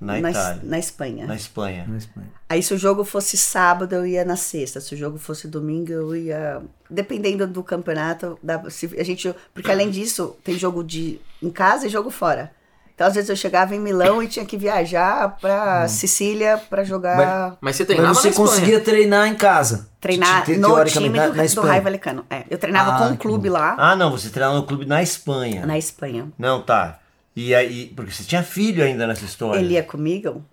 na 0.00 0.18
na, 0.20 0.30
Itália. 0.30 0.60
na 0.64 0.78
Espanha. 0.78 1.26
Na 1.26 1.36
Espanha. 1.36 1.84
Na 1.86 1.98
Espanha. 1.98 2.28
Aí 2.48 2.62
se 2.62 2.72
o 2.72 2.78
jogo 2.78 3.04
fosse 3.04 3.36
sábado, 3.36 3.94
eu 3.94 4.06
ia 4.06 4.24
na 4.24 4.36
sexta. 4.36 4.80
Se 4.80 4.94
o 4.94 4.96
jogo 4.96 5.18
fosse 5.18 5.46
domingo, 5.46 5.92
eu 5.92 6.16
ia. 6.16 6.62
Dependendo 6.88 7.46
do 7.46 7.62
campeonato, 7.62 8.38
dava, 8.42 8.70
se 8.70 8.86
a 8.98 9.04
gente. 9.04 9.34
Porque 9.52 9.70
além 9.70 9.90
disso, 9.90 10.34
tem 10.42 10.56
jogo 10.58 10.82
de 10.82 11.20
em 11.42 11.50
casa 11.50 11.86
e 11.86 11.90
jogo 11.90 12.08
fora. 12.10 12.50
Então, 12.94 13.08
às 13.08 13.14
vezes, 13.14 13.28
eu 13.28 13.34
chegava 13.34 13.74
em 13.74 13.80
Milão 13.80 14.22
e 14.22 14.28
tinha 14.28 14.44
que 14.46 14.56
viajar 14.56 15.36
pra 15.40 15.88
Sicília 15.88 16.60
pra 16.70 16.84
jogar. 16.84 17.56
Mas 17.60 17.74
você 17.74 17.84
treinava 17.84 18.14
Mas 18.14 18.18
você 18.22 18.30
conseguia 18.32 18.78
treinar 18.80 19.26
em 19.26 19.34
casa? 19.34 19.88
Treinar 20.00 20.44
Te- 20.44 20.56
no 20.56 20.68
teoricamente, 20.68 20.92
time 21.12 21.18
na, 21.18 21.26
do, 21.28 21.36
na 21.36 21.44
do. 21.44 21.60
Raio 21.68 21.82
Valecano. 21.82 22.24
É, 22.30 22.44
eu 22.48 22.56
treinava 22.56 22.92
Ah, 22.94 22.98
com 22.98 23.04
um 23.06 23.16
que 23.16 23.22
clube 23.26 23.48
bom. 23.48 23.54
lá, 23.54 23.74
Ah, 23.78 23.96
não, 23.96 24.12
você 24.12 24.30
treinava 24.30 24.56
no 24.56 24.62
clube 24.64 24.86
na 24.86 25.02
Espanha. 25.02 25.66
na 25.66 25.76
Espanha. 25.76 26.28
Não, 26.38 26.62
tá. 26.62 27.00
E 27.34 27.52
aí, 27.52 27.86
porque 27.96 28.12
você 28.12 28.22
tinha 28.22 28.44
filho 28.44 28.84
ainda 28.84 29.08
nessa 29.08 29.24
história. 29.24 29.58
Ele 29.58 29.74
ia 29.74 29.82
comigo, 29.82 30.44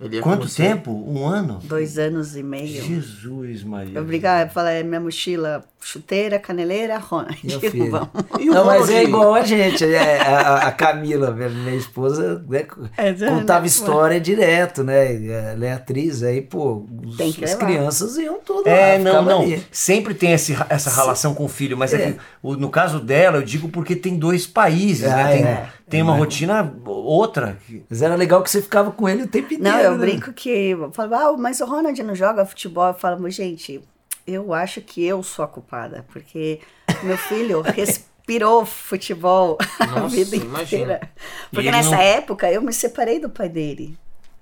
Ele 0.00 0.16
ia 0.16 0.22
com 0.22 0.30
Quanto 0.30 0.48
você. 0.48 0.62
tempo? 0.62 0.90
Um 0.90 1.26
ano? 1.26 1.60
dois 1.62 1.98
anos 1.98 2.34
e 2.36 2.42
meio. 2.42 2.82
Jesus, 2.82 3.62
Maria. 3.64 3.98
Eu 3.98 4.04
brigava, 4.04 4.48
eu 4.48 4.54
falava, 4.54 4.74
é 4.76 4.82
minha 4.82 4.98
mochila, 5.00 5.62
chuteira, 5.82 6.38
caneleira, 6.38 6.96
Ronald. 6.98 7.38
Meu 7.44 7.60
filho. 7.60 7.90
Vamos. 7.90 8.08
E 8.40 8.48
o 8.50 8.54
Não, 8.54 8.64
mas 8.64 8.88
é 8.88 9.02
igual 9.04 9.34
a 9.34 9.42
gente. 9.42 9.84
é, 9.84 10.20
a, 10.20 10.68
a 10.68 10.72
Camila, 10.72 11.30
minha 11.32 11.74
esposa, 11.76 12.44
né, 12.48 12.64
É, 12.96 13.12
contava 13.12 13.60
né? 13.62 13.66
história 13.66 14.20
direto, 14.20 14.82
né? 14.84 15.52
Ela 15.52 15.66
é 15.66 15.72
atriz, 15.72 16.22
aí, 16.22 16.40
pô, 16.40 16.86
Tem 17.16 17.32
que 17.32 17.44
as 17.44 17.52
levar. 17.52 17.66
crianças 17.66 18.16
iam 18.16 18.38
tudo 18.40 18.68
É, 18.68 18.92
lá. 18.98 18.98
não, 18.98 19.22
não. 19.22 19.42
ali. 19.42 19.64
Sempre 19.70 20.14
tem 20.14 20.32
esse, 20.32 20.56
essa 20.68 20.90
relação 20.90 21.34
com 21.34 21.44
o 21.44 21.48
filho, 21.48 21.76
mas 21.76 21.92
é. 21.92 21.96
É. 22.02 22.12
que 22.12 22.18
no 22.42 22.70
caso 22.70 23.00
dela, 23.00 23.38
eu 23.38 23.42
digo 23.42 23.68
porque 23.68 23.94
tem 23.96 24.16
dois 24.18 24.46
países, 24.46 25.04
Ah, 25.10 25.16
né? 25.16 25.32
Tem, 25.32 25.44
é. 25.44 25.66
tem 25.88 26.02
uma 26.02 26.14
rotina 26.16 26.72
outra. 26.86 27.56
Mas 27.88 28.02
era 28.02 28.14
legal 28.14 28.42
que 28.42 28.50
você 28.50 28.62
ficava 28.62 28.90
com 28.90 29.08
ele 29.08 29.24
o 29.24 29.26
tempo 29.28 29.52
inteiro. 29.54 29.76
Não, 29.76 29.82
eu 29.82 29.92
né? 29.92 29.98
brinco 29.98 30.32
que 30.32 30.48
eu 30.70 30.90
falo, 30.92 31.14
ah, 31.14 31.36
mas 31.36 31.60
o 31.60 31.64
Ronald 31.66 32.00
não 32.02 32.14
joga 32.14 32.44
futebol. 32.46 32.88
Eu 32.88 32.94
falo, 32.94 33.28
gente, 33.30 33.80
eu 34.26 34.52
acho 34.54 34.80
que 34.80 35.04
eu 35.04 35.22
sou 35.22 35.44
a 35.44 35.48
culpada, 35.48 36.04
porque 36.12 36.60
meu 37.02 37.16
filho 37.18 37.60
respirou 37.74 38.64
futebol 38.64 39.58
a 39.80 39.86
Nossa, 39.86 40.08
vida 40.16 40.36
imagina. 40.36 40.62
inteira. 40.94 41.10
E 41.50 41.54
Porque 41.54 41.70
nessa 41.70 41.90
não- 41.96 41.98
época 42.02 42.50
eu 42.50 42.62
me 42.62 42.72
separei 42.72 43.18
do 43.18 43.28
pai 43.30 43.48
dele. 43.48 43.96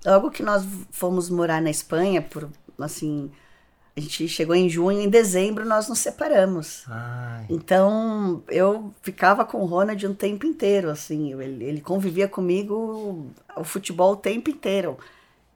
Logo 0.05 0.31
que 0.31 0.41
nós 0.43 0.65
fomos 0.91 1.29
morar 1.29 1.61
na 1.61 1.69
Espanha, 1.69 2.21
por 2.21 2.49
assim, 2.79 3.29
a 3.95 3.99
gente 3.99 4.27
chegou 4.27 4.55
em 4.55 4.67
junho, 4.69 4.99
em 5.01 5.09
dezembro 5.09 5.63
nós 5.65 5.87
nos 5.87 5.99
separamos. 5.99 6.85
Ai. 6.87 7.45
Então, 7.49 8.41
eu 8.47 8.91
ficava 9.03 9.45
com 9.45 9.59
o 9.59 9.65
Ronald 9.65 10.07
um 10.07 10.13
tempo 10.15 10.45
inteiro, 10.45 10.89
assim, 10.89 11.33
ele, 11.39 11.63
ele 11.65 11.81
convivia 11.81 12.27
comigo 12.27 13.31
o 13.55 13.63
futebol 13.63 14.13
o 14.13 14.17
tempo 14.17 14.49
inteiro. 14.49 14.97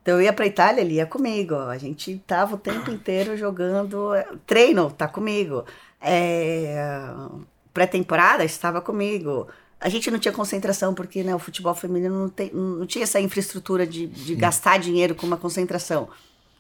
Então 0.05 0.17
eu 0.17 0.21
ia 0.21 0.31
pra 0.31 0.45
Itália, 0.45 0.81
ele 0.81 0.93
ia 0.93 1.05
comigo. 1.07 1.55
A 1.55 1.79
gente 1.79 2.21
tava 2.27 2.53
o 2.53 2.59
tempo 2.59 2.91
inteiro 2.91 3.35
jogando. 3.35 4.11
Treino, 4.45 4.91
tá 4.91 5.07
comigo. 5.07 5.65
É, 5.99 7.11
Pré-temporada, 7.73 8.45
estava 8.45 8.79
comigo. 8.81 9.47
A 9.81 9.89
gente 9.89 10.11
não 10.11 10.19
tinha 10.19 10.31
concentração, 10.31 10.93
porque 10.93 11.23
né, 11.23 11.33
o 11.33 11.39
futebol 11.39 11.73
feminino 11.73 12.19
não, 12.19 12.29
tem, 12.29 12.51
não 12.53 12.85
tinha 12.85 13.01
essa 13.01 13.19
infraestrutura 13.19 13.87
de, 13.87 14.05
de 14.05 14.35
gastar 14.35 14.77
dinheiro 14.77 15.15
com 15.15 15.25
uma 15.25 15.37
concentração. 15.37 16.07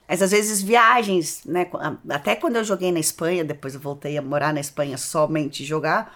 Mas 0.09 0.23
às 0.23 0.31
vezes 0.31 0.63
viagens, 0.63 1.43
né? 1.45 1.67
Até 2.09 2.35
quando 2.35 2.55
eu 2.55 2.63
joguei 2.63 2.91
na 2.91 2.99
Espanha, 2.99 3.45
depois 3.45 3.75
eu 3.75 3.79
voltei 3.79 4.17
a 4.17 4.23
morar 4.23 4.55
na 4.55 4.59
Espanha 4.59 4.97
somente 4.97 5.63
jogar. 5.63 6.11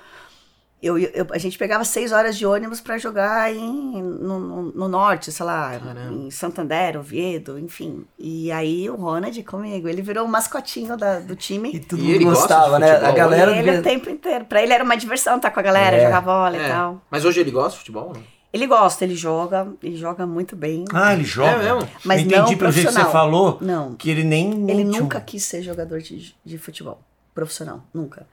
Eu, 0.81 0.97
eu- 0.97 1.27
a 1.31 1.37
gente 1.37 1.57
pegava 1.57 1.83
seis 1.83 2.13
horas 2.13 2.37
de 2.37 2.45
ônibus 2.45 2.79
para 2.79 2.97
jogar 2.97 3.53
em, 3.53 4.01
no, 4.01 4.39
no- 4.39 4.71
no 4.71 4.87
norte, 4.87 5.29
sei 5.29 5.45
lá, 5.45 5.77
Caramba. 5.77 6.13
em 6.13 6.31
Santander, 6.31 6.97
Oviedo, 6.97 7.59
enfim. 7.59 8.05
E 8.17 8.49
aí 8.49 8.89
o 8.89 8.95
Ronald 8.95 9.43
comigo, 9.43 9.89
ele 9.89 10.01
virou 10.01 10.25
o 10.25 10.27
mascotinho 10.29 10.95
da- 10.95 11.19
do 11.19 11.33
E 11.33 11.35
time. 11.35 11.79
todo 11.81 11.99
E 11.99 12.01
mundo 12.03 12.15
ele 12.15 12.23
gosta 12.23 12.39
gostava, 12.55 12.79
né? 12.79 12.91
A 12.95 13.11
galera. 13.11 13.51
ele 13.57 13.69
o 13.69 13.73
via- 13.73 13.81
tempo 13.81 14.09
inteiro. 14.09 14.45
Pra 14.45 14.63
ele 14.63 14.71
era 14.71 14.83
uma 14.83 14.95
diversão 14.95 15.35
estar 15.35 15.51
com 15.51 15.59
a 15.59 15.63
galera, 15.63 15.97
É. 15.97 16.05
jogar 16.05 16.21
bola 16.21 16.55
e 16.55 16.61
É. 16.61 16.69
tal. 16.69 17.01
Mas 17.11 17.25
hoje 17.25 17.41
ele 17.41 17.51
gosta 17.51 17.71
de 17.71 17.77
futebol? 17.79 18.13
Não? 18.15 18.23
Ele 18.51 18.65
gosta, 18.65 19.03
ele 19.03 19.15
joga, 19.15 19.67
ele 19.83 19.97
joga 19.97 20.25
muito 20.25 20.55
bem. 20.55 20.85
Ah, 20.93 21.13
ele 21.13 21.23
joga. 21.25 21.51
É 21.51 21.57
mesmo? 21.73 21.89
Mas 22.05 22.21
Eu 22.21 22.25
entendi 22.25 22.51
não 22.51 22.57
pelo 22.57 22.71
jeito 22.71 22.87
que 22.87 22.93
você 22.93 22.99
profissional. 23.01 23.11
falou 23.11 23.57
Não. 23.61 23.93
que 23.95 24.09
ele 24.09 24.23
nem. 24.23 24.69
Ele 24.71 24.83
nunca 24.85 25.19
quis 25.19 25.43
ser 25.43 25.61
jogador 25.61 25.99
de, 25.99 26.33
de 26.43 26.57
futebol 26.57 26.99
profissional, 27.35 27.83
nunca. 27.93 28.25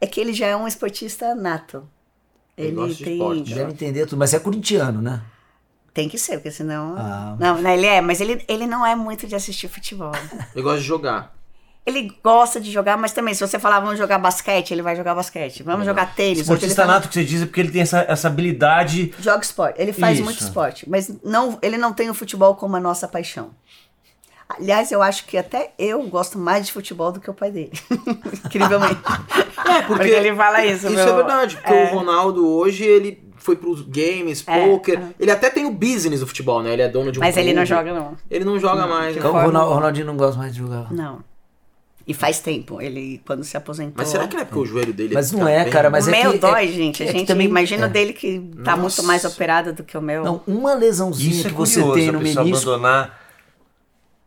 É 0.00 0.06
que 0.06 0.20
ele 0.20 0.32
já 0.32 0.46
é 0.46 0.56
um 0.56 0.66
esportista 0.66 1.34
nato. 1.34 1.88
Ele 2.56 2.80
Ele, 2.80 2.94
tem. 2.94 3.12
esporte. 3.14 3.54
Deve 3.54 3.72
entender 3.72 4.04
tudo, 4.06 4.18
mas 4.18 4.34
é 4.34 4.38
corintiano, 4.38 5.00
né? 5.00 5.22
Tem 5.94 6.08
que 6.08 6.18
ser, 6.18 6.34
porque 6.34 6.50
senão. 6.50 6.94
Ah. 6.96 7.36
Não, 7.38 7.60
não, 7.60 7.70
ele 7.70 7.86
é, 7.86 8.00
mas 8.00 8.20
ele, 8.20 8.44
ele 8.48 8.66
não 8.66 8.86
é 8.86 8.94
muito 8.94 9.26
de 9.26 9.34
assistir 9.34 9.68
futebol. 9.68 10.12
Ele 10.54 10.62
gosta 10.62 10.80
de 10.80 10.86
jogar. 10.86 11.34
ele 11.86 12.12
gosta 12.22 12.60
de 12.60 12.70
jogar, 12.70 12.96
mas 12.98 13.12
também, 13.12 13.32
se 13.32 13.40
você 13.40 13.58
falar 13.58 13.80
vamos 13.80 13.98
jogar 13.98 14.18
basquete, 14.18 14.72
ele 14.72 14.82
vai 14.82 14.94
jogar 14.94 15.14
basquete. 15.14 15.62
Vamos 15.62 15.86
jogar 15.86 16.14
tênis. 16.14 16.40
Esportista 16.40 16.84
nato 16.84 17.08
que 17.08 17.14
você 17.14 17.24
diz 17.24 17.42
é 17.42 17.46
porque 17.46 17.60
ele 17.60 17.70
tem 17.70 17.80
essa, 17.82 18.00
essa 18.02 18.28
habilidade. 18.28 19.12
Joga 19.18 19.42
esporte. 19.42 19.80
Ele 19.80 19.92
faz 19.92 20.16
Isso. 20.16 20.24
muito 20.24 20.40
esporte, 20.40 20.88
mas 20.88 21.10
não, 21.24 21.58
ele 21.62 21.78
não 21.78 21.92
tem 21.92 22.10
o 22.10 22.14
futebol 22.14 22.54
como 22.54 22.76
a 22.76 22.80
nossa 22.80 23.08
paixão. 23.08 23.50
Aliás, 24.48 24.90
eu 24.90 25.02
acho 25.02 25.26
que 25.26 25.36
até 25.36 25.72
eu 25.78 26.02
gosto 26.04 26.38
mais 26.38 26.66
de 26.66 26.72
futebol 26.72 27.12
do 27.12 27.20
que 27.20 27.28
o 27.30 27.34
pai 27.34 27.50
dele. 27.50 27.72
Incrivelmente. 28.46 28.98
É, 29.68 29.82
Porque 29.82 30.08
ele 30.08 30.34
fala 30.34 30.64
isso, 30.64 30.86
Isso 30.86 30.94
meu. 30.96 31.08
é 31.08 31.12
verdade, 31.16 31.56
porque 31.56 31.72
É. 31.72 31.84
o 31.92 31.94
Ronaldo 31.98 32.46
hoje, 32.48 32.82
ele 32.84 33.22
foi 33.36 33.56
pros 33.56 33.82
games, 33.82 34.42
É, 34.46 34.66
poker. 34.66 34.98
é. 34.98 35.02
Ele 35.20 35.30
até 35.30 35.50
tem 35.50 35.66
o 35.66 35.70
business 35.70 36.20
do 36.20 36.26
futebol, 36.26 36.62
né? 36.62 36.72
Ele 36.72 36.82
é 36.82 36.88
dono 36.88 37.12
de 37.12 37.18
um 37.18 37.22
Mas 37.22 37.36
ele 37.36 37.48
não 37.52 37.64
clube. 37.64 37.68
joga, 37.68 37.92
não. 37.94 38.16
Ele 38.30 38.44
não 38.44 38.58
joga 38.58 38.86
mais. 38.86 39.14
né? 39.14 39.18
Então, 39.18 39.30
o 39.30 39.34
forma- 39.34 39.46
Ronal- 39.46 39.70
o 39.70 39.74
Ronaldinho 39.74 40.06
não 40.06 40.16
gosta 40.16 40.38
mais 40.38 40.52
de 40.52 40.58
jogar. 40.60 40.90
Não. 40.92 41.22
E 42.06 42.14
faz 42.14 42.40
tempo. 42.40 42.80
Ele, 42.80 43.20
quando 43.26 43.44
se 43.44 43.54
aposentou. 43.54 43.94
Mas 43.98 44.08
será 44.08 44.26
que 44.26 44.34
não 44.34 44.42
é 44.42 44.44
porque 44.46 44.60
o 44.60 44.64
joelho 44.66 44.94
dele 44.94 45.12
Mas 45.12 45.30
não 45.30 45.40
tá 45.40 45.50
é, 45.50 45.64
bem- 45.64 45.72
cara, 45.72 45.90
mas 45.90 46.06
o 46.06 46.10
é 46.10 46.22
meu 46.22 46.32
que- 46.32 46.38
dói, 46.38 46.64
é- 46.64 46.68
gente. 46.68 47.02
A 47.02 47.06
é 47.06 47.12
gente 47.12 47.26
também- 47.26 47.46
imagina 47.46 47.84
é. 47.84 47.88
dele 47.88 48.14
que 48.14 48.40
tá 48.64 48.70
Nossa. 48.76 48.80
muito 48.80 49.02
mais 49.02 49.24
operado 49.26 49.74
do 49.74 49.84
que 49.84 49.96
o 49.96 50.00
meu. 50.00 50.24
Não, 50.24 50.40
uma 50.46 50.72
lesãozinha 50.72 51.30
Isso 51.30 51.46
é 51.48 51.50
que 51.50 51.56
você 51.56 51.82
tem 51.92 52.10
no 52.10 52.18
menisco. 52.18 52.40
abandonar 52.40 53.27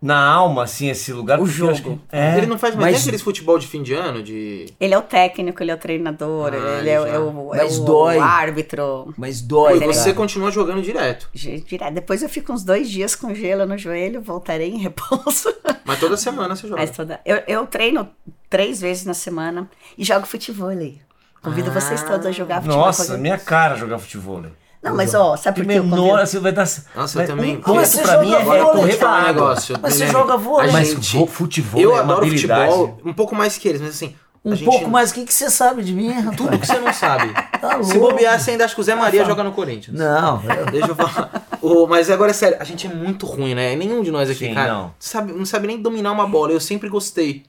na 0.02 0.20
alma, 0.20 0.64
assim, 0.64 0.90
esse 0.90 1.14
lugar. 1.14 1.40
O 1.40 1.46
jogo. 1.46 1.74
que- 1.76 2.00
É. 2.12 2.38
Ele 2.38 2.48
não 2.48 2.58
faz 2.58 2.74
mais 2.74 2.86
Mas- 2.88 2.94
nem 2.96 3.02
aqueles 3.04 3.22
futebol 3.22 3.60
de 3.60 3.68
fim 3.68 3.84
de 3.84 3.94
ano, 3.94 4.24
de... 4.24 4.66
Ele 4.80 4.94
é 4.94 4.98
o 4.98 5.02
técnico, 5.02 5.62
ele 5.62 5.70
é 5.70 5.76
o 5.76 5.78
treinador, 5.78 6.52
Ah, 6.54 6.58
ele 6.58 6.80
ele 6.80 6.90
é, 6.90 6.94
é 6.94 7.20
o, 7.20 7.54
é 7.54 7.58
Mas 7.60 7.78
o 7.78 7.84
dói. 7.86 8.18
árbitro. 8.18 9.14
Mas 9.16 9.42
dói, 9.42 9.78
e 9.78 9.86
você 9.86 10.06
cara. 10.06 10.16
continua 10.16 10.50
jogando 10.50 10.82
direto. 10.82 11.30
Direto. 11.34 11.94
Depois 11.94 12.24
eu 12.24 12.30
fico 12.30 12.52
uns 12.52 12.64
dois 12.64 12.90
dias 12.90 13.16
com 13.16 13.34
gelo 13.36 13.66
no 13.66 13.78
joelho, 13.78 14.22
voltarei 14.22 14.72
em 14.72 14.78
repouso. 14.80 15.54
Mas 15.86 16.00
toda 16.00 16.18
semana 16.18 16.56
você 16.56 16.68
joga. 16.68 16.82
Mas 16.82 16.90
toda... 16.92 17.20
eu, 17.26 17.38
eu 17.48 17.68
treino 17.68 18.10
três 18.50 18.82
vezes 18.82 19.06
na 19.06 19.14
semana 19.14 19.70
e 19.98 20.04
jogo 20.04 20.26
futebol 20.26 20.70
ali. 20.70 21.00
Convido 21.44 21.70
Ah. 21.70 21.74
vocês 21.80 22.04
todos 22.04 22.26
a 22.26 22.32
jogar 22.32 22.62
futebol. 22.62 22.86
Nossa, 22.86 23.18
minha 23.18 23.38
cara 23.38 23.76
jogar 23.76 23.98
futebol. 24.00 24.44
Não, 24.82 24.96
mas 24.96 25.14
ó, 25.14 25.38
sabe 25.38 25.62
por 25.62 25.68
que 25.72 25.78
eu 25.78 25.84
menor, 25.84 26.20
assim, 26.20 26.40
vai 26.40 26.52
dar. 26.52 26.68
Nossa, 26.96 27.16
vai- 27.20 27.24
eu 27.26 27.28
também. 27.28 27.58
Um 27.58 27.62
ponto 27.62 27.76
Mas 27.76 27.90
você 27.90 28.02
pra 28.02 28.14
joga 28.14 28.26
mim 28.26 28.34
é 28.34 28.44
vôlei, 28.44 28.62
correr 28.64 29.06
um 29.06 29.08
água. 29.08 29.28
negócio. 29.28 29.76
Mas 29.82 29.94
você 29.94 30.08
joga 30.08 30.38
vôlei. 30.38 30.70
A 30.70 30.74
Mas 30.74 30.88
gente- 30.90 31.28
futebol 31.28 31.80
Eu 31.80 31.96
é 31.96 32.00
adoro 32.00 32.28
futebol, 32.28 32.98
um 33.06 33.14
pouco 33.14 33.36
mais 33.36 33.58
que 33.58 33.68
eles, 33.68 33.80
mas 33.82 33.92
assim. 33.92 34.16
Um 34.44 34.56
gente- 34.56 34.66
pouco 34.66 34.90
mais, 34.90 35.12
o 35.12 35.14
que, 35.14 35.24
que 35.24 35.32
você 35.32 35.52
sabe 35.52 35.84
de 35.84 35.94
mim, 35.94 36.10
rapaz? 36.20 36.36
Tudo 36.36 36.58
que 36.58 36.66
você 36.66 36.80
não 36.80 36.92
sabe. 36.92 37.32
Tá 37.62 37.84
Se 37.84 38.00
bobear, 38.00 38.40
você 38.40 38.50
ainda 38.52 38.66
acha 38.66 38.74
que 38.74 38.82
o 38.82 38.84
Zé 38.84 38.96
Maria 38.96 39.24
joga 39.24 39.44
no 39.44 39.52
Corinthians. 39.52 39.96
Não, 39.96 40.42
eu- 40.50 40.66
Deixa 40.72 40.88
eu 40.88 40.96
falar. 40.96 41.46
Ô, 41.62 41.86
mas 41.86 42.10
agora 42.10 42.32
é 42.32 42.34
sério, 42.34 42.58
a 42.60 42.64
gente 42.64 42.88
é 42.88 42.90
muito 42.90 43.28
ruim, 43.28 43.54
né? 43.54 43.76
Nenhum 43.76 44.02
de 44.02 44.10
nós 44.10 44.32
aqui, 44.32 44.48
Sim, 44.48 44.56
cara, 44.56 44.74
não. 44.74 44.94
Sabe, 44.98 45.32
não 45.32 45.46
sabe 45.46 45.68
nem 45.68 45.80
dominar 45.80 46.12
uma 46.12 46.26
bola. 46.26 46.52
Eu 46.54 46.60
sempre 46.60 46.90
gostei. 46.90 47.44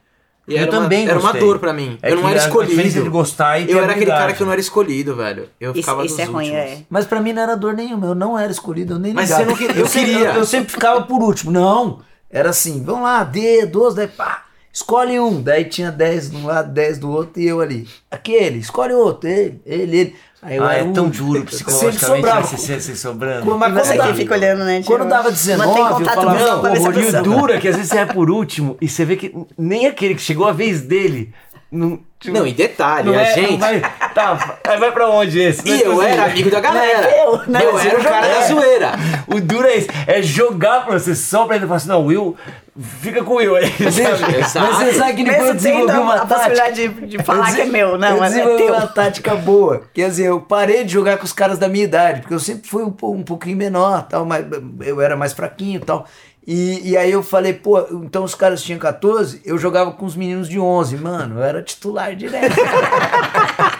E 0.48 0.54
Eu 0.54 0.62
era 0.62 0.70
uma- 0.72 0.80
também 0.82 1.08
Era 1.08 1.18
uma 1.20 1.32
dor 1.32 1.58
pra 1.60 1.72
mim. 1.72 1.98
É 2.02 2.10
eu 2.10 2.16
não 2.16 2.28
era 2.28 2.40
a 2.42 2.44
escolhido. 2.46 2.80
entre 2.80 3.08
gostar 3.08 3.58
e 3.60 3.70
eu 3.70 3.78
era 3.78 3.92
aquele 3.92 4.06
cara 4.10 4.32
que 4.32 4.42
eu 4.42 4.44
não 4.46 4.52
era 4.52 4.60
escolhido, 4.60 5.14
velho. 5.14 5.48
Eu 5.60 5.70
Isso, 5.70 5.80
ficava 5.82 6.04
isso 6.04 6.16
dos 6.16 6.24
é 6.24 6.26
ruim, 6.26 6.50
últimos. 6.50 6.58
é. 6.58 6.78
Mas 6.90 7.06
pra 7.06 7.20
mim 7.20 7.32
não 7.32 7.42
era 7.42 7.54
dor 7.56 7.74
nenhuma, 7.74 8.06
eu 8.08 8.14
não 8.14 8.36
era 8.38 8.50
escolhido, 8.50 8.94
eu 8.94 8.98
nem 8.98 9.12
Mas 9.14 9.30
ligava. 9.30 9.44
você 9.44 9.50
não 9.50 9.56
queria- 9.56 9.80
eu 9.82 9.88
queria. 9.88 10.18
Eu, 10.30 10.34
eu 10.34 10.44
sempre 10.44 10.72
ficava 10.72 11.02
por 11.02 11.22
último. 11.22 11.52
Não, 11.52 12.00
era 12.28 12.50
assim, 12.50 12.82
vamos 12.82 13.02
lá, 13.02 13.22
D, 13.22 13.66
12, 13.66 13.94
daí 13.96 14.08
pá, 14.08 14.44
escolhe 14.72 15.20
um. 15.20 15.40
Daí 15.40 15.64
tinha 15.66 15.92
10 15.92 16.30
de 16.30 16.36
um 16.36 16.46
lado, 16.46 16.72
10 16.72 16.98
do 16.98 17.08
outro 17.10 17.40
e 17.40 17.46
eu 17.46 17.60
ali. 17.60 17.86
Aquele, 18.10 18.58
escolhe 18.58 18.92
outro, 18.94 19.28
ele, 19.30 19.60
ele, 19.64 19.96
ele. 19.96 20.16
Aí 20.44 20.56
eu 20.56 20.64
Ah, 20.64 20.72
era 20.74 20.84
é 20.84 20.88
o 20.88 20.92
tão 20.92 21.08
duro 21.08 21.42
psicologicamente 21.46 22.26
você 22.48 22.56
ser 22.58 22.80
ser 22.80 22.96
sobrando. 22.96 23.44
Quando- 23.44 23.58
mas 23.58 23.72
você 23.74 23.96
dava- 23.96 24.12
fica 24.14 24.34
olhando, 24.34 24.64
né? 24.64 24.82
Quando 24.84 25.08
dava 25.08 25.30
19, 25.30 25.68
Mantém 25.68 25.82
eu 25.84 25.88
contato 25.96 26.14
falava, 26.16 26.38
não, 26.68 26.76
se 26.76 26.88
o 26.88 26.90
Rio 26.90 27.22
dura 27.22 27.58
que 27.60 27.68
às 27.68 27.76
vezes 27.76 27.90
você 27.90 27.98
é 27.98 28.06
por 28.06 28.28
último 28.28 28.76
e 28.80 28.88
você 28.88 29.04
vê 29.04 29.14
que 29.16 29.32
nem 29.56 29.86
aquele 29.86 30.14
que 30.16 30.20
chegou 30.22 30.48
a 30.48 30.52
vez 30.52 30.80
dele. 30.82 31.32
Não, 31.70 31.98
tipo, 32.20 32.36
Não, 32.36 32.46
e 32.46 32.52
detalhe, 32.52 33.08
não 33.10 33.18
a 33.18 33.22
é- 33.22 33.34
gente. 33.34 33.52
não 33.52 33.58
Vai, 33.58 33.80
tá, 34.14 34.58
aí 34.68 34.78
vai 34.78 34.92
pra 34.92 35.08
onde 35.08 35.40
esse? 35.40 35.66
E 35.66 35.80
eu 35.80 36.02
era 36.02 36.24
amigo 36.24 36.50
da 36.50 36.60
galera. 36.60 37.08
eu, 37.16 37.40
não, 37.46 37.60
eu 37.60 37.72
mas 37.72 37.86
era 37.86 37.94
eu 37.94 38.00
o 38.00 38.04
cara 38.04 38.28
da 38.28 38.40
zoeira. 38.46 38.92
O 39.26 39.40
duro 39.40 39.66
é 39.66 39.76
isso, 39.76 39.88
é 40.06 40.20
jogar 40.20 40.84
pra 40.84 40.98
você 40.98 41.14
só 41.14 41.46
pra 41.46 41.56
ele 41.56 41.64
falar 41.66 41.76
assim, 41.78 41.88
não, 41.88 42.04
Will, 42.04 42.36
fica 42.80 43.22
com 43.22 43.34
Will 43.34 43.56
aí. 43.56 43.66
sabe? 44.48 44.66
Mas 44.66 44.76
você 44.78 44.92
sabe 44.94 45.14
que 45.14 45.24
depois 45.24 45.48
eu 45.48 45.54
Mesmo 45.54 45.54
desenvolvi 45.54 45.98
uma 45.98 46.14
a 46.14 46.18
tática. 46.26 46.34
possibilidade 46.34 46.88
de, 46.88 47.06
de 47.06 47.22
falar 47.22 47.54
que 47.54 47.60
é 47.60 47.64
meu, 47.66 47.98
não, 47.98 48.08
eu 48.08 48.18
mas 48.18 48.36
é 48.36 48.56
teu. 48.56 48.66
uma 48.72 48.86
tática 48.86 49.34
boa. 49.36 49.82
Quer 49.92 50.08
dizer, 50.08 50.26
eu 50.26 50.40
parei 50.40 50.84
de 50.84 50.92
jogar 50.92 51.18
com 51.18 51.24
os 51.24 51.32
caras 51.32 51.58
da 51.58 51.68
minha 51.68 51.84
idade, 51.84 52.20
porque 52.22 52.34
eu 52.34 52.40
sempre 52.40 52.68
fui 52.68 52.82
um, 52.82 52.94
um 53.02 53.22
pouquinho 53.22 53.56
menor, 53.56 54.02
tal, 54.08 54.24
mas 54.24 54.46
eu 54.80 55.00
era 55.00 55.16
mais 55.16 55.32
fraquinho 55.32 55.76
e 55.76 55.84
tal. 55.84 56.06
E, 56.44 56.90
e 56.90 56.96
aí 56.96 57.12
eu 57.12 57.22
falei, 57.22 57.52
pô, 57.52 57.78
então 58.02 58.24
os 58.24 58.34
caras 58.34 58.62
tinham 58.64 58.78
14, 58.78 59.40
eu 59.44 59.56
jogava 59.56 59.92
com 59.92 60.04
os 60.04 60.16
meninos 60.16 60.48
de 60.48 60.58
11. 60.58 60.96
Mano, 60.96 61.38
eu 61.38 61.42
era 61.44 61.62
titular 61.62 62.16
direto. 62.16 62.56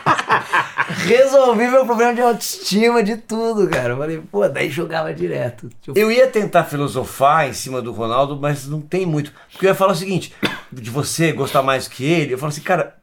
Resolvi 1.07 1.69
meu 1.69 1.85
problema 1.85 2.15
de 2.15 2.21
autoestima, 2.21 3.03
de 3.03 3.17
tudo, 3.17 3.69
cara. 3.69 3.91
Eu 3.95 3.97
falei, 3.99 4.23
pô, 4.31 4.49
daí 4.49 4.71
jogava 4.71 5.12
direto. 5.12 5.69
Tipo, 5.81 5.99
Eu 5.99 6.11
ia 6.11 6.27
tentar 6.27 6.65
filosofar 6.65 7.49
em 7.49 7.53
cima 7.53 7.83
do 7.83 7.93
Ronaldo, 7.93 8.38
mas 8.41 8.67
não 8.69 8.81
tem 8.81 9.05
muito. 9.05 9.33
Porque 9.51 9.67
eu 9.67 9.71
ia 9.71 9.75
falar 9.75 9.93
o 9.93 9.97
seguinte: 9.97 10.33
de 10.73 10.91
você 10.91 11.33
gostar 11.33 11.62
mais 11.62 11.88
que 11.88 12.05
ele, 12.05 12.35
eu 12.35 12.38
falo 12.38 12.51
assim, 12.51 12.61
cara, 12.61 12.95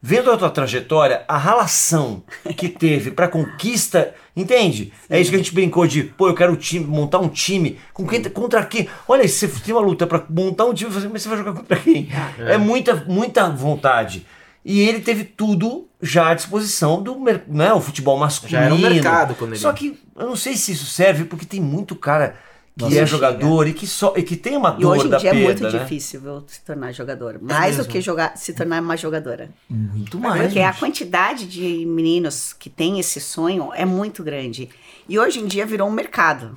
vendo 0.00 0.30
a 0.30 0.36
tua 0.36 0.50
trajetória, 0.50 1.24
a 1.26 1.36
relação 1.36 2.22
que 2.56 2.68
teve 2.68 3.10
pra 3.10 3.26
conquista, 3.28 4.14
entende? 4.36 4.92
É 5.10 5.20
isso 5.20 5.30
que 5.30 5.36
a 5.36 5.38
gente 5.38 5.52
brincou 5.54 5.86
de, 5.86 6.04
pô, 6.04 6.28
eu 6.28 6.34
quero 6.34 6.52
um 6.52 6.56
time, 6.56 6.86
montar 6.86 7.18
um 7.18 7.28
time. 7.28 7.78
Com 7.92 8.06
quem, 8.06 8.22
contra 8.24 8.64
quem? 8.64 8.88
Olha, 9.08 9.26
se 9.26 9.48
você 9.48 9.60
tem 9.64 9.74
uma 9.74 9.82
luta 9.82 10.06
pra 10.06 10.24
montar 10.30 10.64
um 10.66 10.74
time, 10.74 10.90
você- 10.90 11.08
mas 11.08 11.22
você 11.22 11.28
vai 11.28 11.38
jogar 11.38 11.52
contra 11.54 11.76
quem? 11.76 12.08
É, 12.38 12.56
muita, 12.56 12.94
muita 13.08 13.48
vontade. 13.50 14.24
E 14.64 14.80
ele 14.80 15.00
teve 15.00 15.24
tudo 15.24 15.87
já 16.00 16.30
à 16.30 16.34
disposição 16.34 17.02
do 17.02 17.16
né, 17.48 17.72
o 17.72 17.80
futebol 17.80 18.16
masculino. 18.18 18.58
Já 18.58 18.64
era 18.66 18.74
um 18.74 18.78
mercado 18.78 19.34
quando 19.34 19.50
ele- 19.52 19.60
Só 19.60 19.72
que 19.72 19.98
eu 20.16 20.26
não 20.26 20.36
sei 20.36 20.56
se 20.56 20.72
isso 20.72 20.86
serve, 20.86 21.24
porque 21.24 21.44
tem 21.46 21.60
muito 21.60 21.96
cara 21.96 22.36
que 22.76 22.84
Nossa, 22.84 23.00
é 23.00 23.06
jogador 23.06 23.66
e 23.66 23.72
que, 23.72 23.88
só, 23.88 24.14
e 24.16 24.22
que 24.22 24.36
tem 24.36 24.56
uma 24.56 24.76
E 24.78 24.80
dor 24.80 24.96
hoje 24.96 25.06
em 25.06 25.10
da 25.10 25.18
dia 25.18 25.30
é 25.30 25.32
muito 25.32 25.64
né? 25.64 25.68
difícil 25.70 26.20
viu, 26.20 26.44
se 26.46 26.60
tornar 26.60 26.92
jogador. 26.92 27.38
Mais 27.42 27.74
do 27.74 27.78
mesmo? 27.78 27.92
que 27.92 28.00
jogar, 28.00 28.36
se 28.36 28.52
tornar 28.54 28.80
uma 28.80 28.96
jogadora. 28.96 29.50
muito 29.68 30.16
mais. 30.20 30.42
Porque 30.44 30.60
a 30.60 30.70
gente. 30.70 30.78
quantidade 30.78 31.46
de 31.48 31.84
meninos 31.84 32.52
que 32.52 32.70
têm 32.70 33.00
esse 33.00 33.20
sonho 33.20 33.70
é 33.74 33.84
muito 33.84 34.22
grande. 34.22 34.68
E 35.08 35.18
hoje 35.18 35.40
em 35.40 35.46
dia 35.46 35.66
virou 35.66 35.88
um 35.88 35.92
mercado. 35.92 36.56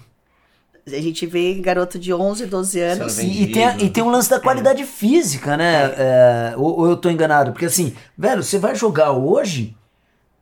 A 0.88 0.89
gente 1.02 1.26
vê 1.26 1.54
garoto 1.56 2.00
de 2.00 2.13
11, 2.13 2.46
12 2.48 2.80
anos. 2.80 3.17
Não 3.17 3.24
E, 3.24 3.52
tem, 3.52 3.86
e 3.86 3.89
tem 3.89 4.04
um 4.04 4.10
lance 4.10 4.30
da 4.30 4.39
qualidade 4.39 4.84
física, 4.84 5.56
né? 5.56 5.94
É, 5.98 6.54
ou, 6.58 6.80
ou 6.80 6.89
eu 6.89 6.98
tô 6.98 7.10
enganado? 7.10 7.52
Porque 7.52 7.65
assim, 7.65 7.96
velho, 8.17 8.41
você 8.44 8.58
vai 8.58 8.74
jogar 8.76 9.12
hoje, 9.12 9.78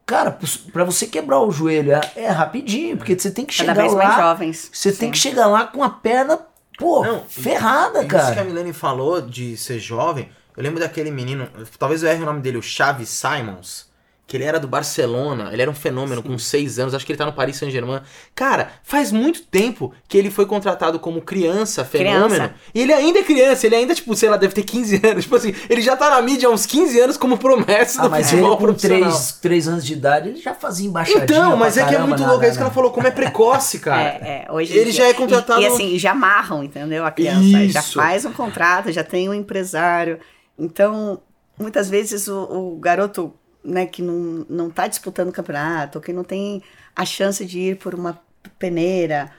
cara, 0.05 0.37
pra 0.71 0.83
você 0.85 1.05
quebrar 1.07 1.41
o 1.41 1.51
joelho 1.51 1.91
é, 1.91 2.01
é 2.15 2.27
rapidinho, 2.29 2.95
porque 2.97 3.19
você 3.19 3.29
tem 3.31 3.45
que 3.45 3.55
Cada 3.55 3.71
chegar 3.73 3.81
vez 3.81 3.93
mais 3.93 4.09
lá. 4.09 4.21
jovens. 4.21 4.69
Você 4.71 4.91
Sim. 4.93 4.97
tem 4.97 5.11
que 5.11 5.17
chegar 5.17 5.47
lá 5.47 5.65
com 5.65 5.83
a 5.83 5.89
perna, 5.89 6.39
pô, 6.77 7.03
Não, 7.03 7.23
ferrada, 7.27 7.99
Isso 7.99 8.07
que 8.07 8.15
a 8.15 8.19
cara. 8.19 8.43
Milene 8.45 8.71
falou 8.71 9.21
de 9.21 9.57
ser 9.57 9.77
jovem, 9.77 10.29
eu 10.55 10.63
lembro 10.63 10.79
daquele 10.79 11.11
menino, 11.11 11.49
talvez 11.77 12.01
eu 12.01 12.09
erre 12.09 12.23
o 12.23 12.25
nome 12.25 12.39
dele, 12.41 12.57
o 12.57 12.61
Chaves 12.63 13.09
Simons, 13.09 13.88
que 14.29 14.37
ele 14.37 14.43
era 14.43 14.59
do 14.59 14.67
Barcelona, 14.67 15.49
ele 15.51 15.63
era 15.63 15.71
um 15.71 15.73
fenômeno 15.73 16.21
com 16.21 16.37
seis 16.37 16.77
anos, 16.77 16.93
acho 16.93 17.03
que 17.03 17.11
ele 17.11 17.17
tá 17.17 17.25
no 17.25 17.33
Paris 17.33 17.55
Saint-Germain. 17.57 17.99
Cara, 18.35 18.69
faz 18.83 19.11
muito 19.11 19.41
tempo 19.41 19.91
que 20.07 20.15
ele 20.15 20.29
foi 20.29 20.45
contratado 20.45 20.99
como 20.99 21.19
criança, 21.19 21.83
fenômeno. 21.83 22.27
Criança. 22.35 22.53
E 22.75 22.81
ele 22.83 22.93
ainda 22.93 23.19
é 23.19 23.23
criança, 23.23 23.65
ele 23.65 23.75
ainda, 23.75 23.95
tipo, 23.95 24.15
sei 24.15 24.29
lá, 24.29 24.37
deve 24.37 24.53
ter 24.53 24.61
15 24.61 25.01
anos. 25.03 25.23
Tipo 25.23 25.35
assim, 25.35 25.55
ele 25.67 25.81
já 25.81 25.97
tá 25.97 26.11
na 26.11 26.21
mídia 26.21 26.47
há 26.47 26.51
uns 26.51 26.67
15 26.67 26.99
anos 26.99 27.17
como 27.17 27.39
promessa 27.39 28.01
Ah, 28.01 28.03
do 28.03 28.11
mas 28.11 28.27
ele 28.31 28.41
futebol 28.43 28.57
com 28.57 28.63
profissional. 28.65 29.09
3, 29.09 29.31
três 29.41 29.67
anos 29.67 29.83
de 29.83 29.93
idade, 29.93 30.29
ele 30.29 30.39
já 30.39 30.53
fazia 30.53 30.87
embaixadinha 30.87 31.23
Então, 31.23 31.57
mas 31.57 31.75
é 31.75 31.85
que 31.87 31.95
é 31.95 31.99
muito 31.99 32.23
louco, 32.23 32.43
é 32.45 32.49
isso 32.49 32.57
que 32.57 32.63
ela 32.63 32.71
falou, 32.71 32.91
como 32.91 33.07
é 33.07 33.11
precoce, 33.11 33.79
cara. 33.81 33.99
É, 34.01 34.45
é, 34.47 34.51
hoje 34.51 34.71
Ele 34.77 34.91
dia. 34.91 35.01
já 35.01 35.07
é 35.07 35.13
contratado- 35.15 35.59
E, 35.59 35.63
e 35.63 35.67
assim, 35.67 35.97
já 35.97 36.11
amarram, 36.11 36.63
entendeu? 36.63 37.03
A 37.03 37.09
criança. 37.09 37.67
Já 37.67 37.79
Isso. 37.79 37.93
faz 37.93 38.25
um 38.25 38.31
contrato, 38.31 38.91
já 38.91 39.03
tem 39.03 39.27
um 39.27 39.33
empresário. 39.33 40.19
Então, 40.57 41.19
muitas 41.57 41.89
vezes 41.89 42.27
o, 42.27 42.43
o 42.43 42.77
garoto 42.79 43.33
né, 43.69 43.85
que 43.85 44.01
não, 44.01 44.45
não 44.49 44.69
tá 44.69 44.87
disputando 44.87 45.29
o 45.29 45.33
campeonato, 45.33 45.97
ou 45.97 46.03
que 46.03 46.11
não 46.11 46.23
tem 46.23 46.61
a 46.95 47.05
chance 47.05 47.45
de 47.45 47.59
ir 47.59 47.77
por 47.77 47.93
uma 47.95 48.19
peneira, 48.57 49.31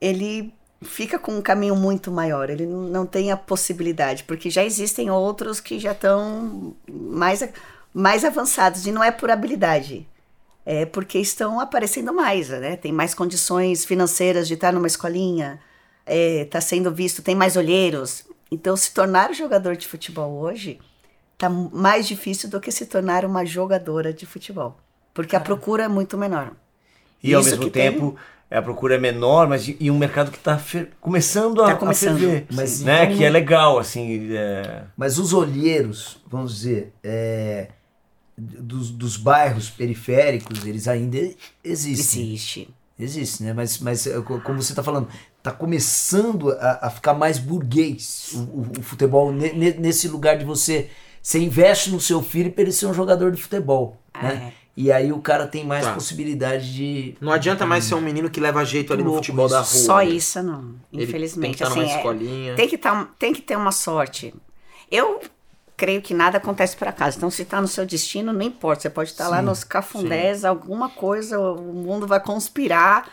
ele 0.00 0.52
fica 0.82 1.18
com 1.18 1.36
um 1.36 1.42
caminho 1.42 1.76
muito 1.76 2.10
maior, 2.10 2.50
ele 2.50 2.66
não 2.66 3.06
tem 3.06 3.30
a 3.30 3.36
possibilidade, 3.36 4.24
porque 4.24 4.50
já 4.50 4.64
existem 4.64 5.10
outros 5.10 5.60
que 5.60 5.78
já 5.78 5.92
estão 5.92 6.74
mais, 6.88 7.48
mais 7.94 8.24
avançados, 8.24 8.86
e 8.86 8.92
não 8.92 9.02
é 9.02 9.10
por 9.10 9.30
habilidade, 9.30 10.06
é 10.66 10.84
porque 10.86 11.18
estão 11.18 11.58
aparecendo 11.58 12.12
mais, 12.12 12.48
né? 12.48 12.76
Tem 12.76 12.92
mais 12.92 13.14
condições 13.14 13.84
financeiras 13.84 14.46
de 14.46 14.54
estar 14.54 14.72
numa 14.72 14.86
escolinha, 14.86 15.60
está 16.06 16.60
sendo 16.60 16.92
visto, 16.92 17.22
tem 17.22 17.34
mais 17.34 17.56
olheiros. 17.56 18.24
Então, 18.50 18.76
se 18.76 18.92
tornar 18.92 19.32
jogador 19.32 19.76
de 19.76 19.88
futebol 19.88 20.32
hoje 20.40 20.78
está 21.44 21.50
mais 21.50 22.06
difícil 22.06 22.48
do 22.48 22.60
que 22.60 22.70
se 22.70 22.86
tornar 22.86 23.24
uma 23.24 23.44
jogadora 23.44 24.12
de 24.12 24.24
futebol, 24.26 24.76
porque 25.12 25.34
a 25.36 25.40
procura 25.40 25.84
é 25.84 25.88
muito 25.88 26.16
menor. 26.16 26.52
E 27.22 27.34
ao 27.34 27.40
Isso 27.40 27.50
mesmo 27.50 27.64
que 27.64 27.70
tem- 27.70 27.92
tempo, 27.92 28.16
a 28.50 28.60
procura 28.62 28.94
é 28.94 28.98
menor, 28.98 29.48
mas 29.48 29.66
e 29.80 29.90
um 29.90 29.98
mercado 29.98 30.30
que 30.30 30.36
está 30.38 30.60
começando 31.00 31.62
a, 31.62 31.66
Tá 31.66 31.72
a 31.72 31.76
começando, 31.76 32.18
ferver. 32.18 32.46
sim. 32.68 32.84
né? 32.84 33.04
Então- 33.04 33.16
Que 33.16 33.24
é 33.24 33.30
legal, 33.30 33.78
assim. 33.78 34.28
é, 34.34 34.82
Mas 34.96 35.18
os 35.18 35.32
olheiros, 35.32 36.18
vamos 36.26 36.54
dizer, 36.56 36.92
é, 37.02 37.68
dos, 38.36 38.90
dos 38.90 39.16
bairros 39.16 39.70
periféricos, 39.70 40.64
eles 40.66 40.86
ainda 40.88 41.18
existem. 41.64 42.22
Existe. 42.32 42.74
Existe, 42.98 43.42
né? 43.42 43.52
Mas, 43.52 43.78
mas 43.78 44.06
é, 44.06 44.20
co- 44.20 44.40
como 44.40 44.62
você 44.62 44.72
está 44.72 44.82
falando, 44.82 45.08
está 45.38 45.50
começando 45.50 46.50
a, 46.52 46.86
a 46.86 46.90
ficar 46.90 47.14
mais 47.14 47.38
burguês 47.38 48.30
o, 48.34 48.38
o- 48.38 48.66
o 48.78 48.82
futebol 48.82 49.32
ne- 49.32 49.52
ne- 49.52 49.74
nesse 49.74 50.06
lugar 50.08 50.36
de 50.38 50.44
você. 50.44 50.88
Você 51.22 51.38
investe 51.38 51.90
no 51.90 52.00
seu 52.00 52.20
filho 52.22 52.50
para 52.52 52.62
ele 52.62 52.72
ser 52.72 52.86
um 52.86 52.94
jogador 52.94 53.30
de 53.30 53.40
futebol. 53.40 53.96
Né? 54.20 54.52
É. 54.58 54.62
E 54.76 54.90
aí 54.90 55.12
o 55.12 55.20
cara 55.20 55.46
tem 55.46 55.64
mais 55.64 55.84
Tá. 55.84 55.92
possibilidade 55.94 56.72
de. 56.74 57.14
Não 57.20 57.30
adianta 57.30 57.64
mais 57.66 57.84
ser 57.84 57.94
um 57.94 58.00
menino 58.00 58.28
que 58.30 58.40
leva 58.40 58.64
jeito 58.64 58.92
ali 58.92 59.04
no 59.04 59.14
futebol 59.14 59.46
da 59.48 59.58
rua. 59.58 59.64
Só 59.66 60.02
isso 60.02 60.42
não, 60.42 60.74
Ele 60.92 61.04
infelizmente. 61.04 61.58
Tem 61.58 61.58
que 61.58 61.62
estar 61.62 61.70
numa 61.70 61.82
assim, 61.84 61.92
é- 61.92 61.96
escolinha. 61.96 62.54
tem 62.56 62.68
que, 62.68 62.78
tá, 62.78 63.08
tem 63.18 63.32
que 63.34 63.42
ter 63.42 63.54
uma 63.56 63.70
sorte. 63.70 64.34
Eu 64.90 65.20
creio 65.76 66.00
que 66.00 66.14
nada 66.14 66.38
acontece 66.38 66.74
por 66.76 66.88
acaso. 66.88 67.18
Então, 67.18 67.30
se 67.30 67.42
está 67.42 67.60
no 67.60 67.68
seu 67.68 67.84
destino, 67.84 68.32
não 68.32 68.42
importa. 68.42 68.82
Você 68.82 68.90
pode 68.90 69.10
estar 69.10 69.28
lá 69.28 69.38
Sim, 69.40 69.44
nos 69.46 69.62
cafundés, 69.64 70.44
alguma 70.44 70.88
coisa, 70.88 71.38
o 71.38 71.60
mundo 71.72 72.06
vai 72.06 72.20
conspirar, 72.20 73.10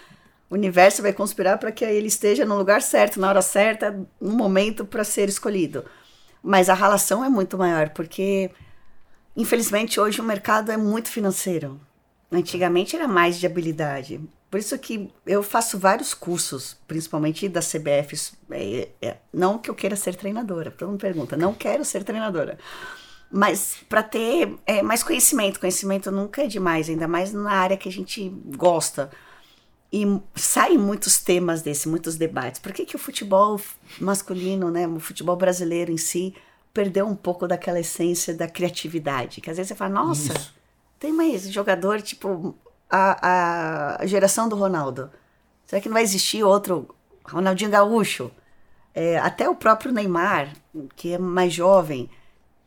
o 0.50 0.56
universo 0.56 1.02
vai 1.02 1.12
conspirar 1.12 1.58
para 1.58 1.72
que 1.72 1.84
ele 1.84 2.08
esteja 2.08 2.46
no 2.46 2.58
lugar 2.58 2.82
certo, 2.82 3.20
na 3.20 3.28
hora 3.28 3.42
certa, 3.42 4.00
no 4.22 4.32
momento 4.34 4.86
para 4.86 5.04
ser 5.04 5.28
escolhido. 5.30 5.84
Mas 6.42 6.70
a 6.70 6.74
relação 6.74 7.24
é 7.24 7.30
muito 7.30 7.58
maior, 7.58 7.90
porque, 7.90 8.50
infelizmente, 9.36 10.00
hoje 10.00 10.22
o 10.22 10.24
mercado 10.24 10.72
é 10.72 10.78
muito 10.78 11.10
financeiro. 11.10 11.80
Antigamente 12.32 12.96
era 12.96 13.08
mais 13.08 13.40
de 13.40 13.46
habilidade. 13.46 14.22
Por 14.50 14.60
isso 14.60 14.78
que 14.80 15.12
eu 15.28 15.44
faço 15.44 15.78
vários 15.78 16.14
cursos, 16.14 16.76
principalmente 16.88 17.48
da 17.48 17.60
CBF. 17.60 18.34
É, 18.52 18.90
é, 19.02 19.18
não 19.32 19.60
que 19.60 19.70
eu 19.70 19.76
queira 19.76 19.96
ser 19.96 20.16
treinadora, 20.16 20.72
todo 20.72 20.90
mundo 20.90 21.00
pergunta, 21.00 21.38
não 21.38 21.54
quero 21.54 21.86
ser 21.86 22.04
treinadora. 22.04 22.58
Mas 23.32 23.78
para 23.88 24.02
ter 24.02 24.56
é, 24.66 24.82
mais 24.82 25.04
conhecimento, 25.04 25.60
conhecimento 25.60 26.12
nunca 26.12 26.44
é 26.44 26.48
demais, 26.48 26.90
ainda 26.90 27.08
mais 27.08 27.32
na 27.32 27.52
área 27.52 27.78
que 27.78 27.88
a 27.88 27.92
gente 27.92 28.28
gosta. 28.58 29.12
E 29.92 30.06
saem 30.36 30.78
muitos 30.78 31.20
temas 31.20 31.62
desse, 31.62 31.90
muitos 31.90 32.16
debates. 32.16 32.60
Por 32.60 32.72
que, 32.72 32.86
que 32.86 32.96
o 32.96 33.00
futebol 33.00 33.60
masculino, 34.00 34.70
né, 34.70 34.88
o 34.88 35.00
futebol 35.00 35.36
brasileiro 35.36 35.92
em 35.92 35.98
si, 35.98 36.36
perdeu 36.72 37.08
um 37.08 37.16
pouco 37.16 37.48
daquela 37.48 37.80
essência 37.80 38.34
da 38.34 38.48
criatividade? 38.48 39.42
Que 39.42 39.50
às 39.50 39.58
vezes 39.58 39.70
você 39.70 39.76
fala, 39.76 39.94
nossa, 39.96 40.34
Isso. 40.34 40.56
tem 41.00 41.12
mais 41.12 41.52
jogador, 41.52 42.02
tipo, 42.02 42.56
a, 42.90 44.02
a 44.02 44.06
geração 44.06 44.48
do 44.48 44.56
Ronaldo. 44.56 45.10
Será 45.66 45.82
que 45.82 45.90
não 45.90 45.94
vai 45.94 46.04
existir 46.04 46.44
outro 46.44 46.94
Ronaldinho 47.24 47.72
Gaúcho? 47.72 48.32
É, 48.94 49.18
até 49.20 49.48
o 49.50 49.56
próprio 49.56 49.92
Neymar, 49.92 50.54
que 50.96 51.14
é 51.14 51.18
mais 51.18 51.54
jovem, 51.54 52.10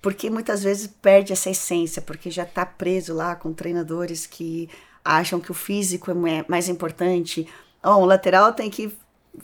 porque 0.01 0.31
muitas 0.31 0.63
vezes 0.63 0.87
perde 0.87 1.33
essa 1.33 1.51
essência, 1.51 2.01
porque 2.03 2.31
já 2.31 2.45
está 2.45 2.65
preso 2.67 3.15
lá 3.15 3.37
com 3.37 3.53
treinadores 3.53 4.27
que 4.27 4.69
acham 5.05 5.41
que 5.41 5.51
o 5.51 5.55
físico 5.55 6.11
é 6.11 6.45
mais 6.49 6.69
importante. 6.69 7.47
Ó, 7.83 7.97
o 7.97 8.05
lateral 8.05 8.53
tem 8.53 8.71
que 8.71 8.93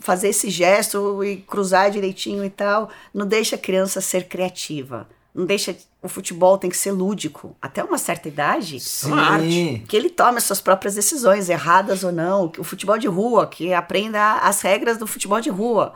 fazer 0.00 0.28
esse 0.28 0.50
gesto 0.50 1.22
e 1.24 1.38
cruzar 1.38 1.90
direitinho 1.90 2.44
e 2.44 2.50
tal. 2.50 2.90
Não 3.12 3.26
deixa 3.26 3.56
a 3.56 3.59
criança 3.59 4.00
ser 4.00 4.28
criativa. 4.28 5.09
Não 5.34 5.46
deixa. 5.46 5.76
O 6.02 6.09
futebol 6.09 6.56
tem 6.59 6.70
que 6.70 6.76
ser 6.76 6.92
lúdico. 6.92 7.56
Até 7.61 7.82
uma 7.82 7.98
certa 7.98 8.28
idade, 8.28 8.78
Sim. 8.78 9.09
uma 9.12 9.20
arte. 9.22 9.84
que 9.88 9.96
ele 9.96 10.09
tome 10.11 10.38
as 10.38 10.44
suas 10.44 10.61
próprias 10.61 10.94
decisões, 10.94 11.48
erradas 11.48 12.04
ou 12.04 12.12
não. 12.12 12.52
O 12.59 12.62
futebol 12.64 12.96
de 12.98 13.09
rua, 13.09 13.46
que 13.46 13.72
aprenda 13.74 14.34
as 14.34 14.61
regras 14.61 14.96
do 14.96 15.06
futebol 15.06 15.40
de 15.40 15.50
rua. 15.50 15.94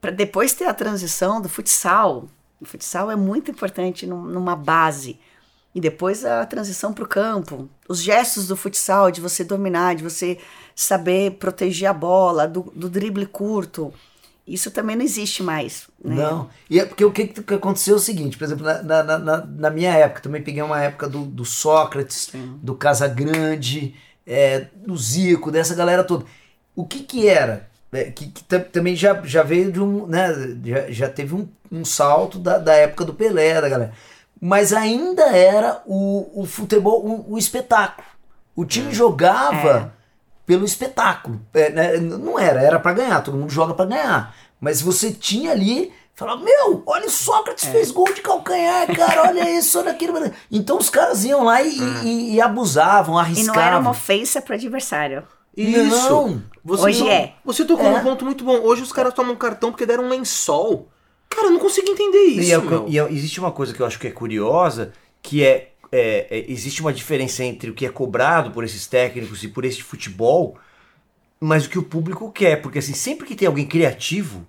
Para 0.00 0.10
depois 0.10 0.52
ter 0.52 0.64
a 0.64 0.74
transição 0.74 1.40
do 1.40 1.48
futsal. 1.48 2.28
O 2.60 2.64
futsal 2.64 3.10
é 3.10 3.16
muito 3.16 3.50
importante 3.50 4.06
num- 4.06 4.24
numa 4.24 4.56
base. 4.56 5.18
E 5.76 5.80
depois 5.80 6.24
a 6.24 6.46
transição 6.46 6.90
para 6.90 7.04
o 7.04 7.06
campo. 7.06 7.68
Os 7.86 8.00
gestos 8.00 8.46
do 8.46 8.56
futsal, 8.56 9.10
de 9.10 9.20
você 9.20 9.44
dominar, 9.44 9.94
de 9.94 10.02
você 10.02 10.38
saber 10.74 11.32
proteger 11.32 11.90
a 11.90 11.92
bola, 11.92 12.48
do, 12.48 12.72
do 12.74 12.88
drible 12.88 13.26
curto. 13.26 13.92
Isso 14.46 14.70
também 14.70 14.96
não 14.96 15.04
existe 15.04 15.42
mais. 15.42 15.86
Né? 16.02 16.14
Não. 16.14 16.48
E 16.70 16.80
é 16.80 16.86
porque 16.86 17.04
o 17.04 17.12
que, 17.12 17.26
que 17.26 17.52
aconteceu 17.52 17.92
é 17.92 17.98
o 17.98 18.00
seguinte, 18.00 18.38
por 18.38 18.44
exemplo, 18.44 18.64
na, 18.64 18.82
na, 18.82 19.18
na, 19.18 19.44
na 19.44 19.70
minha 19.70 19.92
época, 19.92 20.22
também 20.22 20.42
peguei 20.42 20.62
uma 20.62 20.80
época 20.80 21.10
do, 21.10 21.26
do 21.26 21.44
Sócrates, 21.44 22.30
do 22.62 22.74
Casagrande, 22.74 23.94
é, 24.26 24.68
do 24.74 24.96
Zico, 24.96 25.50
dessa 25.50 25.74
galera 25.74 26.02
toda. 26.02 26.24
O 26.74 26.86
que 26.86 27.00
que 27.00 27.28
era? 27.28 27.68
É, 27.92 28.04
que 28.04 28.28
que 28.28 28.44
tam- 28.44 28.60
também 28.72 28.96
já, 28.96 29.20
já 29.24 29.42
veio 29.42 29.70
de 29.70 29.80
um. 29.80 30.06
Né, 30.06 30.28
já, 30.64 30.90
já 30.90 31.08
teve 31.10 31.34
um, 31.34 31.46
um 31.70 31.84
salto 31.84 32.38
da, 32.38 32.56
da 32.56 32.72
época 32.74 33.04
do 33.04 33.12
Pelé, 33.12 33.60
da 33.60 33.68
galera. 33.68 33.92
Mas 34.40 34.72
ainda 34.72 35.24
era 35.24 35.82
o, 35.86 36.42
o 36.42 36.46
futebol, 36.46 37.04
o, 37.04 37.34
o 37.34 37.38
espetáculo. 37.38 38.06
O 38.54 38.64
time 38.64 38.92
jogava 38.94 39.92
pelo 40.44 40.64
espetáculo. 40.64 41.40
É, 41.54 41.70
né, 41.70 41.96
Não 41.98 42.38
era, 42.38 42.60
era 42.62 42.78
pra 42.78 42.92
ganhar, 42.92 43.22
todo 43.22 43.36
mundo 43.36 43.50
joga 43.50 43.74
pra 43.74 43.84
ganhar. 43.86 44.34
Mas 44.60 44.80
você 44.80 45.10
tinha 45.12 45.52
ali, 45.52 45.92
falava, 46.14 46.42
meu, 46.42 46.82
olha 46.86 47.06
o 47.06 47.10
Sócrates 47.10 47.64
fez 47.66 47.90
gol 47.90 48.12
de 48.14 48.20
calcanhar, 48.22 48.86
cara, 48.94 49.22
olha 49.28 49.50
isso, 49.58 49.78
olha 49.78 49.90
aquilo. 49.92 50.18
Então 50.50 50.78
os 50.78 50.88
caras 50.90 51.24
iam 51.24 51.42
lá 51.44 51.60
e, 51.62 51.76
e- 52.04 52.34
e 52.34 52.40
abusavam, 52.40 53.16
E 53.16 53.20
arriscavam. 53.20 53.54
não 53.60 53.62
era 53.68 53.78
uma 53.78 53.90
ofensa 53.90 54.40
para 54.40 54.54
adversário. 54.54 55.22
Isso. 55.56 56.10
Não. 56.10 56.42
Você 56.64 56.84
Hoje 56.84 57.00
não- 57.04 57.10
é. 57.10 57.34
Você 57.44 57.64
tocou 57.64 57.86
É. 57.86 57.90
num 57.90 58.00
ponto 58.02 58.24
muito 58.24 58.44
bom. 58.44 58.58
Hoje 58.60 58.82
os 58.82 58.92
caras 58.92 59.14
tomam 59.14 59.34
cartão 59.36 59.70
porque 59.70 59.86
deram 59.86 60.04
um 60.04 60.08
lençol. 60.08 60.88
Cara, 61.28 61.48
eu 61.48 61.52
não 61.52 61.58
consigo 61.60 61.88
entender 61.88 62.18
isso. 62.24 62.40
E, 62.50 62.52
é- 62.52 62.58
e 62.88 62.98
é- 62.98 63.12
existe 63.12 63.40
uma 63.40 63.52
coisa 63.52 63.72
que 63.74 63.80
eu 63.80 63.86
acho 63.86 63.98
que 63.98 64.06
é 64.06 64.10
curiosa, 64.10 64.92
que 65.22 65.44
é, 65.44 65.72
é, 65.92 66.26
é, 66.30 66.44
existe 66.50 66.80
uma 66.80 66.92
diferença 66.92 67.44
entre 67.44 67.70
o 67.70 67.74
que 67.74 67.84
é 67.86 67.88
cobrado 67.90 68.50
por 68.50 68.64
esses 68.64 68.86
técnicos 68.86 69.42
e 69.42 69.48
por 69.48 69.64
esse 69.64 69.82
futebol, 69.82 70.56
mas 71.40 71.66
o 71.66 71.68
que 71.68 71.78
o 71.78 71.82
público 71.82 72.30
quer, 72.32 72.62
porque 72.62 72.78
assim, 72.78 72.94
sempre 72.94 73.26
que 73.26 73.34
tem 73.34 73.46
alguém 73.46 73.66
criativo, 73.66 74.46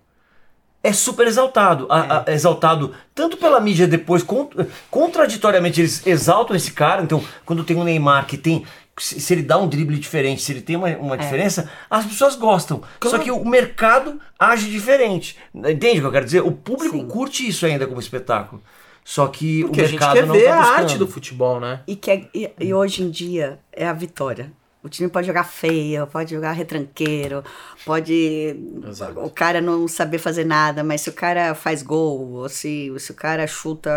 é 0.83 0.93
super 0.93 1.27
exaltado. 1.27 1.85
A- 1.89 2.23
a- 2.25 2.31
exaltado 2.31 2.93
tanto 3.13 3.35
pela 3.37 3.59
mídia 3.59 3.87
depois, 3.87 4.23
cont- 4.23 4.53
contraditoriamente 4.89 5.81
eles 5.81 6.05
exaltam 6.07 6.55
esse 6.55 6.71
cara, 6.71 7.01
então 7.03 7.23
quando 7.45 7.63
tem 7.63 7.75
um 7.75 7.83
Neymar 7.83 8.25
que 8.27 8.37
tem. 8.37 8.65
Se 8.99 9.19
se 9.19 9.33
ele 9.33 9.43
dá 9.43 9.57
um 9.57 9.67
drible 9.67 9.97
diferente, 9.99 10.41
se 10.41 10.51
ele 10.51 10.61
tem 10.61 10.75
uma, 10.75 10.89
uma 10.97 11.17
diferença, 11.17 11.69
as 11.89 12.05
pessoas 12.05 12.35
gostam. 12.35 12.81
Só 13.03 13.17
que 13.19 13.29
o 13.31 13.45
mercado 13.45 14.19
age 14.39 14.69
diferente. 14.69 15.37
Entende 15.53 15.99
o 15.99 16.01
que 16.01 16.07
eu 16.07 16.11
quero 16.11 16.25
dizer? 16.25 16.41
O 16.41 16.51
público 16.51 16.97
Sim. 16.97 17.07
curte 17.07 17.47
isso 17.47 17.65
ainda 17.65 17.85
como 17.85 17.99
espetáculo. 17.99 18.61
Só 19.03 19.27
que 19.27 19.61
Porque 19.63 19.81
o 19.81 19.83
a 19.83 19.87
gente 19.87 19.99
mercado 19.99 20.13
quer 20.15 20.25
não 20.25 20.33
ver 20.35 20.45
tá 20.45 20.55
a 20.55 20.63
arte 20.77 20.97
do 20.97 21.07
futebol, 21.07 21.59
né? 21.59 21.81
E, 21.87 21.95
que 21.95 22.11
é- 22.11 22.29
e, 22.33 22.51
e 22.59 22.73
hoje 22.73 23.03
em 23.03 23.09
dia 23.09 23.59
é 23.71 23.87
a 23.87 23.93
vitória. 23.93 24.51
O 24.83 24.89
time 24.89 25.09
pode 25.09 25.27
jogar 25.27 25.43
feio, 25.43 26.05
pode 26.07 26.33
jogar 26.33 26.51
retranqueiro, 26.53 27.43
pode 27.85 28.55
Exato. 28.87 29.19
o 29.19 29.29
cara 29.29 29.59
não 29.61 29.87
saber 29.87 30.17
fazer 30.17 30.45
nada, 30.45 30.83
mas 30.83 31.01
se 31.01 31.09
o 31.09 31.13
cara 31.13 31.53
faz 31.55 31.81
gol, 31.83 32.31
ou 32.33 32.49
se, 32.49 32.93
se 32.99 33.11
o 33.11 33.15
cara 33.15 33.45
chuta 33.47 33.91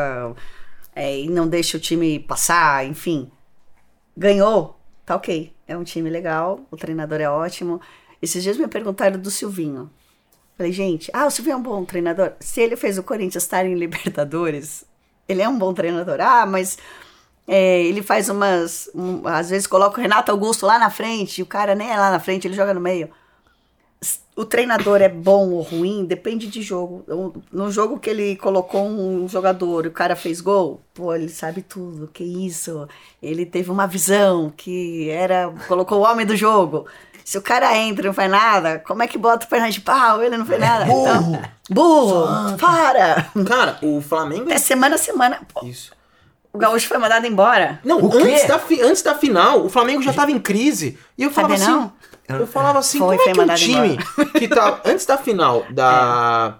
é, 0.94 1.20
e 1.20 1.28
não 1.28 1.46
deixa 1.48 1.76
o 1.76 1.80
time 1.80 2.18
passar, 2.18 2.84
enfim. 2.86 3.30
ganhou, 4.16 4.79
tá 5.10 5.16
ok. 5.16 5.52
É 5.66 5.76
um 5.76 5.82
time 5.82 6.08
legal, 6.08 6.60
o 6.70 6.76
treinador 6.76 7.20
é 7.20 7.28
ótimo. 7.28 7.80
Esses 8.22 8.42
dias 8.42 8.56
me 8.56 8.68
perguntaram 8.68 9.18
do 9.18 9.30
Silvinho. 9.30 9.90
Falei, 10.56 10.72
gente, 10.72 11.10
ah, 11.12 11.26
o 11.26 11.30
Silvinho 11.30 11.54
é 11.54 11.56
um 11.56 11.62
bom 11.62 11.84
treinador. 11.84 12.32
Se 12.38 12.60
ele 12.60 12.76
fez 12.76 12.96
o 12.96 13.02
Corinthians 13.02 13.42
estar 13.42 13.64
em 13.66 13.74
Libertadores, 13.74 14.84
ele 15.28 15.42
é 15.42 15.48
um 15.48 15.58
bom 15.58 15.72
treinador. 15.74 16.20
Ah, 16.20 16.46
mas 16.46 16.78
é, 17.48 17.82
ele 17.82 18.02
faz 18.02 18.28
umas. 18.28 18.88
um- 18.94 19.26
às 19.26 19.50
vezes 19.50 19.66
coloca 19.66 19.98
o 19.98 20.02
Renato 20.02 20.30
Augusto 20.30 20.66
lá 20.66 20.78
na 20.78 20.90
frente, 20.90 21.38
e 21.38 21.42
o 21.42 21.46
cara 21.46 21.74
nem 21.74 21.90
é 21.90 21.96
lá 21.98 22.10
na 22.10 22.20
frente, 22.20 22.46
ele 22.46 22.54
joga 22.54 22.72
no 22.74 22.80
meio. 22.80 23.10
O 24.40 24.44
treinador 24.46 25.02
é 25.02 25.08
bom 25.08 25.50
ou 25.50 25.60
ruim, 25.60 26.02
depende 26.06 26.46
de 26.46 26.62
jogo. 26.62 27.04
No 27.52 27.70
jogo 27.70 27.98
que 27.98 28.08
ele 28.08 28.36
colocou 28.36 28.82
um 28.86 29.28
jogador 29.28 29.84
e 29.84 29.88
o 29.88 29.92
cara 29.92 30.16
fez 30.16 30.40
gol, 30.40 30.80
pô, 30.94 31.14
ele 31.14 31.28
sabe 31.28 31.60
tudo, 31.60 32.08
que 32.10 32.24
isso. 32.24 32.88
Ele 33.22 33.44
teve 33.44 33.70
uma 33.70 33.86
visão 33.86 34.50
que 34.56 35.10
era. 35.10 35.52
colocou 35.68 35.98
o 35.98 36.04
homem 36.10 36.24
do 36.24 36.34
jogo. 36.34 36.86
Se 37.22 37.36
o 37.36 37.42
cara 37.42 37.76
entra 37.76 38.02
e 38.02 38.06
não 38.06 38.14
faz 38.14 38.30
nada, 38.30 38.78
como 38.78 39.02
é 39.02 39.06
que 39.06 39.18
bota 39.18 39.44
o 39.44 39.48
perna 39.48 39.70
de 39.70 39.82
pau? 39.82 40.22
Ele 40.22 40.38
não 40.38 40.46
fez 40.46 40.58
nada. 40.58 40.86
Burro! 40.86 41.10
Então, 41.10 41.42
burro! 41.70 42.56
Para! 42.58 43.30
Cara, 43.46 43.78
o 43.82 44.00
Flamengo. 44.00 44.50
É 44.50 44.56
semana 44.56 44.94
a 44.94 44.98
semana. 44.98 45.40
Pô, 45.52 45.66
Isso. 45.66 45.92
O 46.52 46.58
Gaúcho 46.58 46.88
foi 46.88 46.98
mandado 46.98 47.26
embora. 47.26 47.78
Não, 47.84 47.98
antes 48.12 48.46
da, 48.46 48.58
fi- 48.58 48.80
antes 48.82 49.02
da 49.02 49.14
final, 49.14 49.64
o 49.64 49.68
Flamengo 49.68 50.02
já 50.02 50.12
tava 50.12 50.30
em 50.32 50.38
crise. 50.38 50.98
E 51.16 51.22
eu 51.22 51.30
falava 51.30 51.56
Sabia 51.56 51.74
assim. 51.76 51.90
Eu 52.28 52.46
falava 52.46 52.78
assim, 52.78 52.98
Foi, 52.98 53.16
como 53.16 53.20
é 53.20 53.24
foi 53.24 53.32
que 53.32 53.38
um 53.38 53.42
mandado 53.42 53.58
time 53.58 53.98
que 54.38 54.46
tá 54.48 54.80
antes 54.84 55.04
da 55.04 55.18
final 55.18 55.64
da, 55.70 56.58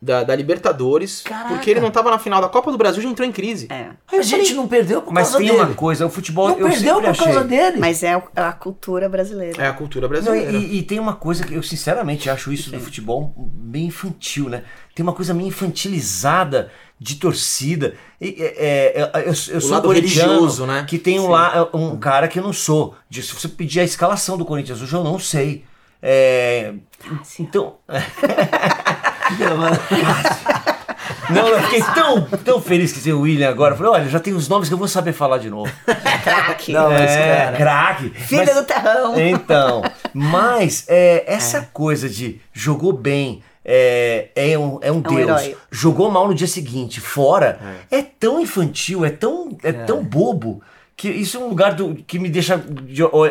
da, 0.00 0.24
da 0.24 0.34
Libertadores, 0.34 1.20
Caraca. 1.22 1.48
porque 1.50 1.70
ele 1.70 1.80
não 1.80 1.90
tava 1.90 2.10
na 2.10 2.18
final 2.18 2.40
da 2.40 2.48
Copa 2.48 2.72
do 2.72 2.78
Brasil, 2.78 3.02
já 3.02 3.08
entrou 3.10 3.28
em 3.28 3.30
crise. 3.32 3.66
É. 3.70 3.74
Aí 3.74 3.90
eu 4.12 4.20
A 4.20 4.22
gente 4.22 4.40
falei, 4.40 4.54
não 4.54 4.66
perdeu 4.66 5.02
por 5.02 5.12
Mas 5.12 5.24
causa 5.28 5.38
tem 5.38 5.48
dele. 5.48 5.58
uma 5.64 5.74
coisa, 5.74 6.06
o 6.06 6.08
futebol 6.10 6.48
Não 6.48 6.58
eu 6.60 6.66
perdeu 6.68 6.94
por 6.94 7.14
causa 7.16 7.40
achei. 7.40 7.44
dele. 7.44 7.76
Mas 7.78 8.02
é 8.02 8.22
a 8.34 8.52
cultura 8.52 9.06
brasileira. 9.06 9.62
É 9.62 9.68
a 9.68 9.72
cultura 9.74 10.06
Não, 10.06 10.08
brasileira. 10.08 10.50
e, 10.50 10.78
e 10.78 10.82
tem 10.82 10.98
uma 10.98 11.14
coisa 11.14 11.44
que 11.44 11.52
eu 11.54 11.62
sinceramente 11.62 12.30
acho 12.30 12.50
isso 12.50 12.70
do 12.70 12.80
futebol 12.80 13.34
bem 13.36 13.84
infantil, 13.88 14.48
né? 14.48 14.62
Tem 14.94 15.02
uma 15.04 15.12
coisa 15.12 15.34
meio 15.34 15.48
infantilizada 15.48 16.70
de 17.02 17.16
torcida. 17.16 17.94
E, 18.20 18.36
é, 18.38 19.00
é, 19.00 19.20
eu, 19.26 19.26
eu 19.26 19.60
sou 19.60 19.90
religioso, 19.90 20.64
né? 20.66 20.84
Que 20.88 20.98
tem 20.98 21.18
um, 21.18 21.28
lá, 21.28 21.68
um 21.74 21.96
cara 21.96 22.28
que 22.28 22.38
eu 22.38 22.42
não 22.42 22.52
sou. 22.52 22.94
De, 23.10 23.22
se 23.22 23.34
você 23.34 23.48
pedir 23.48 23.80
a 23.80 23.84
escalação 23.84 24.38
do 24.38 24.44
Corinthians 24.44 24.80
hoje, 24.80 24.94
eu 24.94 25.02
não 25.02 25.18
sei. 25.18 25.64
É, 26.00 26.74
então. 27.38 27.76
Não, 31.30 31.48
eu 31.48 31.62
fiquei 31.62 31.82
tão, 31.94 32.22
tão 32.44 32.60
feliz 32.60 32.92
que 32.92 33.00
tem 33.00 33.12
o 33.12 33.20
William 33.22 33.48
agora. 33.48 33.74
Falei, 33.74 33.92
olha, 33.92 34.08
já 34.08 34.20
tem 34.20 34.34
os 34.34 34.48
nomes 34.48 34.68
que 34.68 34.74
eu 34.74 34.78
vou 34.78 34.88
saber 34.88 35.12
falar 35.12 35.38
de 35.38 35.48
novo. 35.48 35.72
Craque. 36.22 36.72
Não, 36.72 36.90
mas, 36.90 37.10
é, 37.10 37.54
craque. 37.56 38.10
Filho 38.10 38.44
Mas- 38.44 38.54
do 38.54 38.64
terrão. 38.64 39.18
então, 39.18 39.82
mas 40.12 40.84
é, 40.88 41.24
essa 41.26 41.62
coisa 41.72 42.08
de 42.08 42.40
jogou 42.52 42.92
bem, 42.92 43.42
é, 43.64 44.28
é 44.34 44.58
um, 44.58 44.78
é 44.82 44.90
um 44.90 45.00
Deus, 45.00 45.18
herói. 45.20 45.56
jogou 45.70 46.10
mal 46.10 46.26
no 46.28 46.34
dia 46.34 46.46
seguinte, 46.48 47.00
fora, 47.00 47.58
é, 47.90 48.02
tão 48.02 48.40
infantil, 48.40 49.04
é 49.04 49.10
tão, 49.10 49.56
é, 49.62 49.72
tão 49.72 50.02
bobo, 50.02 50.62
que 50.94 51.08
isso 51.08 51.36
é 51.38 51.40
um 51.40 51.48
lugar 51.48 51.74
do, 51.74 51.94
que 51.94 52.18
me 52.18 52.28
deixa 52.28 52.62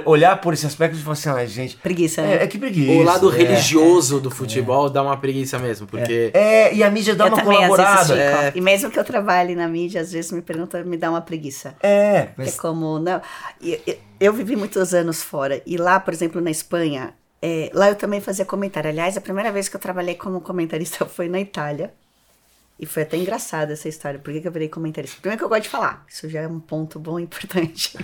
olhar 0.06 0.42
por 0.42 0.54
esse 0.54 0.66
aspecto 0.66 0.98
e 0.98 1.02
falar 1.02 1.14
assim, 1.14 1.30
ai 1.30 1.48
gente, 1.48 1.78
Preguiça, 1.78 2.22
né? 2.22 2.38
é, 2.38 2.44
é 2.44 2.48
que 2.48 2.58
preguiça. 2.58 2.92
o 2.92 3.04
lado 3.04 3.32
é. 3.32 3.38
religioso 3.38 4.20
do 4.20 4.30
futebol 4.32 4.90
dá 4.90 5.02
uma 5.04 5.16
preguiça 5.16 5.58
mesmo, 5.60 5.86
porque. 5.88 6.32
É, 6.34 6.74
e 6.74 6.84
a 6.84 6.90
mídia 6.90 7.16
dá 7.16 7.28
eu 7.28 7.34
uma 7.34 7.42
colaborada. 7.44 8.18
é. 8.18 8.52
E 8.56 8.60
mesmo 8.60 8.90
que 8.90 9.00
eu 9.00 9.04
trabalhe 9.04 9.56
na 9.56 9.68
mídia, 9.68 10.02
às 10.02 10.12
vezes 10.12 10.32
me 10.32 10.42
pergunta, 10.42 10.84
me 10.84 10.98
dá 10.98 11.10
uma 11.10 11.22
preguiça. 11.22 11.76
É, 11.82 12.30
É 12.38 12.52
como, 12.60 13.00
não. 13.00 13.22
e- 13.62 13.80
e- 13.88 13.98
Eu 14.20 14.34
vivi 14.34 14.56
muitos 14.56 14.94
anos 14.94 15.22
fora. 15.24 15.62
E 15.66 15.78
lá, 15.78 16.00
por 16.00 16.14
exemplo, 16.14 16.42
na 16.42 16.52
Espanha, 16.52 17.14
é, 17.42 17.72
lá 17.74 17.90
eu 17.90 17.96
também 17.96 18.22
fazia 18.22 18.46
comentário. 18.46 18.90
Aliás, 18.90 19.18
a 19.18 19.22
primeira 19.22 19.52
vez 19.52 19.68
que 19.68 19.76
eu 19.76 19.80
trabalhei 19.80 20.16
como 20.16 20.42
comentarista 20.42 21.06
foi 21.06 21.28
na 21.28 21.40
Itália. 21.40 21.94
E 22.80 22.86
foi 22.86 23.04
até 23.04 23.16
engraçada 23.16 23.74
essa 23.74 23.88
história. 23.88 24.20
Por 24.20 24.34
que, 24.34 24.42
que 24.42 24.48
eu 24.48 24.52
virei 24.52 24.68
comentarista? 24.68 25.22
Primeiro 25.22 25.38
que 25.38 25.46
eu 25.46 25.50
gosto 25.50 25.64
de 25.64 25.70
falar. 25.70 26.04
Isso 26.08 26.28
já 26.28 26.42
é 26.42 26.48
um 26.48 26.60
ponto 26.60 27.00
bom 27.00 27.20
e 27.20 27.24
importante. 27.24 27.96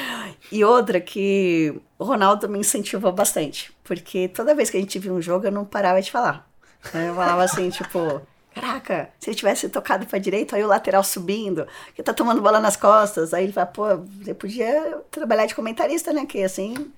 e 0.52 0.62
outra 0.62 1.00
que 1.00 1.74
o 1.98 2.04
Ronaldo 2.04 2.46
me 2.46 2.58
incentivou 2.58 3.12
bastante. 3.12 3.72
Porque 3.82 4.28
toda 4.28 4.54
vez 4.54 4.68
que 4.68 4.76
a 4.76 4.80
gente 4.80 4.98
via 4.98 5.12
um 5.12 5.22
jogo, 5.22 5.46
eu 5.46 5.52
não 5.52 5.64
parava 5.64 6.02
de 6.02 6.10
falar. 6.10 6.46
Eu 6.92 7.14
falava 7.14 7.42
assim, 7.44 7.70
tipo... 7.70 8.20
Caraca, 8.54 9.10
se 9.20 9.28
ele 9.28 9.36
tivesse 9.36 9.68
tocado 9.68 10.06
pra 10.06 10.18
direita, 10.18 10.56
aí 10.56 10.64
o 10.64 10.66
lateral 10.66 11.04
subindo, 11.04 11.66
que 11.94 12.02
tá 12.02 12.14
tomando 12.14 12.40
bola 12.40 12.58
nas 12.58 12.74
costas. 12.74 13.34
Aí 13.34 13.44
ele 13.44 13.52
fala, 13.52 13.66
pô, 13.66 13.84
você 13.96 14.32
podia 14.32 14.98
trabalhar 15.10 15.44
de 15.44 15.54
comentarista, 15.54 16.10
né? 16.10 16.24
Que 16.24 16.42
assim, 16.42 16.90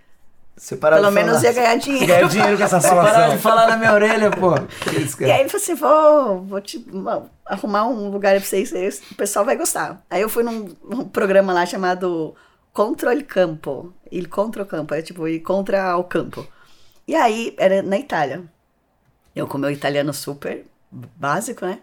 Você 0.58 0.76
parar 0.76 0.96
pelo 0.96 1.10
menos 1.12 1.36
falar. 1.36 1.44
ia 1.44 1.52
ganhar 1.52 1.76
dinheiro. 1.76 2.06
ganha 2.06 2.28
dinheiro 2.28 2.56
com 2.58 2.64
essa 2.64 2.80
Você 2.80 2.88
parar 2.88 3.28
de 3.30 3.38
falar 3.38 3.66
na 3.68 3.76
minha 3.76 3.92
orelha, 3.94 4.30
pô. 4.30 4.54
Isso, 4.98 5.22
E 5.22 5.30
aí 5.30 5.40
ele 5.40 5.48
falou 5.48 5.62
assim: 5.62 5.74
vou, 5.74 6.42
vou 6.44 6.60
te 6.60 6.78
vou 6.78 7.30
arrumar 7.46 7.86
um 7.86 8.10
lugar 8.10 8.34
pra 8.36 8.44
vocês, 8.44 8.70
vocês- 8.70 9.02
o 9.10 9.14
pessoal 9.14 9.44
vai 9.44 9.56
gostar. 9.56 10.02
Aí 10.10 10.20
eu 10.20 10.28
fui 10.28 10.42
num, 10.42 10.74
num 10.88 11.04
programa 11.08 11.52
lá 11.52 11.64
chamado 11.64 12.34
Controle 12.72 13.22
Campo. 13.22 13.92
Il 14.10 14.28
Contra 14.28 14.62
o 14.62 14.66
Campo, 14.66 14.94
é 14.94 15.02
tipo, 15.02 15.28
ir 15.28 15.40
contra 15.40 15.96
o 15.96 16.04
campo. 16.04 16.46
E 17.06 17.14
aí, 17.14 17.54
era 17.58 17.82
na 17.82 17.98
Itália. 17.98 18.42
Eu 19.36 19.46
com 19.46 19.58
meu 19.58 19.70
italiano 19.70 20.12
super 20.12 20.64
básico, 20.90 21.64
né? 21.64 21.78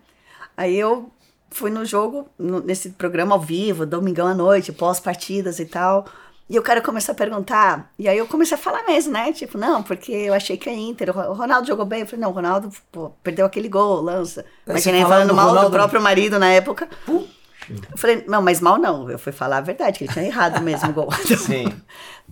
Aí 0.58 0.76
eu 0.76 1.10
fui 1.52 1.70
no 1.70 1.86
jogo, 1.86 2.28
no- 2.38 2.60
nesse 2.62 2.90
programa 2.90 3.36
ao 3.36 3.40
vivo, 3.42 3.86
domingão 3.86 4.28
à 4.28 4.34
noite, 4.34 4.72
pós-partidas 4.72 5.60
e 5.60 5.66
tal. 5.66 6.06
E 6.48 6.60
o 6.60 6.62
cara 6.62 6.80
começou 6.80 7.14
a 7.14 7.16
perguntar, 7.16 7.92
e 7.98 8.08
aí 8.08 8.18
eu 8.20 8.28
comecei 8.28 8.56
a 8.56 8.60
falar 8.60 8.84
mesmo, 8.84 9.12
né? 9.12 9.32
Tipo, 9.34 9.58
não, 9.58 9.82
porque 9.82 10.12
eu 10.12 10.34
achei 10.34 10.56
que 10.58 10.70
a 10.70 10.74
Inter, 10.74 11.10
o 11.10 11.14
Ro- 11.14 11.30
o 11.32 11.34
Ronaldo 11.34 11.66
jogou 11.68 11.86
bem. 11.86 12.02
Eu 12.02 12.06
falei, 12.06 12.22
não, 12.22 12.30
o 12.30 12.34
Ronaldo 12.34 12.70
pô, 12.92 13.10
perdeu 13.24 13.48
aquele 13.48 13.68
gol, 13.68 14.00
lança. 14.00 14.42
Aí 14.68 14.74
Mas 14.74 14.84
que 14.84 14.92
nem 14.92 15.02
falando 15.02 15.14
falando 15.16 15.30
do 15.30 15.36
mal 15.36 15.48
Ronaldo- 15.50 15.70
do 15.72 15.74
próprio 15.74 16.02
marido 16.02 16.38
na 16.38 16.50
época. 16.52 16.88
Eu 17.68 17.98
falei, 17.98 18.24
não, 18.28 18.44
mas 18.44 18.62
mal 18.62 18.78
não. 18.78 19.10
Eu 19.10 19.18
fui 19.18 19.32
falar 19.32 19.58
a 19.58 19.62
verdade, 19.62 19.98
que 19.98 20.04
ele 20.04 20.14
tinha 20.14 20.24
errado 20.26 20.62
mesmo 20.62 20.88
o 20.92 20.94
gol. 20.94 21.10
Sim. 21.36 21.66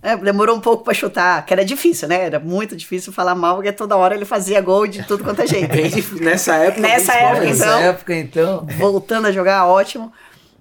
É, 0.00 0.16
demorou 0.16 0.54
um 0.56 0.60
pouco 0.60 0.84
pra 0.84 0.94
chutar, 0.94 1.44
que 1.44 1.52
era 1.52 1.64
difícil, 1.64 2.06
né? 2.06 2.26
Era 2.26 2.38
muito 2.38 2.76
difícil 2.76 3.12
falar 3.12 3.34
mal, 3.34 3.56
porque 3.56 3.72
toda 3.72 3.96
hora 3.96 4.14
ele 4.14 4.24
fazia 4.24 4.60
gol 4.60 4.86
de 4.86 5.02
tudo 5.02 5.24
quanto 5.24 5.42
é 5.42 5.46
jeito. 5.48 5.74
Nessa 6.22 6.54
época. 6.54 6.80
Nessa 6.80 7.14
época, 7.14 7.46
Nessa 7.46 7.64
então. 7.64 7.78
época, 7.80 8.14
então. 8.14 8.66
voltando 8.78 9.26
a 9.26 9.32
jogar, 9.32 9.66
ótimo. 9.66 10.12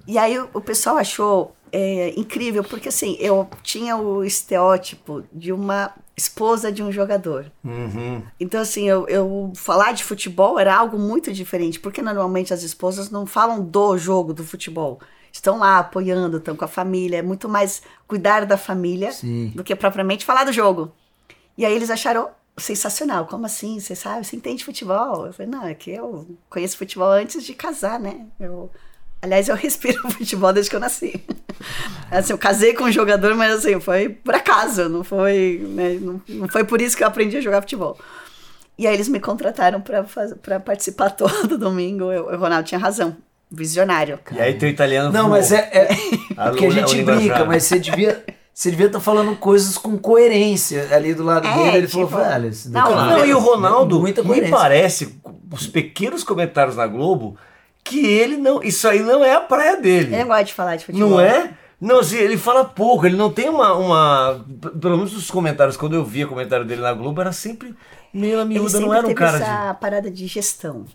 E 0.07 0.17
aí 0.17 0.39
o 0.39 0.59
pessoal 0.59 0.97
achou 0.97 1.55
é, 1.74 2.13
incrível, 2.15 2.63
porque 2.63 2.89
assim, 2.89 3.17
eu 3.19 3.49
tinha 3.63 3.97
o 3.97 4.24
estereótipo 4.24 5.24
de 5.34 5.51
uma 5.51 5.91
esposa 6.15 6.71
de 6.71 6.84
um 6.84 6.91
jogador. 6.91 7.51
Uhum. 7.63 8.21
Então, 8.39 8.61
assim, 8.61 8.88
eu, 8.88 9.07
eu 9.07 9.51
falar 9.55 9.91
de 9.91 10.03
futebol 10.03 10.59
era 10.59 10.76
algo 10.76 10.99
muito 10.99 11.34
diferente, 11.34 11.80
porque 11.80 11.99
normalmente 11.99 12.53
as 12.53 12.61
esposas 12.61 13.09
não 13.09 13.26
falam 13.26 13.65
do 13.65 13.97
jogo 13.97 14.36
do 14.36 14.43
futebol. 14.43 14.99
Estão 15.32 15.57
lá 15.57 15.80
apoiando, 15.80 16.38
estão 16.38 16.55
com 16.55 16.63
a 16.63 16.67
família, 16.67 17.17
é 17.17 17.24
muito 17.24 17.49
mais 17.49 17.82
cuidar 18.07 18.45
da 18.45 18.55
família 18.55 19.11
Sim. 19.11 19.51
do 19.55 19.63
que 19.63 19.76
propriamente 19.76 20.24
falar 20.24 20.43
do 20.43 20.53
jogo. 20.53 20.91
E 21.57 21.65
aí 21.65 21.74
eles 21.74 21.89
acharam 21.89 22.30
sensacional. 22.55 23.26
Como 23.26 23.47
assim? 23.47 23.80
Você 23.80 23.95
sabe? 23.95 24.24
Você 24.24 24.36
entende 24.36 24.63
futebol? 24.63 25.26
Eu 25.26 25.34
falei, 25.34 25.51
não, 25.51 25.65
é 25.65 25.74
que 25.74 25.89
eu 25.89 26.38
conheço 26.47 26.78
futebol 26.78 27.09
antes 27.09 27.43
de 27.43 27.55
casar, 27.55 27.99
né? 27.99 28.28
Eu, 28.39 28.69
aliás, 29.24 29.47
eu 29.47 29.55
respiro 29.57 30.09
futebol 30.11 30.51
desde 30.53 30.69
que 30.69 30.76
eu 30.76 30.80
nasci. 30.80 31.24
Assim, 32.11 32.34
eu 32.34 32.38
casei 32.38 32.74
com 32.74 32.84
um 32.84 32.91
jogador, 32.91 33.34
mas 33.36 33.53
assim, 33.55 33.80
foi 33.80 34.09
por 34.09 34.36
acaso, 34.36 34.89
não 34.89 35.03
foi, 35.03 35.65
né, 35.69 35.97
não, 35.99 36.21
não 36.28 36.47
foi 36.49 36.63
por 36.65 36.82
isso 36.82 36.95
que 36.95 37.03
eu 37.03 37.07
aprendi 37.07 37.38
a 37.38 37.41
jogar 37.41 37.61
futebol. 37.61 37.97
E 38.78 38.86
aí 38.86 38.93
eles 38.93 39.07
me 39.07 39.19
contrataram 39.19 39.82
para 39.82 40.59
participar 40.59 41.09
todo 41.15 41.57
domingo. 41.57 42.11
Eu, 42.11 42.26
o 42.26 42.38
Ronaldo 42.38 42.67
tinha 42.67 42.80
razão, 42.80 43.15
visionário. 43.49 44.19
E 44.32 44.39
aí 44.39 44.55
teu 44.55 44.67
italiano 44.67 45.11
Não, 45.11 45.21
voou. 45.24 45.32
mas 45.32 45.51
é, 45.51 45.69
é 45.71 45.88
porque 46.49 46.65
a 46.65 46.69
gente 46.69 47.01
o 47.01 47.05
brinca, 47.05 47.45
mas 47.45 47.63
você 47.63 47.80
devia, 47.80 48.24
você 48.53 48.71
devia 48.71 48.88
estar 48.88 48.99
falando 48.99 49.36
coisas 49.38 49.78
com 49.78 49.97
coerência 49.97 50.89
ali 50.91 51.13
do 51.13 51.24
lado 51.24 51.47
É, 51.47 51.53
dele. 51.55 51.78
Ele 51.78 51.88
tipo, 51.88 52.07
falou, 52.07 52.26
velho, 52.30 52.51
não, 52.69 52.95
não, 52.95 53.11
é 53.11 53.17
Não, 53.19 53.26
e 53.26 53.34
o 53.34 53.39
Ronaldo 53.39 53.99
muita 54.01 54.21
me 54.24 54.49
parece, 54.49 55.17
os 55.51 55.67
pequenos 55.67 56.24
comentários 56.24 56.76
na 56.76 56.88
Globo, 56.88 57.38
que 57.84 58.05
ele 58.05 58.38
não. 58.38 58.61
Isso 58.63 58.88
aí 58.88 58.99
não 59.01 59.23
é 59.23 59.34
a 59.36 59.41
praia 59.41 59.77
dele. 59.77 60.13
Ele 60.13 60.23
gosta 60.23 60.43
de 60.45 60.53
falar 60.53 60.75
de 60.75 60.86
futebol. 60.86 61.09
Não 61.09 61.19
é? 61.19 61.53
Não, 61.79 61.99
assim, 61.99 62.17
ele 62.17 62.38
fala 62.38 62.63
pouco, 62.63 63.05
ele 63.05 63.17
não 63.17 63.29
tem 63.31 63.49
uma, 63.49 63.73
uma. 63.75 64.45
Pelo 64.79 64.95
menos 64.97 65.11
nos 65.13 65.29
comentários, 65.29 65.75
quando 65.75 65.95
eu 65.95 66.05
via 66.05 66.25
comentário 66.25 66.65
dele 66.65 66.81
na 66.81 66.93
Globo, 66.93 67.19
era 67.19 67.34
sempre 67.34 67.75
meio 68.13 68.39
Ele 68.39 68.45
miúda, 68.45 68.79
não 68.79 68.93
era 68.93 69.05
um 69.05 69.13
cara 69.13 69.38
essa 69.38 69.73
de. 69.73 69.79
parada 69.79 70.09
de 70.09 70.25
gestão. 70.27 70.86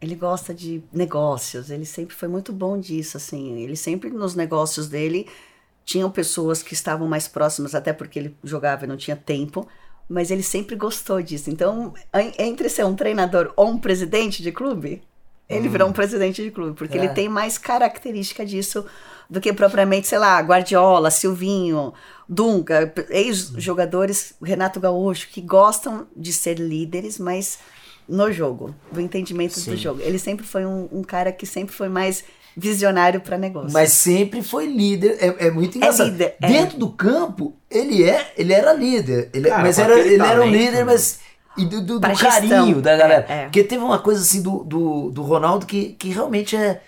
Ele 0.00 0.14
gosta 0.14 0.54
de 0.54 0.82
negócios, 0.92 1.70
ele 1.70 1.84
sempre 1.84 2.14
foi 2.14 2.28
muito 2.28 2.52
bom 2.52 2.78
disso, 2.78 3.16
assim. 3.18 3.60
Ele 3.60 3.76
sempre, 3.76 4.08
nos 4.10 4.34
negócios 4.34 4.88
dele, 4.88 5.26
tinham 5.84 6.10
pessoas 6.10 6.62
que 6.62 6.72
estavam 6.72 7.06
mais 7.08 7.26
próximas, 7.28 7.74
até 7.74 7.92
porque 7.92 8.18
ele 8.18 8.36
jogava 8.44 8.84
e 8.84 8.88
não 8.88 8.96
tinha 8.96 9.16
tempo, 9.16 9.66
mas 10.08 10.30
ele 10.30 10.42
sempre 10.42 10.76
gostou 10.76 11.20
disso. 11.20 11.50
Então, 11.50 11.92
en- 12.14 12.32
entre 12.38 12.68
ser 12.70 12.86
um 12.86 12.94
treinador 12.94 13.52
ou 13.56 13.68
um 13.68 13.78
presidente 13.78 14.42
de 14.42 14.52
clube, 14.52 15.02
ele 15.48 15.68
virou 15.68 15.88
um 15.88 15.92
presidente 15.92 16.42
de 16.42 16.50
clube, 16.50 16.76
porque 16.76 16.98
É. 16.98 17.00
ele 17.04 17.08
tem 17.14 17.28
mais 17.28 17.56
característica 17.58 18.44
disso 18.44 18.84
do 19.30 19.40
que 19.40 19.52
propriamente, 19.52 20.08
sei 20.08 20.18
lá, 20.18 20.40
Guardiola, 20.40 21.10
Silvinho, 21.10 21.92
Dunga, 22.28 22.92
ex-jogadores, 23.10 24.34
Renato 24.42 24.80
Gaúcho, 24.80 25.28
que 25.28 25.40
gostam 25.40 26.06
de 26.16 26.32
ser 26.32 26.58
líderes, 26.58 27.18
mas 27.18 27.58
no 28.08 28.32
jogo, 28.32 28.74
do 28.90 29.00
entendimento 29.00 29.58
Sim. 29.58 29.70
do 29.72 29.76
jogo. 29.76 30.00
Ele 30.02 30.18
sempre 30.18 30.46
foi 30.46 30.64
um, 30.64 30.88
um 30.90 31.02
cara 31.02 31.30
que 31.30 31.44
sempre 31.44 31.74
foi 31.74 31.88
mais 31.88 32.24
visionário 32.56 33.20
para 33.20 33.38
negócio. 33.38 33.70
Mas 33.72 33.92
sempre 33.92 34.42
foi 34.42 34.66
líder. 34.66 35.16
É, 35.20 35.46
é 35.46 35.50
muito 35.50 35.76
engraçado. 35.76 36.08
líder, 36.10 36.34
é. 36.40 36.48
Dentro 36.48 36.78
do 36.78 36.90
campo, 36.90 37.54
ele 37.70 38.02
é, 38.02 38.32
ele 38.36 38.52
era 38.52 38.72
líder. 38.72 39.30
Ele, 39.32 39.48
Cara, 39.48 39.62
mas 39.62 39.78
era, 39.78 39.98
ele 39.98 40.22
era 40.22 40.42
um 40.42 40.50
líder, 40.50 40.72
né? 40.72 40.84
mas. 40.84 41.20
E 41.58 41.64
do, 41.66 41.80
do- 41.80 41.98
do 42.00 42.16
carinho 42.16 42.80
da 42.80 42.96
galera. 42.96 43.26
É, 43.28 43.32
é. 43.34 43.42
Porque 43.44 43.62
teve 43.64 43.82
uma 43.82 43.98
coisa 43.98 44.20
assim 44.22 44.42
do, 44.42 44.64
do, 44.64 45.10
do 45.10 45.22
Ronaldo 45.22 45.66
que, 45.66 45.90
que 45.98 46.10
realmente 46.10 46.56
é. 46.56 46.80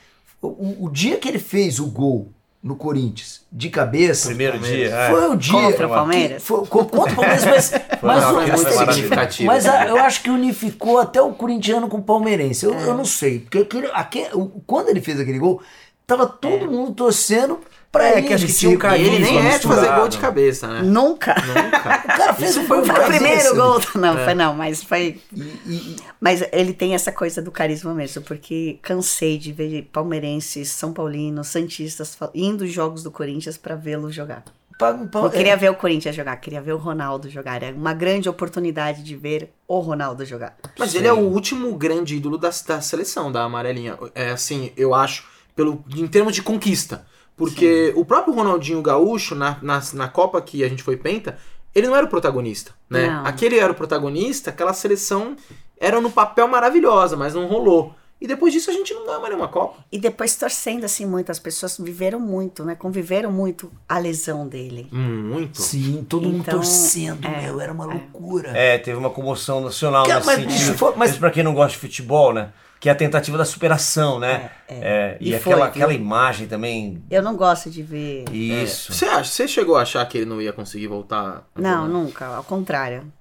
O, 0.43 0.87
o 0.87 0.91
dia 0.91 1.17
que 1.19 1.29
ele 1.29 1.39
fez 1.39 1.79
o 1.79 1.87
gol 1.87 2.29
no 2.63 2.77
Corinthians 2.77 3.41
de 3.51 3.69
cabeça. 3.71 4.29
Primeiro 4.29 4.59
dia. 4.59 4.89
é. 4.95 5.11
Foi 5.11 5.29
o 5.31 5.37
dia. 5.37 5.53
Contra 5.53 5.87
o 5.87 5.89
que- 5.91 5.95
Palmeiras? 5.95 6.43
Foi, 6.43 6.67
co- 6.67 6.85
contra 6.87 7.13
o 7.13 7.17
Palmeiras, 7.17 7.45
mas. 7.45 7.73
mas, 8.03 8.25
uma 8.25 8.31
o- 8.33 8.35
coisa 8.51 8.85
mas- 8.87 8.95
significativa. 8.95 9.53
mas 9.53 9.67
a- 9.67 9.87
eu 9.87 9.97
acho 9.99 10.23
que 10.23 10.31
unificou 10.31 10.99
até 10.99 11.21
o 11.21 11.33
corintiano 11.33 11.89
com 11.89 11.99
o 11.99 12.03
palmeirense. 12.03 12.65
Eu, 12.65 12.75
eu 12.75 12.95
não 12.95 13.05
sei. 13.05 13.41
Porque 13.41 13.59
aquele, 13.59 13.89
aque- 13.93 14.29
o- 14.35 14.49
quando 14.67 14.89
ele 14.89 15.01
fez 15.01 15.19
aquele 15.21 15.39
gol, 15.39 15.63
tava 16.07 16.27
todo 16.27 16.71
mundo 16.71 16.93
torcendo 16.93 17.61
pra 17.93 18.09
É, 18.09 18.19
ele. 18.19 18.29
que 18.29 18.35
acho 18.35 18.47
que 18.47 18.53
tinha 18.53 18.71
um 18.71 18.77
carinho. 18.79 19.07
ele 19.15 19.19
nem 19.25 19.39
é 19.49 19.59
de 19.59 19.67
fazer 19.67 19.95
gol 19.95 20.09
de 20.09 20.19
cabeça, 20.19 20.67
né? 20.69 20.83
Nunca. 20.83 21.35
Nunca. 21.35 22.01
O 22.11 22.17
cara 22.21 22.35
fez 22.35 22.51
Isso 22.51 22.61
um 22.61 22.65
foi 22.67 22.87
gol 22.87 22.91
o 22.97 23.07
primeiro 23.07 23.55
gol. 23.57 23.81
Não, 23.97 24.19
É. 24.19 24.25
foi 24.25 24.35
não, 24.35 24.55
mas 24.55 24.83
foi. 24.85 25.21
E- 25.35 25.41
e- 25.67 25.97
Mas 26.21 26.43
ele 26.53 26.73
tem 26.75 26.95
essa 26.95 27.11
coisa 27.11 27.41
do 27.41 27.51
carisma 27.51 27.95
mesmo, 27.95 28.23
porque 28.23 28.79
cansei 28.83 29.39
de 29.39 29.53
ver 29.53 29.89
palmeirenses, 29.93 30.69
são 30.71 30.93
paulinos, 30.93 31.49
santistas 31.49 32.17
indo 32.35 32.67
jogos 32.67 33.03
do 33.03 33.11
Corinthians 33.11 33.57
para 33.57 33.75
vê-lo 33.75 34.11
jogar. 34.11 34.45
pa- 34.79 34.93
Não 34.95 35.29
queria 35.29 35.57
ver 35.59 35.71
o 35.71 35.75
Corinthians 35.75 36.17
jogar, 36.17 36.35
queria 36.37 36.61
ver 36.61 36.73
o 36.73 36.79
Ronaldo 36.79 37.29
jogar. 37.29 37.63
É 37.63 37.71
uma 37.71 37.93
grande 37.93 38.29
oportunidade 38.31 39.03
de 39.03 39.15
ver 39.15 39.51
o 39.69 39.79
Ronaldo 39.79 40.25
jogar. 40.25 40.57
Mas 40.79 40.95
ele 40.95 41.07
é 41.07 41.13
o 41.13 41.19
último 41.19 41.75
grande 41.77 42.17
ídolo 42.17 42.39
da, 42.39 42.49
da 42.67 42.81
seleção, 42.81 43.31
da 43.31 43.43
amarelinha. 43.45 43.99
É 44.15 44.31
assim, 44.31 44.73
eu 44.79 44.95
acho, 44.95 45.25
pelo, 45.55 45.85
em 45.95 46.07
termos 46.07 46.35
de 46.35 46.43
conquista. 46.43 47.05
Porque 47.45 47.93
o 47.97 48.05
próprio 48.05 48.35
Ronaldinho 48.35 48.81
Gaúcho, 48.83 49.35
na, 49.35 49.57
na, 49.63 49.83
na 49.95 50.09
Copa 50.09 50.41
que 50.41 50.63
a 50.63 50.69
gente 50.69 50.83
foi 50.83 50.97
penta, 50.97 51.37
ele 51.75 51.87
não 51.87 51.97
era 51.97 52.05
o 52.07 52.09
protagonista, 52.09 52.73
né? 52.89 53.07
Não. 53.09 53.27
Aquele 53.27 53.59
era 53.59 53.73
o 53.73 53.75
protagonista, 53.75 54.51
aquela 54.51 54.73
seleção 54.73 55.37
era 55.79 56.01
no 56.01 56.11
papel 56.11 56.47
maravilhosa, 56.49 57.17
mas 57.17 57.35
não 57.35 57.47
rolou. 57.47 57.95
E 58.21 58.27
depois 58.27 58.53
disso 58.53 58.69
a 58.71 58.75
gente 58.75 58.93
não 58.93 59.07
ganhou 59.07 59.19
mais 59.21 59.33
nenhuma 59.33 59.49
Copa. 59.49 59.79
E 59.91 59.99
depois 59.99 60.37
torcendo 60.37 60.85
assim 60.85 61.07
muito, 61.07 61.33
as 61.33 61.39
pessoas 61.39 61.79
viveram 61.79 62.21
muito, 62.21 62.63
né? 62.67 62.75
Conviveram 62.75 63.33
muito 63.33 63.73
a 63.89 63.99
lesão 63.99 64.47
dele. 64.47 64.89
Muito. 64.93 65.63
Sim, 65.63 66.05
todo 66.07 66.25
mundo 66.29 66.41
Então, 66.41 66.57
torcendo, 66.57 67.27
é, 67.27 67.47
meu. 67.47 67.59
Era 67.63 67.73
uma 67.73 67.87
loucura. 67.87 68.51
É, 68.51 68.77
teve 68.77 68.99
uma 68.99 69.09
comoção 69.09 69.63
nacional 69.63 70.05
Cara, 70.05 70.17
nesse 70.23 70.27
mas, 70.45 70.53
sentido. 70.53 70.77
foi- 70.77 70.91
mas- 70.97 71.11
Mas 71.13 71.19
pra 71.19 71.31
quem 71.31 71.43
não 71.43 71.55
gosta 71.55 71.73
de 71.73 71.79
futebol, 71.79 72.35
né? 72.35 72.51
Que 72.81 72.89
é 72.89 72.93
a 72.93 72.95
tentativa 72.95 73.37
da 73.37 73.45
superação, 73.45 74.19
né? 74.19 74.51
É, 74.67 75.19
e 75.21 75.31
E 75.31 75.35
aquela, 75.35 75.59
foi, 75.59 75.69
aquela 75.69 75.93
viu? 75.93 76.01
imagem 76.01 76.49
também. 76.49 77.05
Eu 77.11 77.23
não 77.23 77.37
gosto 77.37 77.71
de 77.71 77.83
ver. 77.83 78.25
Isso. 78.33 78.95
Você 78.95 79.05
acha, 79.05 79.31
você 79.31 79.47
chegou 79.47 79.77
a 79.77 79.83
achar 79.83 80.05
que 80.09 80.17
ele 80.17 80.25
não 80.25 80.41
ia 80.41 80.51
conseguir 80.51 80.87
voltar? 80.87 81.47
Não, 81.55 81.87
nunca, 81.87 82.27
ao 82.27 82.43
contrário. 82.43 83.13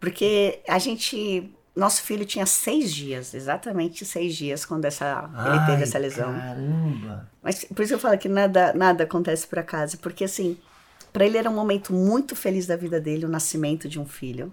Porque 0.00 0.58
a 0.68 0.78
gente. 0.78 1.52
Nosso 1.74 2.02
filho 2.02 2.24
tinha 2.24 2.46
seis 2.46 2.92
dias, 2.92 3.34
exatamente 3.34 4.02
seis 4.04 4.34
dias, 4.34 4.64
quando 4.64 4.86
essa, 4.86 5.28
ele 5.46 5.58
teve 5.66 5.72
Ai, 5.76 5.82
essa 5.82 5.98
lesão. 5.98 6.32
Caramba. 6.32 7.30
Mas 7.42 7.66
por 7.66 7.82
isso 7.84 7.92
eu 7.92 7.98
falo 7.98 8.16
que 8.16 8.30
nada, 8.30 8.72
nada 8.72 9.04
acontece 9.04 9.46
por 9.46 9.58
acaso, 9.58 9.98
porque 9.98 10.24
assim, 10.24 10.56
para 11.12 11.26
ele 11.26 11.36
era 11.36 11.50
um 11.50 11.54
momento 11.54 11.92
muito 11.92 12.34
feliz 12.34 12.66
da 12.66 12.76
vida 12.76 12.98
dele, 12.98 13.26
o 13.26 13.28
nascimento 13.28 13.90
de 13.90 14.00
um 14.00 14.06
filho, 14.06 14.50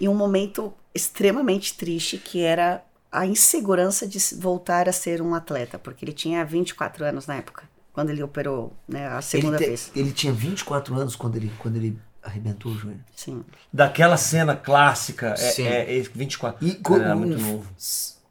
e 0.00 0.08
um 0.08 0.14
momento 0.14 0.72
extremamente 0.94 1.76
triste 1.76 2.16
que 2.16 2.40
era 2.40 2.80
a 3.12 3.26
insegurança 3.26 4.08
de 4.08 4.18
voltar 4.36 4.88
a 4.88 4.92
ser 4.92 5.20
um 5.20 5.34
atleta, 5.34 5.78
porque 5.78 6.04
ele 6.04 6.12
tinha 6.12 6.44
24 6.44 7.04
anos 7.04 7.26
na 7.26 7.34
época, 7.36 7.64
quando 7.92 8.08
ele 8.10 8.22
operou, 8.22 8.72
né, 8.88 9.06
a 9.08 9.20
segunda 9.20 9.56
Ele, 9.58 9.64
te- 9.64 9.68
vez. 9.68 9.92
ele 9.94 10.12
tinha 10.12 10.32
24 10.32 10.94
anos 10.98 11.14
quando 11.14 11.36
ele, 11.36 11.52
quando 11.58 11.76
ele 11.76 11.98
arrebentou 12.22 12.72
o 12.72 12.74
joelho. 12.74 13.04
Sim. 13.14 13.44
Daquela 13.72 14.16
cena 14.16 14.56
clássica. 14.56 15.30
É, 15.30 15.36
Sim. 15.36 15.66
é, 15.66 15.98
é 15.98 16.02
24. 16.02 16.66
E 16.66 16.74
com, 16.76 16.96
Era 16.96 17.14
muito 17.14 17.36
novo. 17.38 17.66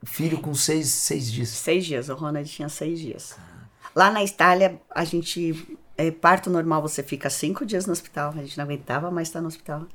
filho 0.04 0.40
com 0.40 0.54
seis, 0.56 0.88
seis 0.88 1.32
dias. 1.32 1.50
Seis 1.50 1.86
dias, 1.86 2.10
o 2.10 2.16
Ronald 2.16 2.50
tinha 2.50 2.70
seis 2.70 3.00
dias. 3.00 3.36
Lá 3.94 4.10
na 4.10 4.24
Itália, 4.24 4.80
a 4.90 5.04
gente. 5.04 5.78
é, 5.98 6.10
parto 6.10 6.50
normal, 6.50 6.82
você 6.82 7.04
fica 7.04 7.30
cinco 7.30 7.66
dias 7.66 7.86
no 7.86 7.92
hospital. 7.92 8.32
A 8.36 8.42
gente 8.42 8.58
não 8.58 8.64
aguentava 8.64 9.12
mais 9.12 9.28
estar 9.28 9.42
no 9.42 9.48
hospital. 9.50 9.86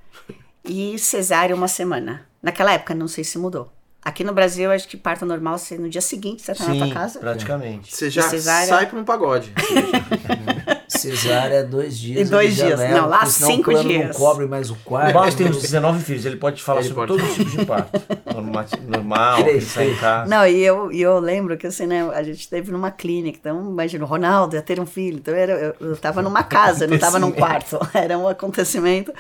E 0.62 0.99
cesárea 0.99 1.57
uma 1.57 1.66
semana. 1.68 2.26
Naquela 2.43 2.72
época, 2.72 2.95
não 2.95 3.09
sei 3.09 3.24
se 3.24 3.39
mudou. 3.39 3.72
Aqui 4.07 4.22
no 4.22 4.32
Brasil, 4.32 4.70
acho 4.70 4.86
que 4.86 4.96
parto 4.96 5.26
normal, 5.26 5.59
você, 5.59 5.76
no 5.76 5.88
dia 5.88 6.00
seguinte 6.00 6.40
você 6.40 6.54
tá 6.54 6.64
na 6.64 6.72
Sim, 6.74 6.78
tua 6.78 6.94
casa. 6.94 7.18
praticamente. 7.18 7.92
Você 7.92 8.09
já 8.09 8.22
cesárea- 8.22 8.68
sai 8.68 8.86
pra 8.86 9.00
um 9.00 9.04
pagode. 9.04 9.52
Cesárea, 10.88 11.64
dois 11.64 11.98
dias. 11.98 12.28
E 12.28 12.30
dois 12.30 12.54
dias. 12.54 12.78
leva, 12.78 13.00
Não, 13.00 13.09
lá 13.09 13.26
cinco 13.26 13.72
o 13.72 13.82
dias. 13.82 14.07
não 14.09 14.14
cobre 14.14 14.46
mais 14.46 14.70
o 14.70 14.74
O 14.74 14.76
quarto. 14.84 15.12
Baixo 15.12 15.36
tem 15.36 15.48
uns 15.48 15.61
19 15.61 16.04
filhos, 16.04 16.24
ele 16.24 16.36
pode 16.36 16.62
falar 16.62 16.80
Ele 16.80 16.88
sobre 16.90 17.09
pode. 17.09 17.20
todos 17.20 17.30
os 17.32 17.36
tipos 17.36 17.52
de 17.59 17.66
parto. 17.66 18.00
Normal, 18.32 18.64
normal. 18.86 19.38
Não, 20.28 20.46
e 20.46 20.62
eu, 20.62 20.92
e 20.92 21.02
eu 21.02 21.18
lembro 21.18 21.57
que 21.57 21.66
assim, 21.66 21.86
né, 21.86 22.09
a 22.14 22.22
gente 22.22 22.38
esteve 22.40 22.70
numa 22.70 22.92
clínica, 22.92 23.38
então 23.40 23.59
imagina, 23.70 24.04
o 24.04 24.07
Ronaldo 24.07 24.54
ia 24.54 24.62
ter 24.62 24.78
um 24.78 24.86
filho, 24.86 25.16
então 25.18 25.34
era, 25.34 25.52
eu, 25.52 25.88
eu 25.88 25.96
tava 25.96 26.22
numa 26.22 26.44
casa, 26.44 26.86
não 26.86 26.96
tava 26.96 27.18
num 27.18 27.32
quarto, 27.32 27.76
era 27.92 28.16
um 28.16 28.28
acontecimento. 28.28 29.12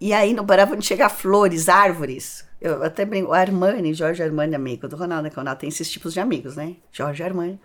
E 0.00 0.12
aí 0.12 0.34
não 0.34 0.44
parava 0.44 0.76
de 0.76 0.84
chegar 0.84 1.08
flores, 1.10 1.68
árvores. 1.68 2.44
Eu 2.60 2.82
até 2.82 3.04
brinco, 3.04 3.30
o 3.30 3.32
Armani, 3.34 3.94
Jorge 3.94 4.22
Armani, 4.22 4.54
amigo 4.54 4.86
do 4.86 4.96
Ronaldo, 4.96 5.24
né, 5.24 5.30
que 5.30 5.36
o 5.36 5.40
Ronaldo 5.40 5.60
tem 5.60 5.68
esses 5.68 5.90
tipos 5.90 6.12
de 6.12 6.20
amigos, 6.20 6.56
né? 6.56 6.76
Jorge 6.92 7.22
Armani. 7.22 7.58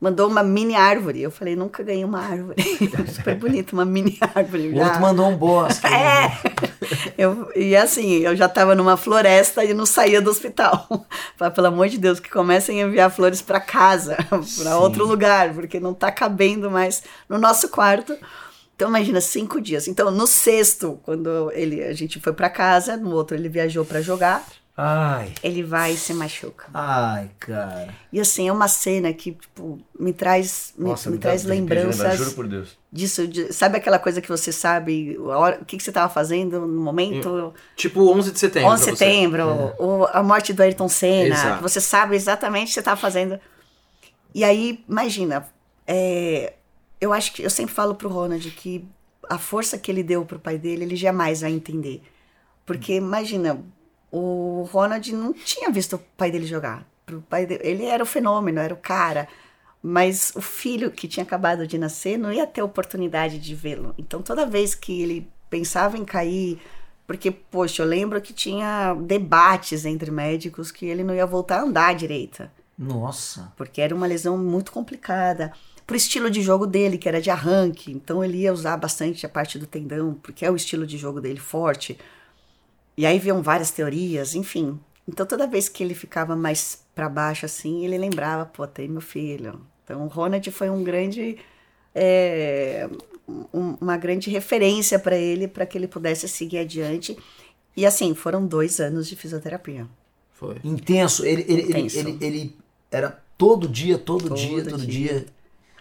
Mandou 0.00 0.28
uma 0.30 0.42
mini 0.42 0.74
árvore. 0.74 1.20
Eu 1.20 1.30
falei, 1.30 1.54
nunca 1.54 1.82
ganhei 1.82 2.04
uma 2.04 2.20
árvore. 2.20 2.56
Super 3.12 3.34
bonito, 3.34 3.74
uma 3.74 3.84
mini 3.84 4.16
árvore. 4.34 4.68
O 4.68 4.76
outro 4.78 4.94
Já- 4.94 5.00
mandou 5.00 5.28
um 5.28 5.36
bosque. 5.36 5.86
é. 5.86 6.30
Eu, 7.18 7.50
e 7.54 7.76
assim, 7.76 8.12
eu 8.20 8.34
já 8.34 8.48
tava 8.48 8.74
numa 8.74 8.96
floresta 8.96 9.62
e 9.62 9.74
não 9.74 9.84
saía 9.84 10.22
do 10.22 10.30
hospital. 10.30 10.86
Falei, 11.36 11.52
pelo 11.52 11.66
amor 11.66 11.88
de 11.88 11.98
Deus, 11.98 12.18
que 12.18 12.30
comecem 12.30 12.82
a 12.82 12.86
enviar 12.86 13.10
flores 13.10 13.42
para 13.42 13.60
casa, 13.60 14.16
para 14.62 14.78
outro 14.78 15.06
lugar, 15.06 15.52
porque 15.52 15.78
não 15.78 15.92
tá 15.92 16.10
cabendo 16.10 16.70
mais 16.70 17.02
no 17.28 17.36
nosso 17.36 17.68
quarto. 17.68 18.16
Então 18.80 18.88
imagina 18.88 19.20
cinco 19.20 19.60
dias. 19.60 19.86
Então 19.86 20.10
no 20.10 20.26
sexto, 20.26 20.98
quando 21.02 21.52
ele 21.52 21.84
a 21.84 21.92
gente 21.92 22.18
foi 22.18 22.32
para 22.32 22.48
casa, 22.48 22.96
no 22.96 23.10
outro 23.14 23.36
ele 23.36 23.46
viajou 23.46 23.84
para 23.84 24.00
jogar, 24.00 24.42
Ai. 24.74 25.34
ele 25.42 25.62
vai 25.62 25.92
e 25.92 25.96
se 25.98 26.14
machuca. 26.14 26.64
Ai, 26.72 27.28
cara. 27.38 27.92
E 28.10 28.18
assim 28.18 28.48
é 28.48 28.52
uma 28.52 28.68
cena 28.68 29.12
que 29.12 29.32
tipo 29.32 29.78
me 29.98 30.14
traz 30.14 30.72
me, 30.78 30.88
Nossa, 30.88 31.10
me 31.10 31.18
traz 31.18 31.44
me 31.44 31.50
de 31.50 31.60
lembrar, 31.60 31.74
lembranças 31.80 32.16
Juro 32.16 32.32
por 32.32 32.48
Deus. 32.48 32.78
disso. 32.90 33.28
de- 33.28 33.52
sabe 33.52 33.76
aquela 33.76 33.98
coisa 33.98 34.22
que 34.22 34.28
você 34.30 34.50
sabe 34.50 35.18
hora, 35.18 35.58
o 35.60 35.64
que, 35.66 35.76
que 35.76 35.82
você 35.82 35.90
estava 35.90 36.10
fazendo 36.10 36.60
no 36.66 36.80
momento? 36.80 37.52
tipo 37.76 38.10
11 38.10 38.32
de 38.32 38.38
setembro. 38.38 38.70
11 38.70 38.92
de 38.92 38.96
setembro, 38.96 39.74
o- 39.78 40.06
a 40.10 40.22
morte 40.22 40.54
do 40.54 40.62
Ayrton 40.62 40.88
Senna, 40.88 41.56
você 41.60 41.82
sabe 41.82 42.16
exatamente 42.16 42.64
o 42.64 42.66
que 42.68 42.72
você 42.72 42.80
estava 42.80 42.98
fazendo. 42.98 43.38
E 44.34 44.42
aí, 44.42 44.82
imagina, 44.88 45.46
é, 45.86 46.54
eu 47.00 47.12
acho 47.12 47.32
que 47.32 47.42
eu 47.42 47.50
sempre 47.50 47.74
falo 47.74 47.94
pro 47.94 48.08
Ronald 48.08 48.50
que 48.50 48.84
a 49.28 49.38
força 49.38 49.78
que 49.78 49.90
ele 49.90 50.02
deu 50.02 50.24
pro 50.24 50.38
pai 50.38 50.58
dele, 50.58 50.84
ele 50.84 50.96
jamais 50.96 51.40
vai 51.40 51.52
entender. 51.52 52.02
Porque 52.66 52.94
imagina, 52.94 53.62
o 54.10 54.68
Ronald 54.70 55.12
não 55.12 55.32
tinha 55.32 55.70
visto 55.70 55.96
o 55.96 55.98
pai 56.16 56.30
dele 56.30 56.46
jogar. 56.46 56.86
Pro 57.06 57.22
pai 57.22 57.46
dele, 57.46 57.62
ele 57.64 57.84
era 57.84 58.02
o 58.02 58.06
fenômeno, 58.06 58.60
era 58.60 58.74
o 58.74 58.76
cara. 58.76 59.28
Mas 59.82 60.32
o 60.34 60.42
filho 60.42 60.90
que 60.90 61.08
tinha 61.08 61.24
acabado 61.24 61.66
de 61.66 61.78
nascer 61.78 62.18
não 62.18 62.32
ia 62.32 62.46
ter 62.46 62.62
oportunidade 62.62 63.38
de 63.38 63.54
vê-lo. 63.54 63.94
Então 63.96 64.20
toda 64.20 64.44
vez 64.44 64.74
que 64.74 65.00
ele 65.00 65.28
pensava 65.48 65.96
em 65.96 66.04
cair, 66.04 66.60
porque, 67.06 67.30
poxa, 67.30 67.82
eu 67.82 67.86
lembro 67.86 68.20
que 68.20 68.32
tinha 68.32 68.94
debates 68.94 69.84
entre 69.84 70.10
médicos 70.10 70.70
que 70.70 70.86
ele 70.86 71.02
não 71.02 71.14
ia 71.14 71.26
voltar 71.26 71.58
a 71.58 71.62
andar 71.62 71.92
direita 71.94 72.52
Nossa. 72.78 73.52
porque 73.56 73.80
era 73.80 73.92
uma 73.92 74.06
lesão 74.06 74.38
muito 74.38 74.70
complicada. 74.70 75.52
Pro 75.90 75.96
estilo 75.96 76.30
de 76.30 76.40
jogo 76.40 76.68
dele, 76.68 76.96
que 76.96 77.08
era 77.08 77.20
de 77.20 77.30
arranque, 77.30 77.90
então 77.90 78.22
ele 78.24 78.38
ia 78.38 78.52
usar 78.52 78.76
bastante 78.76 79.26
a 79.26 79.28
parte 79.28 79.58
do 79.58 79.66
tendão, 79.66 80.14
porque 80.22 80.44
é 80.46 80.50
o 80.50 80.54
estilo 80.54 80.86
de 80.86 80.96
jogo 80.96 81.20
dele 81.20 81.40
forte. 81.40 81.98
E 82.96 83.04
aí 83.04 83.18
viam 83.18 83.42
várias 83.42 83.72
teorias, 83.72 84.36
enfim. 84.36 84.78
Então 85.08 85.26
toda 85.26 85.48
vez 85.48 85.68
que 85.68 85.82
ele 85.82 85.92
ficava 85.92 86.36
mais 86.36 86.84
para 86.94 87.08
baixo 87.08 87.44
assim, 87.44 87.84
ele 87.84 87.98
lembrava, 87.98 88.46
pô, 88.46 88.68
tem 88.68 88.86
meu 88.86 89.00
filho. 89.00 89.60
Então 89.82 90.04
o 90.04 90.06
Ronald 90.06 90.48
foi 90.52 90.70
um 90.70 90.84
grande 90.84 91.38
é, 91.92 92.88
um- 93.52 93.76
uma 93.80 93.96
grande 93.96 94.30
referência 94.30 94.96
para 94.96 95.16
ele, 95.16 95.48
para 95.48 95.66
que 95.66 95.76
ele 95.76 95.88
pudesse 95.88 96.28
seguir 96.28 96.58
adiante. 96.58 97.18
E 97.76 97.84
assim, 97.84 98.14
foram 98.14 98.46
dois 98.46 98.78
anos 98.78 99.08
de 99.08 99.16
fisioterapia. 99.16 99.88
Foi. 100.34 100.54
Intenso. 100.62 101.26
Ele, 101.26 101.42
ele, 101.48 101.52
ele, 101.62 101.70
Intenso. 101.80 101.98
ele, 101.98 102.18
ele 102.20 102.56
era 102.92 103.20
todo 103.36 103.66
dia, 103.66 103.98
todo, 103.98 104.28
Todo 104.28 104.36
dia, 104.38 104.62
todo 104.64 104.86
dia. 104.86 105.14
dia. 105.14 105.26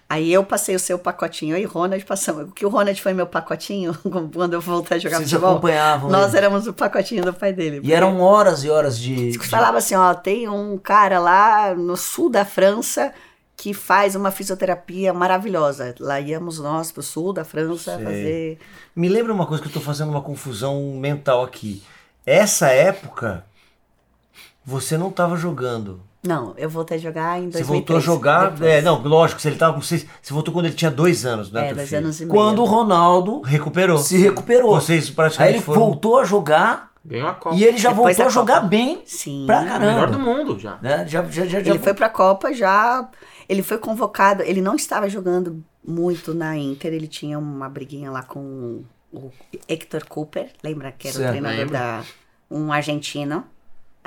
Aí 0.10 0.34
eu 0.34 0.44
passei 0.44 0.76
o 0.76 0.80
seu 0.80 0.98
pacotinho, 0.98 1.56
eu 1.56 1.62
e 1.62 1.66
Ronald 1.66 2.04
passamos. 2.04 2.50
O 2.50 2.52
que 2.52 2.66
o 2.66 2.70
Ronald 2.70 3.00
foi 3.00 3.14
meu 3.14 3.28
pacotinho 3.28 3.94
quando 4.34 4.54
eu 4.54 4.62
voltei 4.62 4.98
a 4.98 5.00
jogar 5.00 5.18
Vocês 5.18 5.30
futebol. 5.30 5.52
acompanhavam 5.52 6.10
Nós 6.10 6.34
éramos 6.34 6.66
o 6.66 6.74
pacotinho 6.74 7.24
do 7.24 7.32
pai 7.34 7.54
dele. 7.54 7.80
E 7.84 7.94
eram 7.94 8.20
horas 8.20 8.64
e 8.64 8.70
horas 8.72 8.98
de. 8.98 9.34
de- 9.34 9.40
Falava 9.48 9.78
assim, 9.78 9.94
ó, 9.94 10.14
tem 10.16 10.50
um 10.50 10.78
cara 10.80 11.20
lá 11.20 11.76
no 11.76 11.96
sul 11.96 12.28
da 12.30 12.44
França 12.44 13.14
que 13.56 13.72
faz 13.74 14.16
uma 14.16 14.32
fisioterapia 14.32 15.14
maravilhosa. 15.14 15.94
Lá 16.00 16.20
íamos 16.20 16.58
nós 16.60 16.92
pro 16.92 17.04
sul 17.04 17.32
da 17.32 17.44
França 17.46 17.96
Sei. 17.98 18.04
fazer. 18.06 18.60
Me 18.96 19.10
lembra 19.10 19.32
uma 19.32 19.46
coisa 19.46 19.62
que 19.62 19.70
eu 19.70 19.74
tô 19.74 19.82
fazendo 19.82 20.10
uma 20.10 20.22
confusão 20.22 20.82
mental 20.96 21.44
aqui. 21.44 21.84
Essa 22.26 22.70
época, 22.70 23.46
você 24.66 24.98
não 24.98 25.12
tava 25.12 25.36
jogando. 25.36 26.02
Não, 26.22 26.54
eu 26.58 26.70
voltei 26.70 26.98
a 26.98 27.00
jogar 27.00 27.38
em 27.40 27.50
2003. 27.50 27.66
Você 27.66 27.72
voltou 27.74 27.96
a 27.98 28.00
jogar. 28.02 28.52
depois. 28.52 28.70
É, 28.72 28.82
não, 28.82 29.02
lógico, 29.02 29.40
se 29.40 29.48
ele 29.48 29.56
tava 29.56 29.74
com 29.76 29.82
seis. 29.82 30.06
Você 30.22 30.34
voltou 30.34 30.54
quando 30.54 30.66
ele 30.66 30.76
tinha 30.76 30.92
dois 30.92 31.26
anos, 31.26 31.50
né? 31.52 31.70
É, 31.70 31.74
dois 31.74 31.88
filho? 31.90 32.02
anos 32.02 32.20
e 32.20 32.26
meio. 32.26 32.34
Quando 32.36 32.62
o 32.62 32.66
Ronaldo 32.66 33.42
Recuperou. 33.42 33.98
se 34.00 34.18
recuperou. 34.18 34.76
Vocês 34.76 35.08
Aí 35.08 35.14
praticamente 35.16 35.56
ele 35.58 35.64
foram. 35.64 35.80
voltou 35.80 36.20
a 36.20 36.26
jogar 36.26 36.92
Ganhou 37.06 37.30
a 37.30 37.34
Copa. 37.34 37.56
e 37.56 37.64
ele 37.64 37.78
já 37.78 37.90
Depois 37.92 38.18
voltou 38.18 38.26
a 38.30 38.34
jogar 38.34 38.56
Copa. 38.56 38.68
bem 38.68 39.02
Sim. 39.06 39.46
pra 39.48 39.62
O 39.62 39.64
melhor 39.80 40.08
do 40.12 40.18
caramba. 40.18 40.18
mundo 40.20 40.60
já. 40.60 40.78
Né? 40.82 41.08
Já, 41.08 41.24
já, 41.24 41.46
já, 41.46 41.62
já 41.62 41.70
Ele 41.72 41.80
foi 41.80 41.94
pra 41.94 42.10
Copa 42.10 42.54
já. 42.54 43.10
Ele 43.48 43.64
foi 43.64 43.78
convocado. 43.78 44.44
Ele 44.44 44.62
não 44.62 44.76
estava 44.76 45.08
jogando 45.10 45.64
muito 45.88 46.34
na 46.34 46.58
Inter. 46.58 46.94
Ele 46.94 47.08
tinha 47.08 47.40
uma 47.40 47.70
briguinha 47.70 48.12
lá 48.12 48.24
com 48.24 48.84
o 49.14 49.32
Hector 49.70 50.06
Cooper. 50.06 50.50
Lembra 50.62 50.92
que 50.92 51.08
era 51.08 51.16
Certo, 51.18 51.28
o 51.30 51.32
treinador 51.32 51.58
lembro. 51.60 51.74
da. 51.74 52.04
Um 52.52 52.74
argentino. 52.74 53.46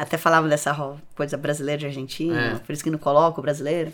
Até 0.03 0.19
falava 0.19 0.49
dessa 0.49 0.75
coisa 1.15 1.37
brasileira 1.37 1.83
e 1.83 1.87
argentina. 1.87 2.41
É. 2.41 2.59
Por 2.59 2.73
isso 2.73 2.83
que 2.83 2.91
não 2.91 2.99
coloca 2.99 3.39
o 3.39 3.43
brasileiro. 3.43 3.93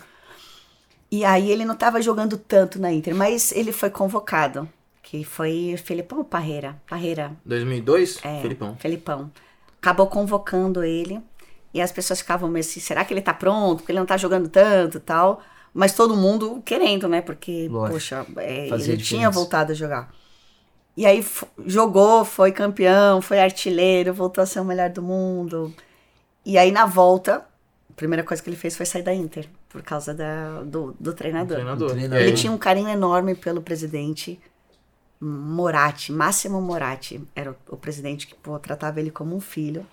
E 1.11 1.23
aí 1.23 1.51
ele 1.51 1.65
não 1.65 1.75
estava 1.75 2.01
jogando 2.01 2.35
tanto 2.35 2.79
na 2.79 2.91
Inter. 2.91 3.13
Mas 3.13 3.51
ele 3.51 3.71
foi 3.71 3.91
convocado. 3.91 4.67
Que 5.03 5.23
foi 5.23 5.75
Felipão 5.83 6.23
Parreira. 6.23 6.75
Parreira. 6.89 7.31
2002, 7.45 8.19
É, 8.23 8.41
Felipão. 8.41 8.75
Felipão. 8.79 9.31
Acabou 9.79 10.07
convocando 10.07 10.83
ele. 10.83 11.21
E 11.73 11.79
as 11.79 11.91
pessoas 11.91 12.19
ficavam 12.21 12.49
meio 12.49 12.61
assim, 12.65 12.79
será 12.79 13.05
que 13.05 13.13
ele 13.13 13.21
tá 13.21 13.33
pronto? 13.33 13.77
Porque 13.77 13.91
ele 13.91 13.99
não 13.99 14.05
tá 14.07 14.17
jogando 14.17 14.49
tanto 14.49 14.99
tal. 14.99 15.41
Mas 15.71 15.93
todo 15.93 16.15
mundo 16.15 16.59
querendo, 16.65 17.07
né? 17.07 17.21
Porque, 17.21 17.67
Lógico. 17.69 17.93
poxa, 17.93 18.25
é, 18.37 18.67
ele 18.67 18.77
tinha 18.79 18.97
diferença. 18.97 19.29
voltado 19.31 19.71
a 19.73 19.75
jogar. 19.75 20.11
E 20.97 21.05
aí 21.05 21.23
jogou, 21.65 22.25
foi 22.25 22.51
campeão, 22.51 23.21
foi 23.21 23.39
artilheiro, 23.39 24.11
voltou 24.13 24.41
a 24.41 24.47
ser 24.47 24.59
o 24.59 24.65
melhor 24.65 24.89
do 24.89 25.01
mundo. 25.03 25.71
E 26.49 26.57
aí 26.57 26.71
na 26.71 26.85
volta, 26.87 27.45
a 27.89 27.93
primeira 27.95 28.23
coisa 28.23 28.41
que 28.41 28.49
ele 28.49 28.57
fez 28.57 28.75
foi 28.75 28.85
sair 28.85 29.03
da 29.03 29.13
Inter, 29.13 29.47
por 29.69 29.83
causa 29.83 30.13
da, 30.15 30.63
do, 30.63 30.95
do 30.99 31.13
treinador. 31.13 31.57
Treinador. 31.57 31.91
Treinador. 31.91 32.17
Ele 32.25 32.33
tinha 32.33 32.51
um 32.51 32.57
carinho 32.57 32.89
enorme 32.89 33.35
pelo 33.35 33.61
presidente 33.61 34.39
Moratti, 35.21 36.11
Máximo 36.11 36.61
Moratti, 36.61 37.21
era 37.35 37.51
o, 37.51 37.55
o 37.75 37.77
presidente 37.77 38.25
que 38.25 38.35
pô, 38.35 38.57
tratava 38.57 38.99
ele 38.99 39.11
como 39.11 39.35
um 39.35 39.41
filho, 39.41 39.85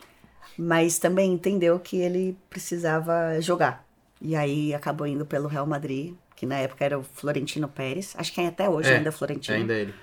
mas 0.56 0.98
também 0.98 1.32
entendeu 1.32 1.78
que 1.80 1.96
ele 1.98 2.36
precisava 2.48 3.38
jogar. 3.40 3.84
E 4.22 4.34
aí 4.36 4.72
acabou 4.72 5.06
indo 5.06 5.26
pelo 5.26 5.48
Real 5.48 5.66
Madrid, 5.66 6.14
que 6.36 6.46
na 6.46 6.56
época 6.56 6.84
era 6.84 6.98
o 6.98 7.02
Florentino 7.02 7.68
Pérez, 7.68 8.14
acho 8.16 8.32
que 8.32 8.40
é 8.40 8.46
até 8.46 8.68
hoje 8.68 8.88
É, 8.90 8.96
ainda 8.96 9.08
é 9.08 9.12
Florentino. 9.12 9.56
ainda 9.58 9.74
ele. 9.74 9.94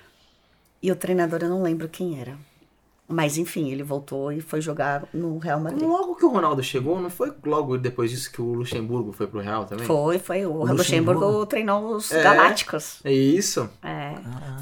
E 0.82 0.92
o 0.92 0.96
treinador 0.96 1.40
eu 1.42 1.48
não 1.48 1.62
lembro 1.62 1.88
quem 1.88 2.20
era. 2.20 2.36
Mas 3.14 3.38
enfim, 3.38 3.70
ele 3.70 3.84
voltou 3.84 4.32
e 4.32 4.40
foi 4.40 4.60
jogar 4.60 5.04
no 5.14 5.38
Real 5.38 5.60
Madrid. 5.60 5.86
Logo 5.86 6.16
que 6.16 6.24
o 6.24 6.28
Ronaldo 6.30 6.62
chegou, 6.64 7.00
não 7.00 7.08
foi 7.08 7.32
logo 7.46 7.78
depois 7.78 8.10
disso 8.10 8.30
que 8.32 8.42
o 8.42 8.52
Luxemburgo 8.54 9.12
foi 9.12 9.28
pro 9.28 9.38
Real 9.38 9.64
também? 9.66 9.86
Foi, 9.86 10.18
foi. 10.18 10.44
O 10.44 10.48
Luxemburgo? 10.64 10.74
Luxemburgo 10.76 11.46
treinou 11.46 11.94
os 11.94 12.10
É. 12.10 12.22
Galácticos. 12.22 12.98
É 13.04 13.12
isso. 13.12 13.70
É. 13.82 14.14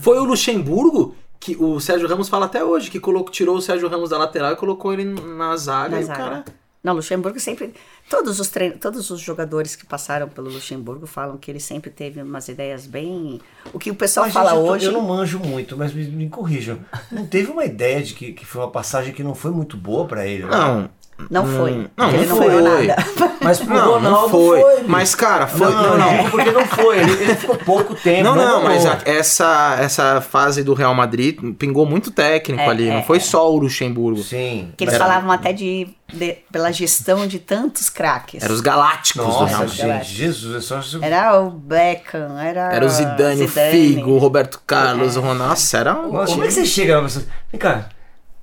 Foi 0.03 0.18
o 0.18 0.24
Luxemburgo 0.24 1.14
que 1.40 1.57
o 1.57 1.80
Sérgio 1.80 2.07
Ramos 2.07 2.28
fala 2.28 2.44
até 2.46 2.62
hoje, 2.62 2.90
que 2.90 3.00
colocou, 3.00 3.30
tirou 3.32 3.57
o 3.57 3.61
Sérgio 3.62 3.88
Ramos 3.88 4.11
da 4.11 4.18
lateral 4.18 4.53
e 4.53 4.57
colocou 4.57 4.92
ele 4.92 5.05
na 5.05 5.57
zaga. 5.57 5.88
Na 5.96 6.00
e 6.00 6.05
zaga. 6.05 6.20
o 6.22 6.24
cara. 6.24 6.44
Não, 6.83 6.95
Luxemburgo 6.95 7.39
sempre. 7.39 7.72
Todos 8.11 8.41
os, 8.41 8.49
trein... 8.49 8.72
todos 8.72 9.09
os 9.11 9.20
jogadores 9.20 9.76
que 9.76 9.87
passaram 9.87 10.28
pelo 10.28 10.51
Luxemburgo 10.51 11.07
falam 11.07 11.37
que 11.39 11.49
ele 11.49 11.61
sempre 11.61 11.91
teve 11.91 12.20
umas 12.20 12.49
ideias 12.49 12.87
bem. 12.87 13.41
O 13.72 13.78
que 13.78 13.91
o 13.91 13.95
pessoal 13.95 14.26
Mas, 14.26 14.35
fala 14.35 14.51
gente, 14.51 14.59
eu, 14.59 14.66
tô- 14.66 14.72
hoje. 14.72 14.87
eu 14.87 14.93
não 14.93 15.01
manjo 15.03 15.39
muito, 15.39 15.76
mas 15.76 15.93
me, 15.95 16.05
me 16.05 16.28
corrijam. 16.28 16.80
Não 17.12 17.24
teve 17.24 17.53
uma 17.53 17.64
ideia 17.64 18.03
de 18.03 18.14
que, 18.14 18.33
que 18.33 18.45
foi 18.45 18.62
uma 18.62 18.70
passagem 18.70 19.14
que 19.14 19.22
não 19.22 19.35
foi 19.35 19.53
muito 19.53 19.76
boa 19.76 20.07
pra 20.09 20.26
ele? 20.26 20.45
né? 20.45 20.89
Não, 21.31 21.45
Não 21.47 21.59
foi. 21.59 21.73
Não, 21.73 21.89
porque 22.09 22.16
ele 22.16 22.27
não 22.27 22.37
não 22.37 22.47
ganhou 22.47 22.77
foi. 22.77 22.87
nada. 22.87 23.07
Mas 23.43 23.59
pro 23.59 23.75
não, 23.75 23.93
Ronaldo 23.95 24.11
não 24.11 24.29
foi. 24.29 24.61
foi. 24.61 24.83
Mas, 24.87 25.14
cara, 25.16 25.47
foi. 25.49 25.61
Não, 25.68 25.99
não, 25.99 25.99
não, 26.16 26.31
porque 26.31 26.51
não 26.53 26.64
foi. 26.66 26.99
Ele, 27.01 27.12
ele 27.12 27.35
ficou 27.35 27.57
pouco 27.57 27.95
tempo. 27.97 28.23
Não, 28.23 28.37
não, 28.37 28.62
mas 28.62 28.85
rolou. 28.85 28.93
a- 29.05 29.11
essa, 29.11 29.77
essa 29.81 30.20
fase 30.20 30.62
do 30.62 30.75
Real 30.75 30.95
Madrid 30.95 31.37
pingou 31.59 31.85
muito 31.85 32.12
técnico 32.12 32.62
É, 32.62 32.68
ali, 32.68 32.89
é, 32.89 32.95
não 32.95 33.03
foi 33.03 33.16
é. 33.16 33.20
só 33.20 33.51
o 33.53 33.57
Luxemburgo. 33.57 34.23
Sim. 34.23 34.73
Que 34.77 34.85
eles 34.85 34.95
Era- 34.95 35.05
falavam 35.07 35.33
até 35.33 35.53
de, 35.53 35.89
de- 36.12 36.37
pela 36.53 36.70
gestão 36.70 37.27
de 37.27 37.41
tantos 37.41 37.89
craques. 37.91 38.45
Era 38.45 38.53
os 38.53 38.61
Galácticos 38.61 39.25
do 39.27 39.45
Real 39.45 39.62
Nossa, 39.62 39.87
Madrid. 39.87 40.05
gente, 40.05 40.14
Jesus, 40.14 40.57
é 40.73 40.81
só. 40.83 40.99
Era 41.03 41.41
o 41.41 41.51
Beckham, 41.51 42.39
era. 42.39 42.73
Era 42.73 42.87
o 42.87 42.89
Zidane, 42.89 43.43
o 43.45 43.49
Figo, 43.49 44.11
o 44.12 44.18
Roberto 44.18 44.61
Carlos, 44.64 45.16
o 45.16 45.20
Ronaldo. 45.20 45.49
Nossa, 45.49 45.79
era 45.79 45.95
um. 45.99 46.12
Nossa, 46.12 46.33
como 46.33 46.45
é 46.45 46.47
que 46.47 46.53
você 46.53 46.64
chega 46.64 46.95
na 46.97 47.03
pessoa? 47.03 47.25
Vem 47.51 47.59
cá, 47.61 47.89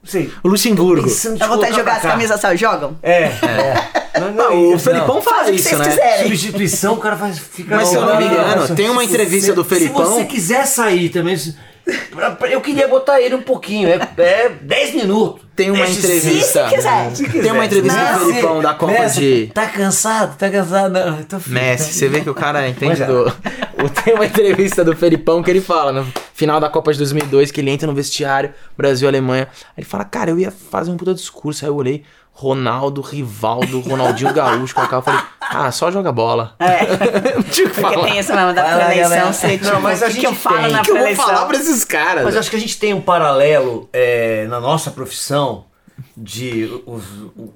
sei. 0.10 0.32
O 0.44 0.48
Luxemburgo. 0.48 1.08
Dá 1.38 1.48
vontade 1.48 1.72
de 1.72 1.78
jogar 1.80 1.98
as 1.98 2.02
camisas 2.02 2.40
só, 2.42 2.56
jogam? 2.56 2.98
É, 3.04 3.24
é. 3.24 4.00
Não, 4.20 4.32
não, 4.34 4.74
o 4.74 4.80
Felipão 4.80 5.22
faz 5.22 5.38
Faz 5.38 5.48
o 5.48 5.52
que 5.52 5.60
isso, 5.60 5.70
vocês 5.70 5.80
né? 5.80 5.88
quiserem. 5.92 6.24
Substituição, 6.24 6.94
o 6.96 6.98
cara 6.98 7.16
faz. 7.16 7.38
Fica 7.40 7.76
Mas 7.78 7.88
se 7.88 7.96
eu 7.96 8.02
não 8.02 8.18
me 8.18 8.26
engano, 8.26 8.76
tem 8.76 8.90
uma 8.90 9.02
entrevista 9.04 9.48
se- 9.48 9.54
do 9.54 9.64
Felipão- 9.64 10.04
Se 10.06 10.12
você 10.12 10.26
quiser 10.26 10.66
sair 10.66 11.08
também. 11.10 11.38
Eu 12.52 12.60
queria 12.60 12.88
botar 12.88 13.22
ele 13.22 13.36
um 13.36 13.42
pouquinho, 13.42 13.88
é, 13.88 14.00
é 14.18 14.50
10 14.50 14.96
minutos. 14.96 15.42
Tem 15.60 15.72
uma 15.72 15.88
entrevista. 15.90 16.70
Se 16.70 16.76
quiser. 16.76 17.16
Se 17.16 17.30
Tem 17.42 17.52
uma 17.52 17.66
entrevista 17.66 17.98
do 18.18 18.26
Felipão 18.28 18.62
da 18.62 18.74
Copa 18.74 18.94
Messi, 18.94 19.20
de. 19.20 19.48
Tá 19.54 19.68
cansado? 19.68 20.38
Tá 20.38 20.50
cansado? 20.50 20.90
Não, 20.94 21.18
eu 21.20 21.26
tô 21.26 21.36
Messi, 21.48 21.86
tá- 21.88 21.92
você 21.94 22.08
vê 22.08 22.22
que 22.22 22.30
o 22.30 22.34
cara 22.34 22.68
entende 22.70 23.04
é. 23.04 23.06
do. 23.06 23.28
o- 23.28 23.90
Tem 24.04 24.14
uma 24.14 24.26
entrevista 24.26 24.84
do 24.86 24.96
Felipão 24.96 25.44
que 25.44 25.50
ele 25.52 25.60
fala, 25.62 25.92
no 25.92 26.08
final 26.34 26.60
da 26.62 26.70
Copa 26.70 26.92
de 26.94 26.98
2002, 27.00 27.52
que 27.52 27.60
ele 27.60 27.70
entra 27.72 27.86
no 27.88 27.94
vestiário, 27.94 28.54
Brasil 28.78 29.08
Alemanha. 29.08 29.48
Aí 29.76 29.80
ele 29.84 29.86
fala, 29.86 30.06
cara, 30.06 30.30
eu 30.32 30.40
ia 30.40 30.50
fazer 30.52 30.92
um 30.92 30.96
puta 30.98 31.14
discurso. 31.14 31.66
Aí 31.66 31.70
eu 31.70 31.76
olhei, 31.76 32.04
Ronaldo, 32.42 33.02
Rivaldo, 33.02 33.82
Ronaldinho 33.82 34.34
Gaúcho, 34.34 34.74
com 34.74 34.80
a 34.82 34.88
cara. 34.88 34.98
Eu 35.00 35.02
falei, 35.02 35.20
ah, 35.42 35.72
só 35.72 35.92
joga 35.92 36.10
bola. 36.10 36.56
É. 36.58 37.36
Não 37.36 37.44
tinha 37.52 37.68
o 37.68 37.70
que 37.70 37.82
Porque 37.82 37.94
falar. 37.96 38.04
tem 38.08 38.18
isso 38.20 38.34
mesmo 38.34 38.54
da 38.54 38.64
galera. 38.64 39.26
Você, 39.34 39.58
tipo, 39.58 39.66
Não, 39.66 39.82
mas 39.82 40.02
a 40.02 40.08
o 40.08 40.10
que, 40.10 40.20
que 40.22 40.26
eu 40.26 40.32
gente 40.32 40.42
falo 40.42 40.58
tem. 40.62 40.72
na 40.72 40.80
O 40.80 40.84
que 40.84 40.92
eu 40.92 40.98
vou 40.98 41.16
falar 41.16 41.46
pra 41.48 41.58
esses 41.58 41.84
caras? 41.84 42.24
Mas 42.24 42.38
acho 42.38 42.50
que 42.50 42.56
a 42.56 42.60
gente 42.60 42.80
tem 42.80 42.94
um 42.94 43.02
paralelo 43.02 43.90
é, 43.92 44.48
na 44.48 44.62
nossa 44.62 44.90
profissão 44.90 45.66
de 46.16 46.64
os- 46.86 47.04
o- 47.36 47.54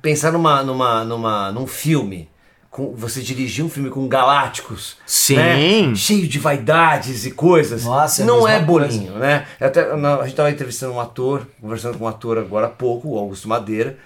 pensar 0.00 0.32
numa, 0.32 0.62
numa, 0.62 1.04
numa, 1.04 1.52
num 1.52 1.66
filme. 1.66 2.30
Com, 2.70 2.94
você 2.96 3.20
dirigir 3.20 3.62
um 3.62 3.68
filme 3.68 3.90
com 3.90 4.08
galácticos. 4.08 4.96
Sim. 5.04 5.36
né? 5.36 5.94
Cheio 5.94 6.26
de 6.26 6.38
vaidades 6.38 7.26
e 7.26 7.30
coisas. 7.32 7.84
Nossa, 7.84 8.22
é 8.22 8.24
Não 8.24 8.48
é 8.48 8.52
coisa. 8.64 8.64
bolinho, 8.64 9.12
né? 9.18 9.44
Até, 9.60 9.94
na- 9.94 10.14
a 10.14 10.20
gente 10.22 10.30
estava 10.30 10.50
entrevistando 10.50 10.94
um 10.94 11.00
ator, 11.00 11.46
conversando 11.60 11.98
com 11.98 12.04
um 12.04 12.08
ator 12.08 12.38
agora 12.38 12.68
há 12.68 12.70
pouco, 12.70 13.10
o 13.10 13.18
Augusto 13.18 13.46
Madeira. 13.46 13.98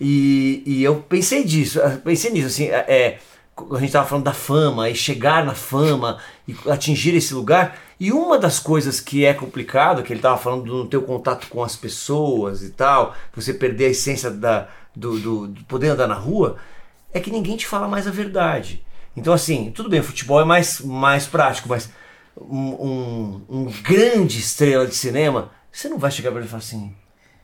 E, 0.00 0.62
e 0.66 0.82
eu 0.82 0.96
pensei 0.96 1.44
disso, 1.44 1.78
eu 1.78 1.98
pensei 1.98 2.32
nisso, 2.32 2.48
assim, 2.48 2.66
é, 2.66 2.84
é, 2.88 3.18
a 3.56 3.74
gente 3.74 3.86
estava 3.86 4.08
falando 4.08 4.24
da 4.24 4.32
fama 4.32 4.88
e 4.88 4.94
chegar 4.94 5.44
na 5.44 5.54
fama 5.54 6.18
e 6.48 6.56
atingir 6.68 7.14
esse 7.14 7.34
lugar. 7.34 7.78
E 8.00 8.12
uma 8.12 8.38
das 8.38 8.58
coisas 8.58 9.00
que 9.00 9.24
é 9.24 9.32
complicado, 9.32 10.02
que 10.02 10.12
ele 10.12 10.18
estava 10.18 10.38
falando 10.38 10.64
do 10.64 10.88
teu 10.88 11.02
contato 11.02 11.46
com 11.48 11.62
as 11.62 11.76
pessoas 11.76 12.62
e 12.62 12.70
tal, 12.70 13.14
você 13.34 13.54
perder 13.54 13.86
a 13.86 13.90
essência 13.90 14.30
da, 14.30 14.68
do, 14.94 15.18
do, 15.18 15.48
do 15.48 15.64
poder 15.64 15.90
andar 15.90 16.08
na 16.08 16.14
rua, 16.14 16.56
é 17.12 17.20
que 17.20 17.30
ninguém 17.30 17.56
te 17.56 17.66
fala 17.66 17.86
mais 17.86 18.06
a 18.06 18.10
verdade. 18.10 18.84
Então, 19.16 19.32
assim, 19.32 19.70
tudo 19.70 19.88
bem, 19.88 20.02
futebol 20.02 20.40
é 20.40 20.44
mais, 20.44 20.80
mais 20.80 21.26
prático, 21.26 21.68
mas 21.68 21.90
um, 22.36 22.56
um, 22.58 23.42
um 23.48 23.64
grande 23.82 24.38
estrela 24.38 24.86
de 24.86 24.94
cinema, 24.94 25.50
você 25.70 25.88
não 25.88 25.98
vai 25.98 26.10
chegar 26.10 26.30
pra 26.30 26.40
ele 26.40 26.48
e 26.48 26.50
falar 26.50 26.62
assim, 26.62 26.94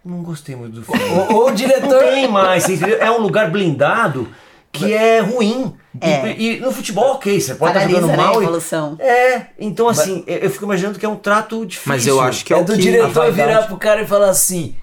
não 0.09 0.22
gostei 0.22 0.56
muito 0.56 0.80
do 0.80 0.82
filme. 0.82 1.02
O 1.30 1.46
Não 1.48 1.54
diretor. 1.54 1.98
tem 2.04 2.26
mais? 2.28 2.64
É 2.82 3.11
um 3.11 3.18
lugar 3.20 3.50
blindado 3.50 4.28
que 4.72 4.92
é 4.92 5.20
ruim. 5.20 5.74
E- 5.94 6.06
É. 6.06 6.36
E, 6.38 6.61
no 6.61 6.70
futebol, 6.72 7.14
ok, 7.14 7.40
você 7.40 7.54
pode 7.54 7.70
estar 7.72 7.80
Paralisa, 7.80 8.00
jogando 8.00 8.16
né, 8.16 8.22
mal. 8.24 8.40
e- 8.40 8.44
evolução. 8.44 8.96
É, 9.00 9.42
então 9.59 9.88
assim, 9.88 10.22
eu 10.26 10.38
eu 10.38 10.50
fico 10.50 10.64
imaginando 10.64 10.98
que 10.98 11.04
é 11.04 11.09
um 11.09 11.16
trato 11.16 11.64
difícil. 11.66 11.92
Mas 11.92 12.06
eu 12.06 12.20
acho 12.20 12.44
que 12.44 12.52
é, 12.54 12.56
É 12.56 12.61
o 12.61 12.64
do 12.64 12.72
que. 12.74 12.78
diretor 12.78 13.32
virar 13.32 13.62
pro 13.62 13.76
cara 13.76 14.02
e 14.02 14.06
falar 14.06 14.30
assim. 14.30 14.74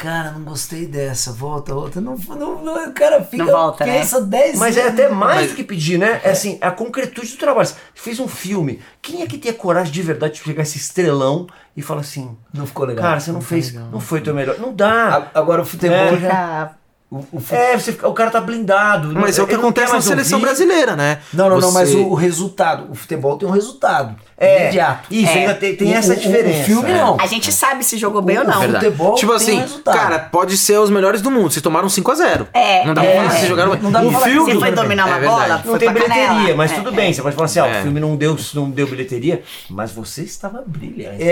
Cara, 0.00 0.30
não 0.30 0.40
gostei 0.44 0.86
dessa, 0.86 1.30
volta, 1.30 1.74
volta. 1.74 2.00
Não, 2.00 2.16
não, 2.30 2.64
não, 2.64 2.88
o 2.88 2.92
cara 2.94 3.22
fica, 3.22 3.44
Não 3.44 3.52
volta, 3.52 3.84
né? 3.84 3.98
pensa 3.98 4.18
10 4.22 4.58
Mas 4.58 4.74
é 4.78 4.88
até 4.88 5.10
mais 5.10 5.42
Mas- 5.42 5.50
do 5.50 5.56
que 5.56 5.62
pedir, 5.62 5.98
né? 5.98 6.22
É 6.24 6.30
assim, 6.30 6.56
é 6.58 6.66
a 6.66 6.70
concretude 6.70 7.32
do 7.32 7.36
trabalho. 7.36 7.68
Você 7.68 7.74
fez 7.94 8.18
um 8.18 8.26
filme. 8.26 8.80
Quem 9.02 9.20
é 9.20 9.26
que 9.26 9.36
tem 9.36 9.50
a 9.50 9.54
coragem 9.54 9.92
de 9.92 10.00
verdade 10.00 10.34
de 10.36 10.40
pegar 10.42 10.62
esse 10.62 10.78
estrelão 10.78 11.46
e 11.76 11.82
falar 11.82 12.00
assim, 12.00 12.34
Não 12.54 12.66
ficou 12.66 12.86
legal. 12.86 13.02
cara, 13.04 13.20
você 13.20 13.30
não, 13.30 13.42
fez, 13.42 13.74
não 13.74 14.00
foi 14.00 14.22
teu 14.22 14.34
melhor. 14.34 14.58
Não 14.58 14.72
dá. 14.72 15.28
A- 15.34 15.38
Agora 15.38 15.60
o 15.60 15.66
futebol 15.66 15.96
É. 15.98 16.16
já. 16.18 16.70
O, 17.10 17.16
o 17.32 17.42
É, 17.50 17.76
você 17.76 17.90
fica- 17.92 18.06
o 18.08 18.14
cara 18.14 18.30
tá 18.30 18.40
blindado. 18.40 19.12
Mas 19.14 19.36
é 19.36 19.42
o 19.42 19.46
que 19.46 19.54
não 19.54 19.60
acontece 19.60 19.92
na 19.92 20.00
seleção 20.00 20.38
ouvir. 20.38 20.46
brasileira, 20.46 20.94
né? 20.94 21.20
Não, 21.34 21.50
não, 21.50 21.58
não, 21.58 21.72
mas 21.72 21.90
Você- 21.90 21.96
o, 21.96 22.10
o 22.10 22.14
resultado. 22.14 22.88
O 22.88 22.94
futebol 22.94 23.36
tem 23.36 23.48
um 23.48 23.52
resultado. 23.52 24.14
É, 24.40 24.62
imediato. 24.62 25.06
Isso, 25.10 25.30
É. 25.30 25.40
ainda 25.40 25.54
tem, 25.54 25.76
tem 25.76 25.92
O- 25.92 25.94
essa 25.96 26.14
o- 26.14 26.16
o 26.16 26.18
diferença. 26.18 26.64
filme 26.64 26.92
não. 26.94 27.16
A 27.20 27.26
gente 27.26 27.52
sabe 27.52 27.84
se 27.84 27.98
jogou 27.98 28.22
bem 28.22 28.38
ou 28.38 28.44
não. 28.44 28.56
O 28.56 28.60
Verdade. 28.60 28.84
futebol 28.86 29.14
tipo 29.14 29.32
assim, 29.32 29.60
resultado. 29.60 29.94
cara, 29.94 30.18
pode 30.18 30.56
ser 30.56 30.78
os 30.78 30.88
melhores 30.88 31.20
do 31.20 31.30
mundo. 31.30 31.50
Vocês 31.50 31.62
tomaram 31.62 31.88
5x0. 31.90 32.46
É, 32.54 32.84
Não 32.86 32.94
dá 32.94 33.04
é, 33.04 33.10
pra 33.12 33.14
falar 33.20 33.26
é. 33.34 33.36
vocês 33.36 33.48
jogaram 33.48 33.70
bem. 33.72 33.80
Não 33.82 33.92
dá 33.92 33.98
pra 34.00 34.08
o 34.08 34.12
falar 34.12 34.24
filme. 34.24 34.52
Você 34.54 34.58
foi 34.60 34.72
dominar 34.72 35.06
uma 35.06 35.16
É 35.18 35.20
bola? 35.20 35.38
verdade. 35.40 35.62
Não 35.66 35.70
Foi 35.72 35.78
tem 35.78 35.92
bilheteria, 35.92 36.26
canela. 36.26 36.56
mas 36.56 36.72
É, 36.72 36.74
tudo 36.76 36.88
é. 36.88 36.92
bem. 36.92 37.12
Você 37.12 37.20
pode 37.22 37.34
falar 37.36 37.44
assim, 37.46 37.60
ó, 37.60 37.66
É. 37.66 37.78
o 37.80 37.82
filme 37.82 38.00
não 38.00 38.16
deu, 38.16 38.36
não 38.54 38.70
deu 38.70 38.86
bilheteria, 38.86 39.42
mas 39.68 39.92
você 39.92 40.22
estava 40.22 40.64
brilhante. 40.66 41.22
É, 41.22 41.26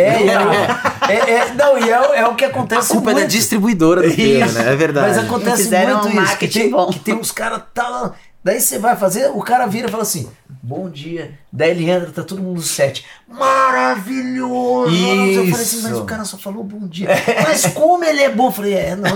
é, 1.09 1.13
é, 1.13 1.31
é, 1.31 1.53
não, 1.57 1.79
e 1.79 1.91
é, 1.91 2.21
é 2.21 2.27
o 2.27 2.35
que 2.35 2.45
A 2.45 2.49
acontece 2.49 2.93
culpa 2.93 3.13
é 3.13 3.15
da 3.15 3.25
distribuidora 3.25 4.03
do 4.03 4.11
filme, 4.11 4.39
né? 4.53 4.73
É 4.73 4.77
verdade. 4.77 5.09
Mas 5.09 5.19
acontece 5.19 5.69
muito 5.71 6.09
isso. 6.23 6.37
Que 6.37 6.99
tem 7.01 7.15
uns 7.15 7.31
caras. 7.33 7.63
Tá, 7.73 8.13
daí 8.49 8.61
você 8.61 8.79
vai 8.79 8.97
fazer, 8.97 9.31
o 9.33 9.41
cara 9.43 9.67
vira 9.67 9.89
e 9.89 9.91
fala 9.91 10.03
assim: 10.03 10.29
Bom 10.63 10.89
dia. 10.91 11.39
Daí 11.53 11.71
ele 11.71 11.89
entra, 11.91 12.11
tá 12.11 12.23
todo 12.23 12.43
mundo 12.43 12.57
no 12.57 12.63
set. 12.63 13.05
Maravilhoso! 13.29 14.95
Eu 14.95 15.47
falei 15.49 15.51
assim, 15.53 15.83
mas 15.83 15.93
Isso. 15.93 16.03
o 16.03 16.05
cara 16.05 16.25
só 16.25 16.37
falou 16.37 16.65
bom 16.65 16.87
dia. 16.87 17.09
Mas 17.47 17.67
como 17.67 18.05
ele 18.05 18.23
é 18.23 18.31
bom? 18.31 18.47
Eu 18.49 18.53
falei, 18.53 18.75
é, 18.75 18.97
não. 18.97 19.11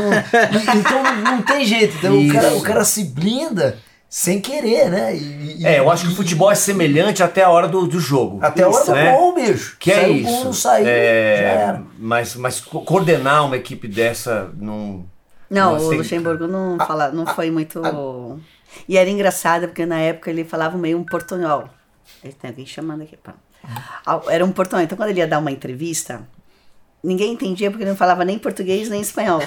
Então 0.79 1.03
não, 1.03 1.17
não 1.37 1.43
tem 1.43 1.65
jeito. 1.65 1.97
Então 1.97 2.19
o 2.19 2.33
cara, 2.33 2.55
o 2.55 2.63
cara 2.63 2.85
se 2.85 3.05
blinda 3.05 3.79
sem 4.09 4.41
querer, 4.41 4.91
né? 4.91 5.15
E- 5.17 5.65
É, 5.67 5.79
eu 5.79 5.91
acho 5.91 6.07
que 6.07 6.13
o 6.13 6.17
futebol 6.17 6.51
é 6.51 6.55
semelhante 6.55 7.23
até 7.23 7.43
a 7.43 7.51
hora 7.51 7.67
do, 7.69 7.87
do 7.87 7.99
jogo. 8.01 8.39
Até 8.43 8.63
a 8.63 8.69
hora 8.69 8.77
Isso, 8.77 8.87
do 8.87 8.95
né? 8.95 9.13
gol, 9.13 9.35
bicho. 9.35 9.77
Que 9.79 9.91
é 9.93 9.95
Saiu 10.03 10.13
o 10.13 10.17
isso. 10.17 10.25
gol, 10.31 10.45
não 10.45 10.53
saiu, 10.53 10.87
É, 10.87 11.37
já 11.39 11.49
era. 11.49 11.83
Mas, 11.99 12.35
mas 12.37 12.61
co- 12.61 12.81
coordenar 12.83 13.47
uma 13.47 13.57
equipe 13.57 13.89
dessa 13.89 14.51
não. 14.57 15.05
Não, 15.51 15.73
Nossa, 15.73 15.85
o 15.85 15.93
Luxemburgo 15.93 16.47
não, 16.47 16.79
fala, 16.79 17.11
não 17.11 17.27
foi 17.27 17.51
muito. 17.51 17.81
E 18.89 18.97
era 18.97 19.09
engraçado, 19.09 19.69
porque 19.69 19.87
na 19.87 19.99
época 19.99 20.31
ele 20.31 20.45
falava 20.45 20.77
meio 20.77 20.99
um 20.99 21.05
portunhol. 21.05 21.69
Tem 22.23 22.51
alguém 22.51 22.67
chamando 22.67 23.03
aqui. 23.03 23.17
Pá. 23.17 23.35
Era 24.29 24.45
um 24.45 24.53
portunhol. 24.53 24.83
Então, 24.83 24.97
quando 24.97 25.11
ele 25.11 25.21
ia 25.21 25.27
dar 25.27 25.39
uma 25.39 25.51
entrevista, 25.51 26.27
ninguém 27.03 27.33
entendia 27.33 27.71
porque 27.71 27.85
ele 27.85 27.91
não 27.91 27.97
falava 27.97 28.25
nem 28.25 28.39
português 28.39 28.89
nem 28.89 29.01
espanhol. 29.01 29.41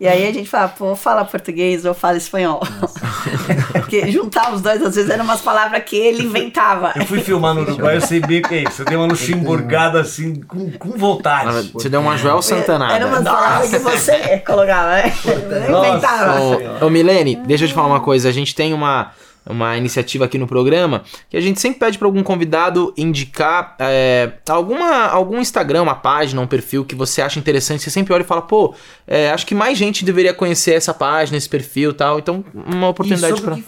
E 0.00 0.06
aí 0.06 0.26
a 0.28 0.32
gente 0.32 0.48
falava, 0.48 0.74
pô, 0.74 0.94
fala 0.94 1.24
português 1.24 1.84
ou 1.84 1.92
fala 1.92 2.16
espanhol. 2.16 2.60
porque 3.72 4.10
juntar 4.10 4.52
os 4.52 4.60
dois, 4.60 4.82
às 4.82 4.94
vezes, 4.94 5.10
eram 5.10 5.24
umas 5.24 5.40
palavras 5.40 5.82
que 5.84 5.96
ele 5.96 6.24
inventava. 6.24 6.92
Eu 6.96 7.06
fui 7.06 7.20
filmar 7.20 7.54
no 7.54 7.62
Uruguai, 7.62 7.96
eu 7.96 8.00
sei 8.00 8.20
bem 8.20 8.40
o 8.40 8.42
que 8.42 8.54
é 8.54 8.62
isso. 8.64 8.82
Eu 8.82 8.86
dei 8.86 8.96
uma 8.96 9.06
luxemburgada 9.06 10.00
assim, 10.00 10.36
com, 10.42 10.70
com 10.72 10.90
vontade. 10.90 11.70
Você 11.72 11.88
deu 11.88 12.00
uma 12.00 12.16
Joel 12.16 12.42
Santanada. 12.42 12.94
Era 12.94 13.06
umas 13.06 13.24
palavras 13.24 13.70
que 13.70 13.78
você 13.78 14.38
colocava, 14.46 14.90
né? 14.96 15.12
Inventava. 15.68 16.40
Ô, 16.40 16.86
ô 16.86 16.90
Milene, 16.90 17.36
deixa 17.36 17.64
eu 17.64 17.68
te 17.68 17.74
falar 17.74 17.88
uma 17.88 18.00
coisa. 18.00 18.28
A 18.28 18.32
gente 18.32 18.54
tem 18.54 18.72
uma, 18.72 19.12
uma 19.48 19.76
iniciativa 19.76 20.24
aqui 20.26 20.36
no 20.38 20.46
programa 20.46 21.02
que 21.28 21.36
a 21.36 21.40
gente 21.40 21.60
sempre 21.60 21.78
pede 21.80 21.98
para 21.98 22.06
algum 22.06 22.22
convidado 22.22 22.92
indicar 22.96 23.74
é, 23.78 24.32
alguma, 24.48 25.06
algum 25.06 25.38
Instagram, 25.40 25.82
uma 25.82 25.94
página, 25.94 26.40
um 26.40 26.46
perfil 26.46 26.84
que 26.84 26.94
você 26.94 27.22
acha 27.22 27.38
interessante. 27.38 27.82
Você 27.82 27.90
sempre 27.90 28.12
olha 28.12 28.22
e 28.22 28.26
fala, 28.26 28.42
pô, 28.42 28.74
é, 29.06 29.30
acho 29.30 29.46
que 29.46 29.54
mais 29.54 29.78
gente 29.78 30.04
deveria 30.04 30.34
conhecer 30.34 30.74
essa 30.74 30.92
página, 30.94 31.36
esse 31.38 31.48
perfil 31.48 31.90
e 31.90 31.94
tal. 31.94 32.18
Então, 32.18 32.44
uma 32.54 32.88
oportunidade 32.88 33.40
para. 33.40 33.54
que. 33.56 33.64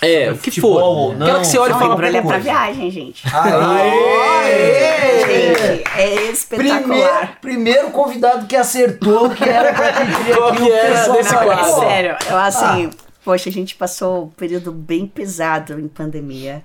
É, 0.00 0.30
o 0.30 0.38
que 0.38 0.60
for. 0.60 0.80
ou 0.80 1.12
não, 1.12 1.26
Quero 1.26 1.40
que 1.40 1.46
você 1.48 1.58
olhe 1.58 1.72
e 1.74 1.76
fala 1.76 1.92
embrulha 1.94 2.18
é 2.18 2.22
qualquer 2.22 2.40
pra 2.42 2.52
viagem, 2.52 2.88
gente. 2.88 3.22
Aê! 3.34 5.26
Gente, 5.26 5.84
é 5.96 6.30
espetacular. 6.30 6.78
Primeiro, 6.82 7.28
primeiro 7.40 7.90
convidado 7.90 8.46
que 8.46 8.54
acertou 8.54 9.30
que 9.30 9.42
era 9.42 9.72
pra 9.72 9.92
pedir 9.92 10.34
Qual 10.38 10.48
aqui 10.50 10.56
que 10.62 10.70
o 10.70 10.72
era 10.72 10.98
pessoal. 11.00 11.16
desse 11.16 11.34
Não, 11.34 11.42
é 11.42 11.44
quadro? 11.46 11.80
sério, 11.80 12.16
eu 12.30 12.36
assim, 12.36 12.90
Ah. 12.94 13.07
Poxa, 13.28 13.50
a 13.50 13.52
gente 13.52 13.74
passou 13.74 14.24
um 14.24 14.28
período 14.30 14.72
bem 14.72 15.06
pesado 15.06 15.78
em 15.78 15.86
pandemia. 15.86 16.62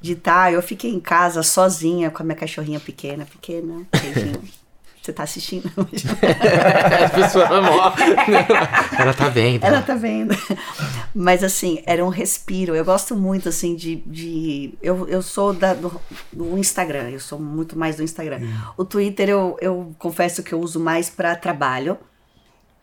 De 0.00 0.16
tá, 0.16 0.50
eu 0.50 0.60
fiquei 0.60 0.90
em 0.90 0.98
casa 0.98 1.40
sozinha 1.40 2.10
com 2.10 2.20
a 2.20 2.26
minha 2.26 2.34
cachorrinha 2.34 2.80
pequena, 2.80 3.24
pequena, 3.24 3.86
beijinho. 3.92 4.42
Você 5.00 5.12
tá 5.12 5.22
assistindo? 5.22 5.70
As 7.04 7.12
pessoas 7.12 7.48
morrem. 7.48 8.08
Ela 8.98 9.14
tá 9.14 9.28
vendo. 9.28 9.64
Ela 9.64 9.82
tá 9.82 9.94
vendo. 9.94 10.34
Mas 11.14 11.44
assim, 11.44 11.80
era 11.86 12.04
um 12.04 12.08
respiro. 12.08 12.74
Eu 12.74 12.84
gosto 12.84 13.14
muito, 13.14 13.48
assim, 13.48 13.76
de. 13.76 13.96
de 14.04 14.74
eu, 14.82 15.08
eu 15.08 15.22
sou 15.22 15.54
da, 15.54 15.74
do, 15.74 15.98
do 16.32 16.58
Instagram, 16.58 17.08
eu 17.10 17.20
sou 17.20 17.38
muito 17.38 17.78
mais 17.78 17.96
do 17.96 18.02
Instagram. 18.02 18.40
O 18.76 18.84
Twitter 18.84 19.28
eu, 19.28 19.56
eu 19.60 19.94
confesso 19.96 20.42
que 20.42 20.52
eu 20.52 20.60
uso 20.60 20.80
mais 20.80 21.08
pra 21.08 21.36
trabalho. 21.36 21.96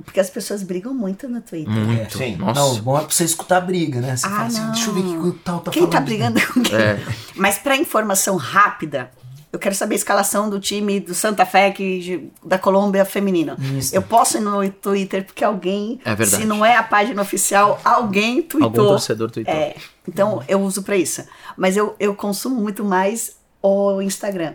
Porque 0.04 0.20
as 0.20 0.30
pessoas 0.30 0.64
brigam 0.64 0.94
muito 0.94 1.28
no 1.28 1.42
Twitter. 1.42 1.74
Muito. 1.74 2.18
Sim. 2.18 2.36
Nossa. 2.38 2.60
Não, 2.60 2.76
bom 2.76 2.98
é 2.98 3.02
pra 3.02 3.10
você 3.10 3.24
escutar 3.24 3.58
a 3.58 3.62
briga, 3.62 4.00
né? 4.00 4.16
Você 4.16 4.26
Ah, 4.26 4.30
fala 4.30 4.44
assim, 4.46 4.60
não. 4.62 4.72
deixa 4.72 4.90
eu 4.90 4.94
ver 4.94 5.00
o 5.02 5.04
que 5.22 5.28
o 5.28 5.34
tal 5.34 5.60
tá 5.60 5.72
Quem 5.72 5.82
falando. 5.82 5.92
tá 5.94 6.00
brigando 6.02 6.40
com 6.54 6.62
quem? 6.62 6.76
É. 6.78 7.04
Mas 7.36 7.58
pra 7.58 7.76
informação 7.76 8.36
rápida, 8.38 9.10
eu 9.52 9.58
quero 9.58 9.74
saber 9.74 9.96
a 9.96 9.98
escalação 9.98 10.50
do 10.50 10.60
time 10.60 11.00
do 11.00 11.16
Santa 11.16 11.46
Fé 11.46 11.72
que, 11.72 12.32
da 12.46 12.60
Colômbia 12.60 13.04
feminino. 13.06 13.58
Isso. 13.78 13.96
Eu 13.96 14.02
posso 14.04 14.38
ir 14.38 14.42
no 14.42 14.70
Twitter 14.70 15.26
porque 15.26 15.44
alguém, 15.44 16.00
É 16.06 16.14
verdade. 16.14 16.44
se 16.44 16.48
não 16.48 16.64
é 16.64 16.76
a 16.78 16.84
página 16.84 17.22
oficial, 17.22 17.82
alguém 17.84 18.42
tweetou. 18.44 18.68
Algum 18.82 18.92
torcedor 18.92 19.32
tweetou. 19.32 19.54
É, 19.54 19.76
então 20.08 20.44
eu 20.48 20.62
uso 20.62 20.84
pra 20.84 20.96
isso. 20.96 21.24
Mas 21.58 21.76
eu, 21.76 21.96
eu 22.00 22.14
consumo 22.14 22.56
muito 22.62 22.84
mais 22.86 23.36
o 23.64 24.00
Instagram. 24.02 24.54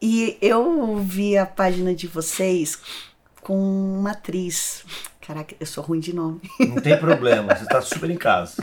E 0.00 0.38
eu 0.40 0.96
vi 1.04 1.36
a 1.36 1.44
página 1.44 1.92
de 1.94 2.06
vocês 2.06 2.78
com 3.48 3.98
uma 3.98 4.10
atriz. 4.10 4.84
Caraca, 5.26 5.54
eu 5.58 5.64
sou 5.66 5.82
ruim 5.82 6.00
de 6.00 6.14
nome. 6.14 6.38
Não 6.60 6.76
tem 6.76 6.98
problema, 6.98 7.54
você 7.56 7.64
tá 7.64 7.80
super 7.80 8.10
em 8.10 8.16
casa. 8.16 8.56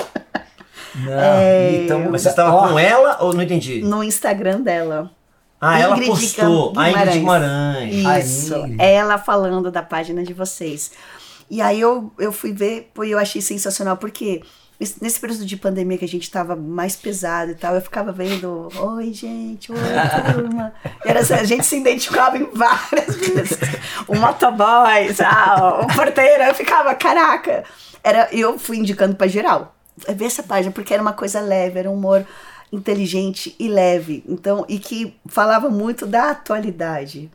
Não, 0.94 1.12
É, 1.12 1.84
então, 1.84 2.00
Mas 2.12 2.22
você 2.22 2.30
estava 2.30 2.54
ó, 2.56 2.68
com 2.70 2.78
ela 2.80 3.18
ou 3.22 3.34
não 3.34 3.42
entendi? 3.42 3.82
No 3.82 4.04
Instagram 4.04 4.62
dela. 4.62 5.12
Ah, 5.60 5.80
ela 5.80 5.96
Ingrid 5.96 6.10
postou. 6.12 6.74
A 6.78 6.90
Ingrid 6.92 7.18
Guimarães. 7.20 7.96
Isso, 8.26 8.56
Ingrid. 8.58 8.78
ela 8.80 9.18
falando 9.18 9.72
da 9.72 9.82
página 9.82 10.24
de 10.24 10.34
vocês. 10.34 10.92
E 11.50 11.62
aí 11.62 11.82
eu, 11.82 12.12
eu 12.20 12.32
fui 12.32 12.54
ver, 12.54 12.92
pô, 12.94 13.04
eu 13.04 13.18
achei 13.18 13.42
sensacional, 13.42 13.98
porque 13.98 14.42
esse- 14.44 14.44
nesse 14.80 15.20
período 15.20 15.46
de 15.46 15.56
pandemia 15.56 15.98
que 15.98 16.06
a 16.06 16.08
gente 16.08 16.30
tava 16.30 16.56
mais 16.56 16.96
pesado 16.96 17.52
e 17.52 17.56
tal, 17.56 17.76
eu 17.76 17.82
ficava 17.82 18.12
vendo, 18.12 18.70
oi 18.78 19.14
gente, 19.14 19.72
oi 19.72 19.78
turma. 20.34 20.74
E 21.06 21.10
era, 21.10 21.22
assim, 21.22 21.34
a 21.34 21.44
gente 21.44 21.66
se 21.66 21.78
identificava 21.78 22.38
em 22.38 22.46
várias 22.52 23.16
vezes. 23.16 23.58
O 24.08 24.16
motoboy, 24.16 25.14
tal, 25.16 25.84
o 25.84 25.88
porteiro, 25.96 26.44
eu 26.44 26.54
ficava, 26.54 26.94
caraca. 26.94 27.64
Era, 28.04 28.28
eu 28.32 28.60
fui 28.60 28.78
indicando 28.78 29.16
pra 29.16 29.28
geral. 29.28 29.76
Ver 30.10 30.26
essa 30.26 30.44
página, 30.44 30.74
porque 30.74 30.94
era 30.94 31.02
uma 31.02 31.14
coisa 31.14 31.40
leve, 31.40 31.80
era 31.80 31.90
um 31.90 31.94
humor 31.94 32.26
inteligente 32.72 33.56
e 33.58 33.70
leve. 33.70 34.24
Então, 34.28 34.66
e 34.68 34.78
que 34.78 35.16
falava 35.26 35.70
muito 35.70 36.06
da 36.06 36.32
atualidade. 36.32 37.32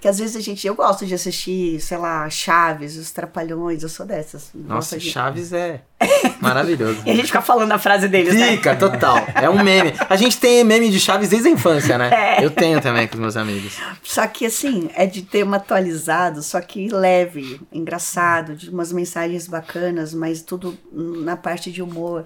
Que 0.00 0.08
às 0.08 0.18
vezes 0.18 0.36
a 0.36 0.40
gente. 0.40 0.66
Eu 0.66 0.74
gosto 0.74 1.06
de 1.06 1.14
assistir, 1.14 1.80
sei 1.80 1.96
lá, 1.96 2.28
Chaves, 2.28 2.96
os 2.96 3.10
Trapalhões, 3.10 3.82
eu 3.82 3.88
sou 3.88 4.04
dessas. 4.04 4.50
Nossa, 4.54 4.98
de- 4.98 5.10
Chaves 5.10 5.52
é 5.54 5.80
maravilhoso. 6.40 7.00
E 7.06 7.10
a 7.10 7.14
gente 7.14 7.26
fica 7.26 7.40
falando 7.40 7.72
a 7.72 7.78
frase 7.78 8.06
deles, 8.06 8.34
né? 8.34 8.52
Fica, 8.52 8.76
total. 8.76 9.16
É 9.34 9.48
um 9.48 9.62
meme. 9.62 9.94
A 10.08 10.16
gente 10.16 10.38
tem 10.38 10.62
meme 10.64 10.90
de 10.90 11.00
Chaves 11.00 11.30
desde 11.30 11.48
a 11.48 11.50
infância, 11.50 11.96
né? 11.96 12.10
É. 12.40 12.44
Eu 12.44 12.50
tenho 12.50 12.80
também 12.80 13.08
com 13.08 13.14
os 13.14 13.20
meus 13.20 13.36
amigos. 13.36 13.78
Só 14.02 14.26
que 14.26 14.44
assim, 14.46 14.90
é 14.94 15.06
de 15.06 15.22
tema 15.22 15.56
atualizado, 15.56 16.42
só 16.42 16.60
que 16.60 16.88
leve, 16.88 17.60
engraçado, 17.72 18.54
de 18.54 18.68
umas 18.70 18.92
mensagens 18.92 19.46
bacanas, 19.48 20.12
mas 20.12 20.42
tudo 20.42 20.76
na 20.92 21.36
parte 21.36 21.72
de 21.72 21.82
humor. 21.82 22.24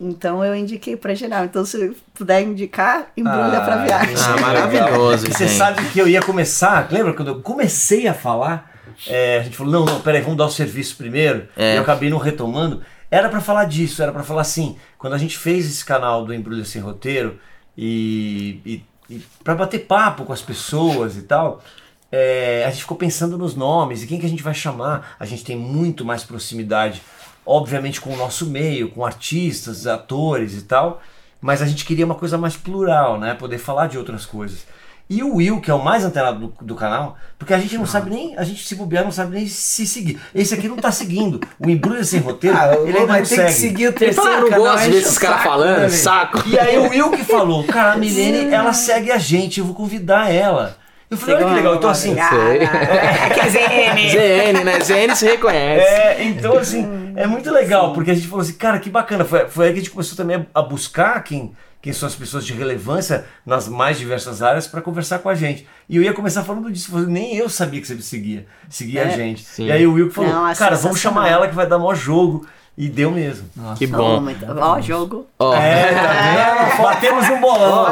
Então 0.00 0.44
eu 0.44 0.54
indiquei 0.54 0.96
pra 0.96 1.14
geral. 1.14 1.44
Então, 1.44 1.64
se 1.64 1.96
puder 2.14 2.42
indicar, 2.42 3.08
embrulha 3.16 3.58
Ah, 3.58 3.64
pra 3.64 3.84
viagem. 3.84 4.16
Ah, 4.18 4.40
maravilhoso, 4.40 5.26
E 5.28 5.32
Você 5.32 5.48
sabe 5.48 5.84
que 5.90 5.98
eu 5.98 6.08
ia 6.08 6.20
começar, 6.20 6.88
lembra 6.90 7.14
quando 7.14 7.28
eu 7.28 7.40
comecei 7.40 8.06
a 8.08 8.14
falar? 8.14 8.72
é, 9.08 9.38
a 9.38 9.42
gente 9.42 9.56
falou, 9.56 9.72
não, 9.72 9.84
não, 9.84 10.00
peraí, 10.00 10.20
vamos 10.22 10.36
dar 10.38 10.46
o 10.46 10.50
serviço 10.50 10.96
primeiro. 10.96 11.48
É. 11.56 11.74
E 11.74 11.76
eu 11.76 11.82
acabei 11.82 12.10
não 12.10 12.18
retomando. 12.18 12.82
Era 13.10 13.28
pra 13.28 13.40
falar 13.40 13.64
disso, 13.66 14.02
era 14.02 14.10
pra 14.12 14.22
falar 14.24 14.42
assim, 14.42 14.76
quando 14.98 15.14
a 15.14 15.18
gente 15.18 15.38
fez 15.38 15.66
esse 15.66 15.84
canal 15.84 16.24
do 16.24 16.34
Embrulha 16.34 16.64
Sem 16.64 16.82
Roteiro 16.82 17.38
e, 17.76 18.60
e, 18.64 18.84
e 19.14 19.22
para 19.42 19.54
bater 19.54 19.80
papo 19.86 20.24
com 20.24 20.32
as 20.32 20.42
pessoas 20.42 21.16
e 21.16 21.22
tal, 21.22 21.62
é, 22.10 22.64
a 22.66 22.70
gente 22.70 22.80
ficou 22.82 22.96
pensando 22.96 23.36
nos 23.38 23.54
nomes 23.54 24.02
e 24.02 24.06
quem 24.06 24.18
que 24.18 24.26
a 24.26 24.28
gente 24.28 24.42
vai 24.42 24.54
chamar. 24.54 25.16
A 25.18 25.26
gente 25.26 25.44
tem 25.44 25.56
muito 25.56 26.04
mais 26.04 26.24
proximidade, 26.24 27.02
obviamente, 27.46 28.00
com 28.00 28.10
o 28.12 28.16
nosso 28.16 28.46
meio, 28.46 28.90
com 28.90 29.04
artistas, 29.04 29.86
atores 29.86 30.54
e 30.56 30.62
tal, 30.62 31.02
mas 31.40 31.60
a 31.60 31.66
gente 31.66 31.84
queria 31.84 32.04
uma 32.06 32.14
coisa 32.14 32.38
mais 32.38 32.56
plural, 32.56 33.18
né? 33.18 33.34
Poder 33.34 33.58
falar 33.58 33.86
de 33.88 33.98
outras 33.98 34.24
coisas. 34.24 34.66
E 35.10 35.22
o 35.22 35.34
Will, 35.34 35.60
que 35.60 35.70
é 35.70 35.74
o 35.74 35.84
mais 35.84 36.02
antenado 36.02 36.38
do, 36.48 36.64
do 36.64 36.74
canal, 36.74 37.18
porque 37.38 37.52
a 37.52 37.58
gente 37.58 37.76
não 37.76 37.84
sabe 37.84 38.08
nem, 38.08 38.38
a 38.38 38.42
gente 38.42 38.66
se 38.66 38.74
bobear 38.74 39.04
não 39.04 39.12
sabe 39.12 39.34
nem 39.36 39.46
se 39.46 39.86
seguir. 39.86 40.18
Esse 40.34 40.54
aqui 40.54 40.66
não 40.66 40.76
tá 40.78 40.90
seguindo. 40.90 41.38
O 41.58 41.68
Embrulha 41.68 42.02
Sem 42.04 42.20
Roteiro, 42.20 42.56
Ah, 42.58 42.74
ele 42.74 42.96
ainda 42.96 43.06
vai 43.06 43.20
não 43.20 43.28
ter 43.28 43.34
segue. 43.36 43.48
que 43.48 43.52
seguir 43.54 43.88
o 43.88 43.92
terceiro 43.92 44.30
eu 44.30 44.40
não 44.40 44.48
canal. 44.48 44.64
gosto 44.64 44.84
de 44.84 44.90
ver 44.90 44.96
enche 44.96 45.06
esses 45.06 45.16
o 45.18 45.20
caras 45.20 45.42
falando, 45.42 45.80
né, 45.80 45.88
saco. 45.90 46.42
E 46.48 46.58
aí 46.58 46.78
o 46.78 46.88
Will 46.88 47.10
que 47.10 47.22
falou, 47.24 47.62
cara, 47.64 47.92
a 47.92 47.96
Milene, 47.98 48.48
ela 48.54 48.72
segue 48.72 49.12
a 49.12 49.18
gente, 49.18 49.60
eu 49.60 49.66
vou 49.66 49.74
convidar 49.74 50.30
ela. 50.32 50.78
Eu 51.14 51.18
falei, 51.18 51.36
olha 51.36 51.46
que 51.46 51.54
legal. 51.54 51.74
Então, 51.76 51.90
assim, 51.90 52.14
Sei. 52.14 52.58
É 52.58 53.30
que 53.30 53.40
é 53.40 53.48
ZN. 53.48 54.52
ZN, 54.58 54.64
né? 54.64 54.80
ZN 54.80 55.14
se 55.14 55.26
reconhece. 55.26 55.86
É, 55.86 56.24
então 56.24 56.58
assim, 56.58 57.12
é 57.16 57.26
muito 57.26 57.50
legal, 57.50 57.92
porque 57.92 58.10
a 58.10 58.14
gente 58.14 58.26
falou 58.26 58.42
assim, 58.42 58.54
cara, 58.54 58.78
que 58.78 58.90
bacana. 58.90 59.24
Foi, 59.24 59.46
foi 59.48 59.66
aí 59.66 59.72
que 59.72 59.78
a 59.78 59.82
gente 59.82 59.90
começou 59.90 60.16
também 60.16 60.46
a, 60.52 60.62
buscar 60.62 61.22
quem, 61.22 61.52
quem 61.80 61.92
são 61.92 62.06
as 62.06 62.14
pessoas 62.14 62.44
de 62.44 62.52
relevância 62.52 63.24
nas 63.46 63.68
mais 63.68 63.98
diversas 63.98 64.42
áreas 64.42 64.66
para 64.66 64.80
conversar 64.80 65.20
com 65.20 65.28
a 65.28 65.34
gente. 65.34 65.66
E 65.88 65.96
eu 65.96 66.02
ia 66.02 66.12
começar 66.12 66.42
falando 66.42 66.70
disso, 66.70 66.90
falando, 66.90 67.08
nem 67.08 67.36
eu 67.36 67.48
sabia 67.48 67.80
que 67.80 67.86
você 67.86 67.94
me 67.94 68.02
seguia, 68.02 68.46
seguia 68.68 69.04
a 69.04 69.08
gente. 69.08 69.44
sim. 69.44 69.66
E 69.66 69.72
aí 69.72 69.86
o 69.86 69.94
Will 69.94 70.10
falou, 70.10 70.30
Não, 70.30 70.48
é 70.48 70.54
cara, 70.54 70.76
vamos 70.76 71.00
chamar 71.00 71.28
ela 71.28 71.48
que 71.48 71.54
vai 71.54 71.66
dar 71.66 71.78
maior 71.78 71.94
jogo. 71.94 72.46
E 72.76 72.88
deu 72.88 73.10
mesmo. 73.12 73.48
Que 73.78 73.84
Oh, 73.86 73.88
bom. 73.96 74.24
Ó, 74.58 74.80
jogo. 74.80 75.26
Ó, 75.38 75.54
É, 75.54 75.94
tá? 75.94 76.76
Batemos 76.82 77.28
um 77.30 77.40
bolão. 77.40 77.86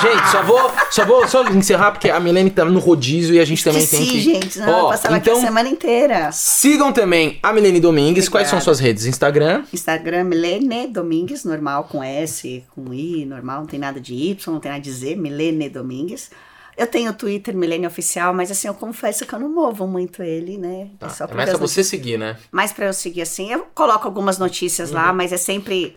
Gente, 0.00 0.30
só 0.30 0.42
vou, 0.42 0.70
só 0.90 1.04
vou 1.04 1.28
só 1.28 1.44
encerrar 1.48 1.92
porque 1.92 2.08
a 2.08 2.18
Milene 2.18 2.48
tá 2.48 2.64
no 2.64 2.78
rodízio 2.78 3.34
e 3.34 3.40
a 3.40 3.44
gente 3.44 3.62
também 3.62 3.86
tem 3.86 4.00
Esqueci, 4.02 4.12
que. 4.12 4.20
gente. 4.20 4.58
Não, 4.58 4.86
Ó, 4.86 4.88
passava 4.88 5.16
aqui 5.16 5.28
então 5.28 5.38
a 5.38 5.44
semana 5.46 5.68
inteira. 5.68 6.30
sigam 6.32 6.92
também 6.94 7.38
a 7.42 7.52
Milene 7.52 7.78
Domingues. 7.78 8.26
Quais 8.28 8.48
são 8.48 8.56
Obrigada. 8.56 8.64
suas 8.64 8.80
redes? 8.80 9.04
Instagram. 9.04 9.64
Instagram, 9.70 10.24
Milene 10.24 10.86
Domingues, 10.86 11.44
normal, 11.44 11.84
com 11.84 12.02
S, 12.02 12.64
com 12.74 12.94
I, 12.94 13.26
normal, 13.26 13.60
não 13.60 13.66
tem 13.66 13.78
nada 13.78 14.00
de 14.00 14.14
Y, 14.14 14.50
não 14.54 14.60
tem 14.60 14.70
nada 14.72 14.82
de 14.82 14.92
Z, 14.92 15.14
Milene 15.16 15.68
Domingues. 15.68 16.30
Eu 16.76 16.86
tenho 16.86 17.10
o 17.10 17.14
Twitter, 17.14 17.56
Milene 17.56 17.86
Oficial, 17.86 18.34
mas 18.34 18.50
assim, 18.50 18.68
eu 18.68 18.74
confesso 18.74 19.24
que 19.24 19.34
eu 19.34 19.38
não 19.38 19.48
movo 19.48 19.86
muito 19.86 20.22
ele, 20.22 20.58
né? 20.58 20.90
Tá, 20.98 21.08
só 21.08 21.24
é 21.24 21.34
mais 21.34 21.48
pra 21.48 21.58
você 21.58 21.82
seguir, 21.82 22.18
né? 22.18 22.36
Mais 22.52 22.72
pra 22.72 22.86
eu 22.86 22.92
seguir 22.92 23.22
assim. 23.22 23.50
Eu 23.50 23.66
coloco 23.74 24.06
algumas 24.06 24.38
notícias 24.38 24.90
lá, 24.90 25.12
mas 25.12 25.32
é 25.32 25.38
sempre 25.38 25.96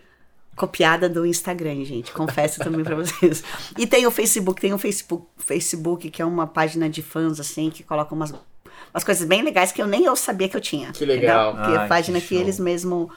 copiada 0.56 1.08
do 1.08 1.24
Instagram, 1.24 1.84
gente. 1.84 2.12
Confesso 2.12 2.60
também 2.60 2.84
pra 2.84 2.94
vocês. 2.94 3.42
E 3.78 3.86
tem 3.86 4.06
o 4.06 4.10
Facebook, 4.10 4.60
tem 4.60 4.72
o 4.72 4.78
Facebook, 4.78 5.26
Facebook, 5.38 6.10
que 6.10 6.20
é 6.20 6.24
uma 6.24 6.46
página 6.46 6.88
de 6.88 7.02
fãs, 7.02 7.40
assim, 7.40 7.70
que 7.70 7.82
coloca 7.82 8.14
umas, 8.14 8.32
umas 8.92 9.04
coisas 9.04 9.26
bem 9.26 9.42
legais 9.42 9.72
que 9.72 9.80
eu 9.80 9.86
nem 9.86 10.04
eu 10.04 10.16
sabia 10.16 10.48
que 10.48 10.56
eu 10.56 10.60
tinha. 10.60 10.92
Que 10.92 11.04
legal. 11.04 11.54
Que 11.54 11.72
é 11.72 11.76
a 11.76 11.86
página 11.86 12.20
que 12.20 12.28
que, 12.28 12.34
eles 12.34 12.58
mesmo. 12.58 13.10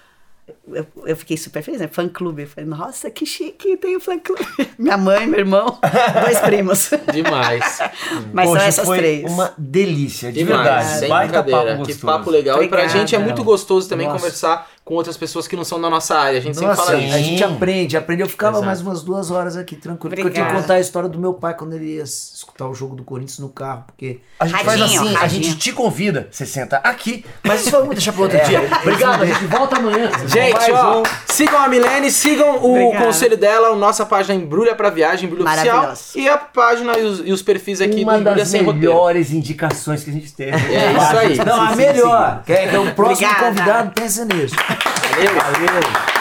Eu, 0.71 0.85
eu 1.05 1.15
fiquei 1.17 1.37
super 1.37 1.61
feliz, 1.61 1.79
né? 1.81 1.87
Fã 1.91 2.07
clube. 2.07 2.43
Eu 2.43 2.47
falei, 2.47 2.69
nossa, 2.69 3.09
que 3.09 3.25
chique, 3.25 3.77
tem 3.77 3.95
o 3.95 3.99
fã 3.99 4.17
clube. 4.19 4.45
Minha 4.77 4.97
mãe, 4.97 5.25
meu 5.27 5.39
irmão, 5.39 5.77
dois 6.23 6.39
primos. 6.39 6.89
Demais. 7.11 7.79
Mas 8.33 8.47
Poxa, 8.49 8.59
são 8.59 8.67
essas 8.69 8.85
foi 8.85 8.97
três. 8.97 9.31
uma 9.31 9.53
delícia, 9.57 10.31
de 10.31 10.39
Demais. 10.43 10.57
verdade. 10.63 10.99
Sem 10.99 11.09
Baita 11.09 11.41
brincadeira. 11.41 11.77
papo 11.77 11.85
que 11.87 11.95
papo 11.95 12.29
legal. 12.29 12.63
e 12.63 12.67
pra 12.67 12.79
Obrigada. 12.79 12.99
gente 12.99 13.15
é 13.15 13.19
muito 13.19 13.43
gostoso 13.43 13.87
também 13.89 14.07
Nossa. 14.07 14.19
conversar 14.19 14.69
com 14.83 14.95
outras 14.95 15.15
pessoas 15.15 15.47
que 15.47 15.55
não 15.55 15.63
são 15.63 15.79
da 15.79 15.89
nossa 15.89 16.15
área. 16.17 16.39
A 16.39 16.41
gente 16.41 16.55
sempre 16.55 16.69
Nossa, 16.75 16.83
fala 16.85 16.97
a 16.97 17.01
isso. 17.01 17.17
gente 17.17 17.43
aprende, 17.43 17.95
aprende. 17.97 18.21
Eu 18.21 18.27
ficava 18.29 18.57
Exato. 18.57 18.65
mais 18.65 18.81
umas 18.81 19.01
duas 19.01 19.31
horas 19.31 19.55
aqui, 19.55 19.75
tranquilo. 19.77 20.09
Porque 20.15 20.21
eu 20.21 20.25
tinha 20.25 20.33
que 20.33 20.39
Obrigada. 20.41 20.61
contar 20.61 20.73
a 20.75 20.79
história 20.79 21.07
do 21.07 21.17
meu 21.19 21.33
pai 21.33 21.53
quando 21.55 21.73
ele 21.73 21.95
ia 21.95 22.05
escutar 22.43 22.67
o 22.67 22.73
jogo 22.75 22.95
do 22.95 23.03
Corinthians 23.03 23.39
no 23.39 23.49
carro. 23.49 23.83
Porque 23.87 24.19
A 24.39 24.45
gente 24.45 24.63
faz 24.63 24.79
Radinho, 24.79 25.01
assim, 25.01 25.15
a 25.15 25.19
radinho. 25.19 25.43
gente 25.43 25.57
te 25.57 25.71
convida, 25.71 26.27
você 26.31 26.45
senta 26.45 26.77
aqui, 26.77 27.25
mas 27.43 27.61
isso 27.61 27.71
vamos 27.71 27.89
deixar 27.89 28.13
para 28.13 28.21
outro 28.23 28.39
dia. 28.45 28.61
Obrigado, 28.81 29.23
a 29.23 29.25
gente 29.25 29.45
volta 29.45 29.77
amanhã. 29.77 30.09
Gente, 30.27 30.71
ó, 30.71 30.99
um. 30.99 31.03
sigam 31.27 31.59
a 31.61 31.67
Milene, 31.67 32.11
sigam 32.11 32.57
o 32.57 32.71
Obrigada. 32.83 33.05
conselho 33.05 33.37
dela, 33.37 33.69
a 33.69 33.75
nossa 33.75 34.05
página 34.05 34.35
Embrulha 34.35 34.75
pra 34.75 34.89
Viagem, 34.89 35.27
Embrulha 35.29 35.49
Oficial. 35.49 35.93
E 36.15 36.29
a 36.29 36.37
página 36.37 36.97
e 36.97 37.03
os, 37.03 37.19
e 37.25 37.31
os 37.31 37.41
perfis 37.41 37.81
aqui 37.81 38.03
uma 38.03 38.13
do 38.13 38.19
Embrulha 38.19 38.37
das 38.37 38.47
Sem 38.49 38.61
Roteiro. 38.63 38.79
melhores 38.87 39.31
indicações 39.31 40.03
que 40.03 40.09
a 40.09 40.13
gente 40.13 40.31
teve. 40.33 40.51
É 40.73 40.91
isso 40.93 41.17
aí. 41.17 41.37
Não, 41.37 41.61
a 41.61 41.75
melhor. 41.75 42.35
sim. 42.37 42.43
Que 42.45 42.53
é, 42.53 42.67
que 42.67 42.75
é 42.75 42.79
o 42.79 42.93
próximo 42.93 43.27
Obrigada. 43.27 43.45
convidado, 43.47 43.91
pensa 43.95 44.25
nisso. 44.25 44.55
Valeu. 44.55 45.33
Valeu. 45.35 46.13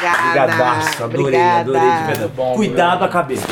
Obrigada. 0.00 0.18
Obrigadaço, 0.24 1.04
adorei, 1.04 1.20
Obrigada. 1.26 1.60
adorei 1.60 1.80
de 1.90 2.06
verdade. 2.06 2.32
Bom, 2.34 2.54
Cuidado 2.54 3.04
a 3.04 3.08
cabeça. 3.08 3.46